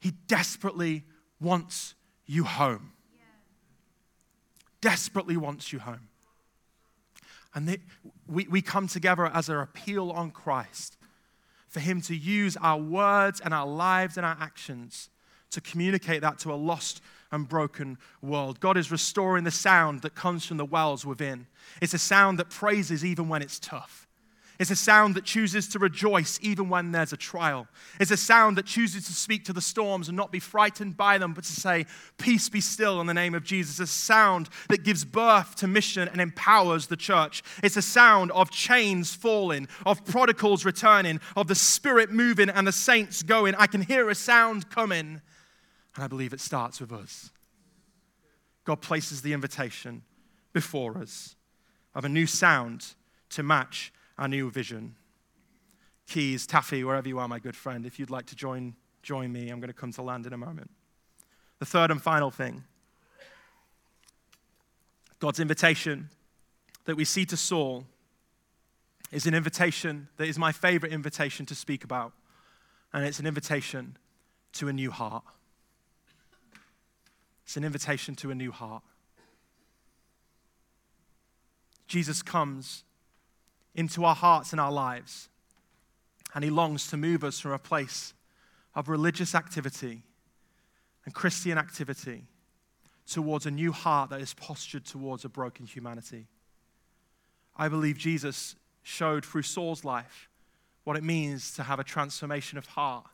He 0.00 0.12
desperately 0.26 1.04
wants 1.40 1.94
you 2.26 2.44
home 2.44 2.92
desperately 4.86 5.36
wants 5.36 5.72
you 5.72 5.80
home. 5.80 6.08
And 7.54 7.76
we, 8.28 8.46
we 8.48 8.62
come 8.62 8.86
together 8.86 9.26
as 9.26 9.48
an 9.48 9.56
appeal 9.56 10.12
on 10.12 10.30
Christ 10.30 10.96
for 11.66 11.80
Him 11.80 12.00
to 12.02 12.14
use 12.14 12.56
our 12.58 12.78
words 12.78 13.40
and 13.40 13.52
our 13.52 13.66
lives 13.66 14.16
and 14.16 14.24
our 14.24 14.36
actions 14.38 15.08
to 15.50 15.60
communicate 15.60 16.20
that 16.20 16.38
to 16.40 16.52
a 16.52 16.54
lost 16.54 17.00
and 17.32 17.48
broken 17.48 17.98
world. 18.22 18.60
God 18.60 18.76
is 18.76 18.92
restoring 18.92 19.42
the 19.42 19.50
sound 19.50 20.02
that 20.02 20.14
comes 20.14 20.46
from 20.46 20.56
the 20.58 20.64
wells 20.64 21.04
within. 21.04 21.48
It's 21.82 21.94
a 21.94 21.98
sound 21.98 22.38
that 22.38 22.50
praises 22.50 23.04
even 23.04 23.28
when 23.28 23.42
it's 23.42 23.58
tough. 23.58 24.05
It's 24.58 24.70
a 24.70 24.76
sound 24.76 25.14
that 25.14 25.24
chooses 25.24 25.68
to 25.68 25.78
rejoice 25.78 26.38
even 26.42 26.68
when 26.68 26.92
there's 26.92 27.12
a 27.12 27.16
trial. 27.16 27.68
It's 28.00 28.10
a 28.10 28.16
sound 28.16 28.56
that 28.56 28.64
chooses 28.66 29.06
to 29.06 29.12
speak 29.12 29.44
to 29.44 29.52
the 29.52 29.60
storms 29.60 30.08
and 30.08 30.16
not 30.16 30.32
be 30.32 30.40
frightened 30.40 30.96
by 30.96 31.18
them, 31.18 31.34
but 31.34 31.44
to 31.44 31.52
say, 31.52 31.84
Peace 32.16 32.48
be 32.48 32.60
still 32.60 33.00
in 33.00 33.06
the 33.06 33.14
name 33.14 33.34
of 33.34 33.44
Jesus. 33.44 33.80
It's 33.80 33.90
a 33.90 33.94
sound 33.94 34.48
that 34.68 34.82
gives 34.82 35.04
birth 35.04 35.56
to 35.56 35.66
mission 35.66 36.08
and 36.08 36.20
empowers 36.20 36.86
the 36.86 36.96
church. 36.96 37.42
It's 37.62 37.76
a 37.76 37.82
sound 37.82 38.32
of 38.32 38.50
chains 38.50 39.14
falling, 39.14 39.68
of 39.84 40.04
prodigals 40.04 40.64
returning, 40.64 41.20
of 41.36 41.48
the 41.48 41.54
Spirit 41.54 42.10
moving 42.10 42.48
and 42.48 42.66
the 42.66 42.72
saints 42.72 43.22
going. 43.22 43.54
I 43.56 43.66
can 43.66 43.82
hear 43.82 44.08
a 44.08 44.14
sound 44.14 44.70
coming, 44.70 45.20
and 45.94 46.04
I 46.04 46.06
believe 46.06 46.32
it 46.32 46.40
starts 46.40 46.80
with 46.80 46.92
us. 46.92 47.30
God 48.64 48.80
places 48.80 49.22
the 49.22 49.32
invitation 49.32 50.02
before 50.52 50.98
us 50.98 51.36
of 51.94 52.04
a 52.04 52.08
new 52.08 52.26
sound 52.26 52.94
to 53.30 53.42
match 53.42 53.92
our 54.18 54.28
new 54.28 54.50
vision. 54.50 54.94
Keys, 56.08 56.46
Taffy, 56.46 56.84
wherever 56.84 57.08
you 57.08 57.18
are, 57.18 57.28
my 57.28 57.38
good 57.38 57.56
friend, 57.56 57.84
if 57.84 57.98
you'd 57.98 58.10
like 58.10 58.26
to 58.26 58.36
join, 58.36 58.74
join 59.02 59.32
me, 59.32 59.50
I'm 59.50 59.60
going 59.60 59.68
to 59.68 59.74
come 59.74 59.92
to 59.92 60.02
land 60.02 60.26
in 60.26 60.32
a 60.32 60.38
moment. 60.38 60.70
The 61.58 61.66
third 61.66 61.90
and 61.90 62.00
final 62.00 62.30
thing 62.30 62.64
God's 65.18 65.40
invitation 65.40 66.10
that 66.84 66.96
we 66.96 67.04
see 67.04 67.24
to 67.26 67.36
Saul 67.36 67.86
is 69.10 69.26
an 69.26 69.34
invitation 69.34 70.08
that 70.16 70.26
is 70.26 70.38
my 70.38 70.52
favorite 70.52 70.92
invitation 70.92 71.46
to 71.46 71.54
speak 71.54 71.84
about, 71.84 72.12
and 72.92 73.04
it's 73.04 73.18
an 73.18 73.26
invitation 73.26 73.96
to 74.52 74.68
a 74.68 74.72
new 74.72 74.90
heart. 74.90 75.24
It's 77.44 77.56
an 77.56 77.64
invitation 77.64 78.14
to 78.16 78.30
a 78.30 78.34
new 78.34 78.50
heart. 78.50 78.82
Jesus 81.86 82.22
comes 82.22 82.82
into 83.76 84.04
our 84.04 84.14
hearts 84.14 84.50
and 84.50 84.60
our 84.60 84.72
lives. 84.72 85.28
And 86.34 86.42
He 86.42 86.50
longs 86.50 86.88
to 86.88 86.96
move 86.96 87.22
us 87.22 87.38
from 87.38 87.52
a 87.52 87.58
place 87.58 88.12
of 88.74 88.88
religious 88.88 89.34
activity 89.34 90.02
and 91.04 91.14
Christian 91.14 91.56
activity 91.56 92.24
towards 93.06 93.46
a 93.46 93.50
new 93.50 93.70
heart 93.70 94.10
that 94.10 94.20
is 94.20 94.34
postured 94.34 94.84
towards 94.84 95.24
a 95.24 95.28
broken 95.28 95.66
humanity. 95.66 96.26
I 97.56 97.68
believe 97.68 97.96
Jesus 97.96 98.56
showed 98.82 99.24
through 99.24 99.42
Saul's 99.42 99.84
life 99.84 100.28
what 100.84 100.96
it 100.96 101.04
means 101.04 101.52
to 101.54 101.62
have 101.62 101.78
a 101.78 101.84
transformation 101.84 102.58
of 102.58 102.66
heart. 102.66 103.06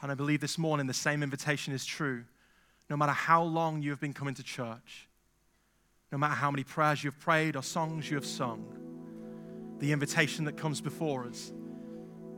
And 0.00 0.12
I 0.12 0.14
believe 0.14 0.40
this 0.40 0.58
morning 0.58 0.86
the 0.86 0.94
same 0.94 1.22
invitation 1.22 1.72
is 1.72 1.84
true. 1.84 2.24
No 2.88 2.96
matter 2.96 3.12
how 3.12 3.42
long 3.42 3.82
you 3.82 3.90
have 3.90 4.00
been 4.00 4.12
coming 4.12 4.34
to 4.34 4.42
church, 4.42 5.08
no 6.12 6.18
matter 6.18 6.34
how 6.34 6.50
many 6.50 6.62
prayers 6.62 7.02
you 7.02 7.10
have 7.10 7.18
prayed 7.18 7.56
or 7.56 7.62
songs 7.62 8.08
you 8.08 8.16
have 8.16 8.26
sung, 8.26 8.85
the 9.78 9.92
invitation 9.92 10.44
that 10.46 10.56
comes 10.56 10.80
before 10.80 11.24
us 11.26 11.52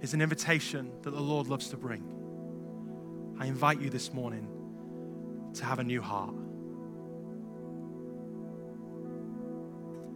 is 0.01 0.15
an 0.15 0.21
invitation 0.21 0.91
that 1.03 1.11
the 1.11 1.21
Lord 1.21 1.49
loves 1.49 1.69
to 1.71 1.77
bring. 1.77 2.03
I 3.39 3.47
invite 3.47 3.81
you 3.81 3.91
this 3.91 4.13
morning 4.13 4.49
to 5.55 5.65
have 5.65 5.79
a 5.79 5.85
new 5.85 6.03
heart. 6.03 6.35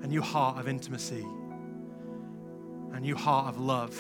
A 0.03 0.07
new 0.07 0.23
heart 0.23 0.59
of 0.59 0.67
intimacy, 0.69 1.25
a 2.93 2.99
new 2.99 3.15
heart 3.15 3.55
of 3.55 3.61
love, 3.61 3.97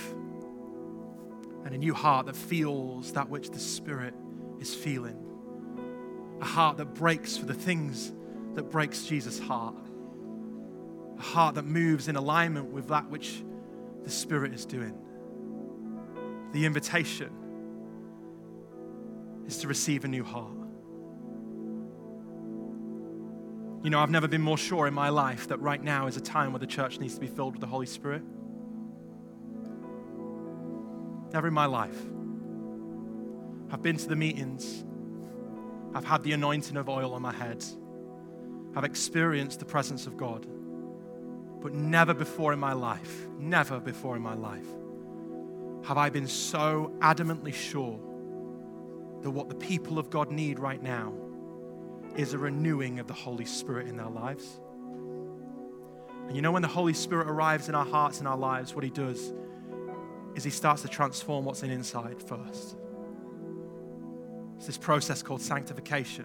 and 1.65 1.73
a 1.73 1.79
new 1.79 1.95
heart 1.95 2.27
that 2.27 2.37
feels 2.37 3.13
that 3.13 3.29
which 3.29 3.51
the 3.51 3.59
Spirit 3.61 4.15
is 4.59 4.75
feeling. 4.75 5.17
A 6.41 6.45
heart 6.45 6.77
that 6.79 6.95
breaks 6.95 7.37
for 7.37 7.47
the 7.47 7.55
things 7.55 8.13
that 8.55 8.65
breaks 8.65 9.05
Jesus' 9.05 9.39
heart 9.39 9.77
a 11.23 11.25
heart 11.25 11.55
that 11.55 11.65
moves 11.65 12.09
in 12.09 12.17
alignment 12.17 12.73
with 12.73 12.89
that 12.89 13.09
which 13.09 13.45
the 14.03 14.11
Spirit 14.11 14.53
is 14.53 14.67
doing. 14.67 14.99
The 16.53 16.67
invitation 16.67 17.31
is 19.47 19.59
to 19.59 19.69
receive 19.69 20.05
a 20.05 20.09
new 20.09 20.25
heart. 20.25 20.51
You 23.85 23.91
know, 23.91 24.01
I've 24.01 24.11
never 24.11 24.27
been 24.27 24.43
more 24.43 24.59
sure 24.59 24.89
in 24.89 24.95
my 24.95 25.11
life 25.11 25.47
that 25.49 25.61
right 25.61 25.81
now 25.81 26.09
is 26.09 26.17
a 26.17 26.21
time 26.21 26.53
where 26.53 26.59
the 26.59 26.67
church 26.67 26.99
needs 26.99 27.15
to 27.15 27.21
be 27.21 27.29
filled 27.29 27.55
with 27.55 27.61
the 27.61 27.69
Holy 27.69 27.87
Spirit. 27.87 28.23
Never 31.33 31.47
in 31.49 31.55
my 31.55 31.67
life. 31.67 32.01
I've 33.71 33.83
been 33.83 33.97
to 33.97 34.09
the 34.09 34.17
meetings, 34.17 34.85
I've 35.95 36.05
had 36.05 36.25
the 36.25 36.33
anointing 36.33 36.77
of 36.77 36.89
oil 36.89 37.15
on 37.15 37.23
my 37.23 37.33
head, 37.33 37.65
I've 38.75 38.85
experienced 38.85 39.61
the 39.61 39.65
presence 39.65 40.07
of 40.09 40.17
God. 40.17 40.47
But 41.63 41.75
never 41.75 42.13
before 42.13 42.53
in 42.53 42.59
my 42.59 42.73
life, 42.73 43.27
never 43.39 43.79
before 43.79 44.17
in 44.17 44.23
my 44.23 44.35
life, 44.35 44.67
have 45.85 45.97
I 45.97 46.11
been 46.11 46.27
so 46.27 46.93
adamantly 47.01 47.55
sure 47.55 47.99
that 49.23 49.31
what 49.31 49.49
the 49.49 49.55
people 49.55 49.99
of 49.99 50.11
God 50.11 50.31
need 50.31 50.59
right 50.59 50.83
now 50.83 51.13
is 52.17 52.35
a 52.35 52.39
renewing 52.39 52.99
of 52.99 53.07
the 53.07 53.15
Holy 53.15 53.45
Spirit 53.45 53.87
in 53.87 53.97
their 53.97 54.09
lives. 54.09 54.61
And 56.27 56.37
you 56.37 56.43
know, 56.43 56.53
when 56.53 56.63
the 56.63 56.69
Holy 56.69 56.93
Spirit 56.93 57.29
arrives 57.29 57.69
in 57.69 57.75
our 57.75 57.87
hearts 57.87 58.19
and 58.19 58.29
our 58.29 58.37
lives, 58.37 58.75
what 58.75 58.85
He 58.85 58.91
does 58.91 59.33
is 60.35 60.45
He 60.45 60.51
starts 60.51 60.83
to 60.83 60.89
transform 60.89 61.45
what's 61.45 61.63
in 61.63 61.71
inside 61.71 62.21
first. 62.21 62.77
It's 64.57 64.67
this 64.67 64.79
process 64.79 65.23
called 65.23 65.41
sanctification, 65.41 66.25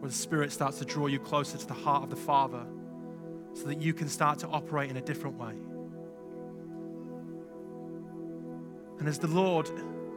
where 0.00 0.08
the 0.08 0.14
Spirit 0.14 0.52
starts 0.52 0.78
to 0.78 0.84
draw 0.84 1.06
you 1.06 1.18
closer 1.18 1.58
to 1.58 1.66
the 1.66 1.74
heart 1.74 2.04
of 2.04 2.10
the 2.10 2.16
Father 2.16 2.64
so 3.54 3.64
that 3.64 3.80
you 3.80 3.92
can 3.92 4.08
start 4.08 4.38
to 4.40 4.48
operate 4.48 4.90
in 4.90 4.96
a 4.96 5.00
different 5.00 5.38
way. 5.38 5.54
And 8.98 9.08
as 9.08 9.18
the 9.18 9.26
Lord 9.26 9.70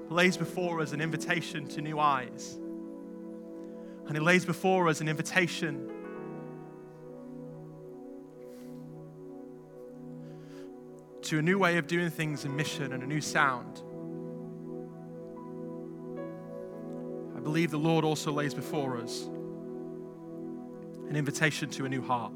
lays 0.09 0.37
before 0.37 0.81
us 0.81 0.91
an 0.91 1.01
invitation 1.01 1.67
to 1.69 1.81
new 1.81 1.99
eyes, 1.99 2.57
and 4.07 4.15
He 4.15 4.19
lays 4.19 4.45
before 4.45 4.89
us 4.89 4.99
an 5.01 5.07
invitation 5.07 5.89
to 11.23 11.39
a 11.39 11.41
new 11.41 11.57
way 11.57 11.77
of 11.77 11.87
doing 11.87 12.09
things 12.09 12.43
in 12.43 12.55
mission 12.55 12.91
and 12.91 13.01
a 13.01 13.07
new 13.07 13.21
sound. 13.21 13.81
I 17.35 17.39
believe 17.39 17.71
the 17.71 17.77
Lord 17.77 18.03
also 18.03 18.31
lays 18.31 18.53
before 18.53 18.97
us 18.97 19.23
an 21.09 21.15
invitation 21.15 21.69
to 21.71 21.85
a 21.85 21.89
new 21.89 22.01
heart. 22.01 22.33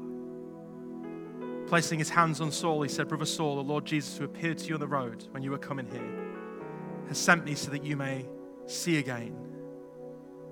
Placing 1.68 1.98
his 1.98 2.08
hands 2.08 2.40
on 2.40 2.50
Saul, 2.50 2.80
he 2.80 2.88
said, 2.88 3.08
Brother 3.08 3.26
Saul, 3.26 3.56
the 3.56 3.62
Lord 3.62 3.84
Jesus, 3.84 4.16
who 4.16 4.24
appeared 4.24 4.56
to 4.56 4.64
you 4.68 4.74
on 4.74 4.80
the 4.80 4.86
road 4.86 5.26
when 5.32 5.42
you 5.42 5.50
were 5.50 5.58
coming 5.58 5.86
here, 5.86 7.08
has 7.08 7.18
sent 7.18 7.44
me 7.44 7.54
so 7.54 7.70
that 7.70 7.84
you 7.84 7.94
may 7.94 8.24
see 8.64 8.96
again 8.96 9.36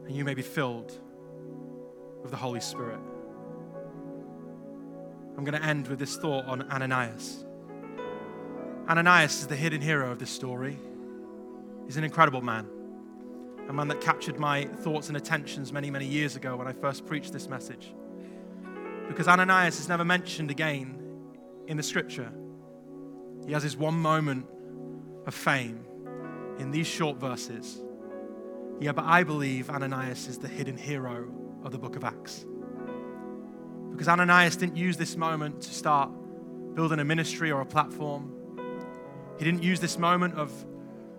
and 0.07 0.15
you 0.15 0.27
may 0.27 0.35
be 0.35 0.43
filled 0.43 0.93
with 2.21 2.31
the 2.31 2.37
Holy 2.37 2.61
Spirit. 2.61 2.99
I'm 5.39 5.45
going 5.45 5.59
to 5.59 5.67
end 5.67 5.89
with 5.89 5.99
this 5.99 6.19
thought 6.19 6.45
on 6.45 6.71
Ananias. 6.71 7.47
Ananias 8.87 9.41
is 9.41 9.47
the 9.47 9.57
hidden 9.57 9.81
hero 9.81 10.13
of 10.13 10.19
this 10.19 10.31
story. 10.31 10.79
He's 11.87 11.97
an 11.97 12.05
incredible 12.05 12.43
man, 12.43 12.69
a 13.71 13.73
man 13.73 13.89
that 13.89 14.03
captured 14.03 14.39
my 14.39 14.65
thoughts 14.65 15.09
and 15.09 15.17
attentions 15.17 15.73
many, 15.73 15.91
many 15.91 16.07
years 16.07 16.37
ago 16.37 16.57
when 16.57 16.69
I 16.69 16.73
first 16.73 17.07
preached 17.07 17.33
this 17.33 17.49
message. 17.49 17.95
Because 19.09 19.29
Ananias 19.29 19.81
is 19.81 19.89
never 19.89 20.05
mentioned 20.05 20.51
again 20.51 21.05
in 21.67 21.77
the 21.77 21.83
scripture. 21.83 22.31
He 23.47 23.53
has 23.53 23.63
his 23.63 23.77
one 23.77 23.95
moment 23.95 24.47
of 25.27 25.35
fame 25.35 25.85
in 26.59 26.71
these 26.71 26.87
short 26.87 27.19
verses. 27.19 27.81
Yeah, 28.81 28.93
but 28.93 29.05
I 29.05 29.23
believe 29.23 29.71
Ananias 29.71 30.29
is 30.29 30.39
the 30.39 30.49
hidden 30.49 30.77
hero 30.77 31.29
of 31.65 31.73
the 31.73 31.79
book 31.79 31.97
of 31.97 32.05
Acts. 32.05 32.45
Because 33.91 34.09
Ananias 34.09 34.57
didn't 34.57 34.77
use 34.77 34.97
this 34.97 35.17
moment 35.17 35.63
to 35.63 35.73
start 35.73 36.11
building 36.75 36.99
a 36.99 37.05
ministry 37.05 37.51
or 37.51 37.63
a 37.63 37.67
platform. 37.67 38.33
He 39.39 39.45
didn't 39.45 39.63
use 39.63 39.81
this 39.81 39.99
moment 39.99 40.35
of 40.35 40.53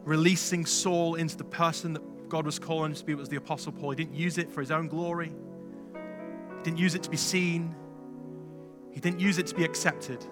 releasing 0.04 0.66
Saul 0.66 1.16
into 1.16 1.36
the 1.36 1.44
person 1.44 1.94
that 1.94 2.30
God 2.30 2.46
was 2.46 2.60
calling 2.60 2.94
to 2.94 3.06
be, 3.06 3.14
it 3.14 3.18
was 3.18 3.30
the 3.30 3.38
Apostle 3.38 3.72
Paul. 3.72 3.92
He 3.92 3.96
didn't 3.96 4.16
use 4.16 4.38
it 4.38 4.52
for 4.52 4.62
his 4.62 4.72
own 4.72 4.88
glory. 4.88 5.32
He 6.58 6.64
didn't 6.64 6.78
use 6.78 6.94
it 6.94 7.04
to 7.04 7.10
be 7.10 7.18
seen. 7.18 7.76
He 8.92 9.00
didn't 9.00 9.20
use 9.20 9.38
it 9.38 9.48
to 9.48 9.56
be 9.56 9.64
accepted. 9.64 10.24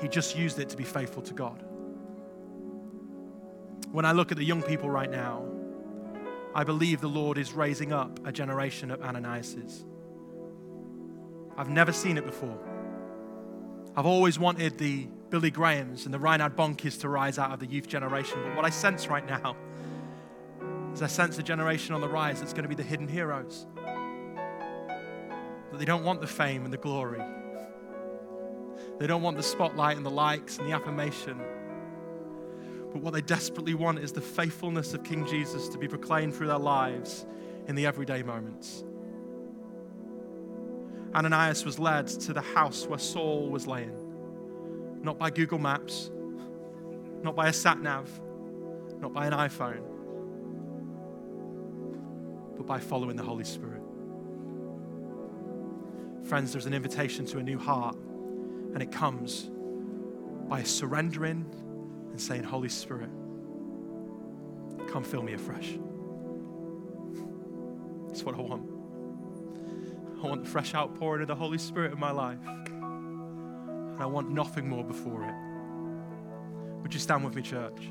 He 0.00 0.08
just 0.08 0.36
used 0.36 0.58
it 0.58 0.68
to 0.70 0.76
be 0.76 0.84
faithful 0.84 1.22
to 1.22 1.34
God. 1.34 1.64
When 3.90 4.04
I 4.04 4.12
look 4.12 4.30
at 4.30 4.36
the 4.38 4.44
young 4.44 4.62
people 4.62 4.90
right 4.90 5.10
now, 5.10 5.44
I 6.54 6.64
believe 6.64 7.00
the 7.00 7.08
Lord 7.08 7.38
is 7.38 7.52
raising 7.52 7.92
up 7.92 8.26
a 8.26 8.32
generation 8.32 8.90
of 8.90 9.00
Ananiases. 9.00 9.84
I've 11.56 11.70
never 11.70 11.92
seen 11.92 12.16
it 12.16 12.24
before. 12.24 12.58
I've 13.96 14.06
always 14.06 14.38
wanted 14.38 14.78
the 14.78 15.08
Billy 15.30 15.50
Grahams 15.50 16.04
and 16.04 16.14
the 16.14 16.18
Reinhard 16.18 16.56
Bonnkes 16.56 17.00
to 17.00 17.08
rise 17.08 17.38
out 17.38 17.52
of 17.52 17.60
the 17.60 17.66
youth 17.66 17.88
generation, 17.88 18.38
but 18.44 18.56
what 18.56 18.64
I 18.64 18.70
sense 18.70 19.08
right 19.08 19.26
now 19.26 19.56
is 20.92 21.02
I 21.02 21.06
sense 21.06 21.38
a 21.38 21.42
generation 21.42 21.94
on 21.94 22.00
the 22.00 22.08
rise 22.08 22.40
that's 22.40 22.52
going 22.52 22.62
to 22.62 22.68
be 22.68 22.74
the 22.74 22.82
hidden 22.82 23.08
heroes. 23.08 23.66
That 25.70 25.78
they 25.78 25.84
don't 25.84 26.04
want 26.04 26.20
the 26.20 26.26
fame 26.26 26.64
and 26.64 26.72
the 26.72 26.78
glory. 26.78 27.22
They 28.98 29.06
don't 29.06 29.22
want 29.22 29.36
the 29.36 29.42
spotlight 29.42 29.96
and 29.96 30.04
the 30.04 30.10
likes 30.10 30.58
and 30.58 30.68
the 30.68 30.72
affirmation. 30.72 31.40
But 32.92 33.02
what 33.02 33.12
they 33.12 33.20
desperately 33.20 33.74
want 33.74 33.98
is 34.00 34.12
the 34.12 34.20
faithfulness 34.20 34.94
of 34.94 35.04
King 35.04 35.26
Jesus 35.26 35.68
to 35.68 35.78
be 35.78 35.86
proclaimed 35.86 36.34
through 36.34 36.48
their 36.48 36.58
lives 36.58 37.26
in 37.68 37.74
the 37.76 37.86
everyday 37.86 38.22
moments. 38.22 38.84
Ananias 41.14 41.64
was 41.64 41.78
led 41.78 42.06
to 42.08 42.32
the 42.32 42.40
house 42.40 42.86
where 42.86 42.98
Saul 42.98 43.50
was 43.50 43.66
laying, 43.66 43.94
not 45.02 45.18
by 45.18 45.30
Google 45.30 45.58
Maps, 45.58 46.10
not 47.22 47.36
by 47.36 47.48
a 47.48 47.52
sat 47.52 47.80
nav, 47.80 48.08
not 49.00 49.12
by 49.12 49.26
an 49.26 49.32
iPhone, 49.32 49.82
but 52.56 52.66
by 52.66 52.78
following 52.78 53.16
the 53.16 53.22
Holy 53.22 53.44
Spirit. 53.44 53.82
Friends, 56.24 56.52
there's 56.52 56.66
an 56.66 56.74
invitation 56.74 57.24
to 57.26 57.38
a 57.38 57.42
new 57.42 57.58
heart, 57.58 57.96
and 58.74 58.82
it 58.82 58.92
comes 58.92 59.50
by 60.48 60.62
surrendering 60.62 61.44
and 62.10 62.20
saying, 62.20 62.42
Holy 62.42 62.68
Spirit, 62.68 63.10
come 64.88 65.04
fill 65.04 65.22
me 65.22 65.34
afresh. 65.34 65.78
That's 68.08 68.24
what 68.24 68.34
I 68.34 68.40
want. 68.40 68.68
I 70.22 70.26
want 70.26 70.44
the 70.44 70.50
fresh 70.50 70.74
outpouring 70.74 71.22
of 71.22 71.28
the 71.28 71.34
Holy 71.34 71.58
Spirit 71.58 71.92
in 71.92 72.00
my 72.00 72.10
life. 72.10 72.38
And 72.66 74.02
I 74.02 74.06
want 74.06 74.30
nothing 74.30 74.68
more 74.68 74.84
before 74.84 75.24
it. 75.24 75.34
Would 76.82 76.92
you 76.94 77.00
stand 77.00 77.24
with 77.24 77.34
me, 77.34 77.42
church? 77.42 77.90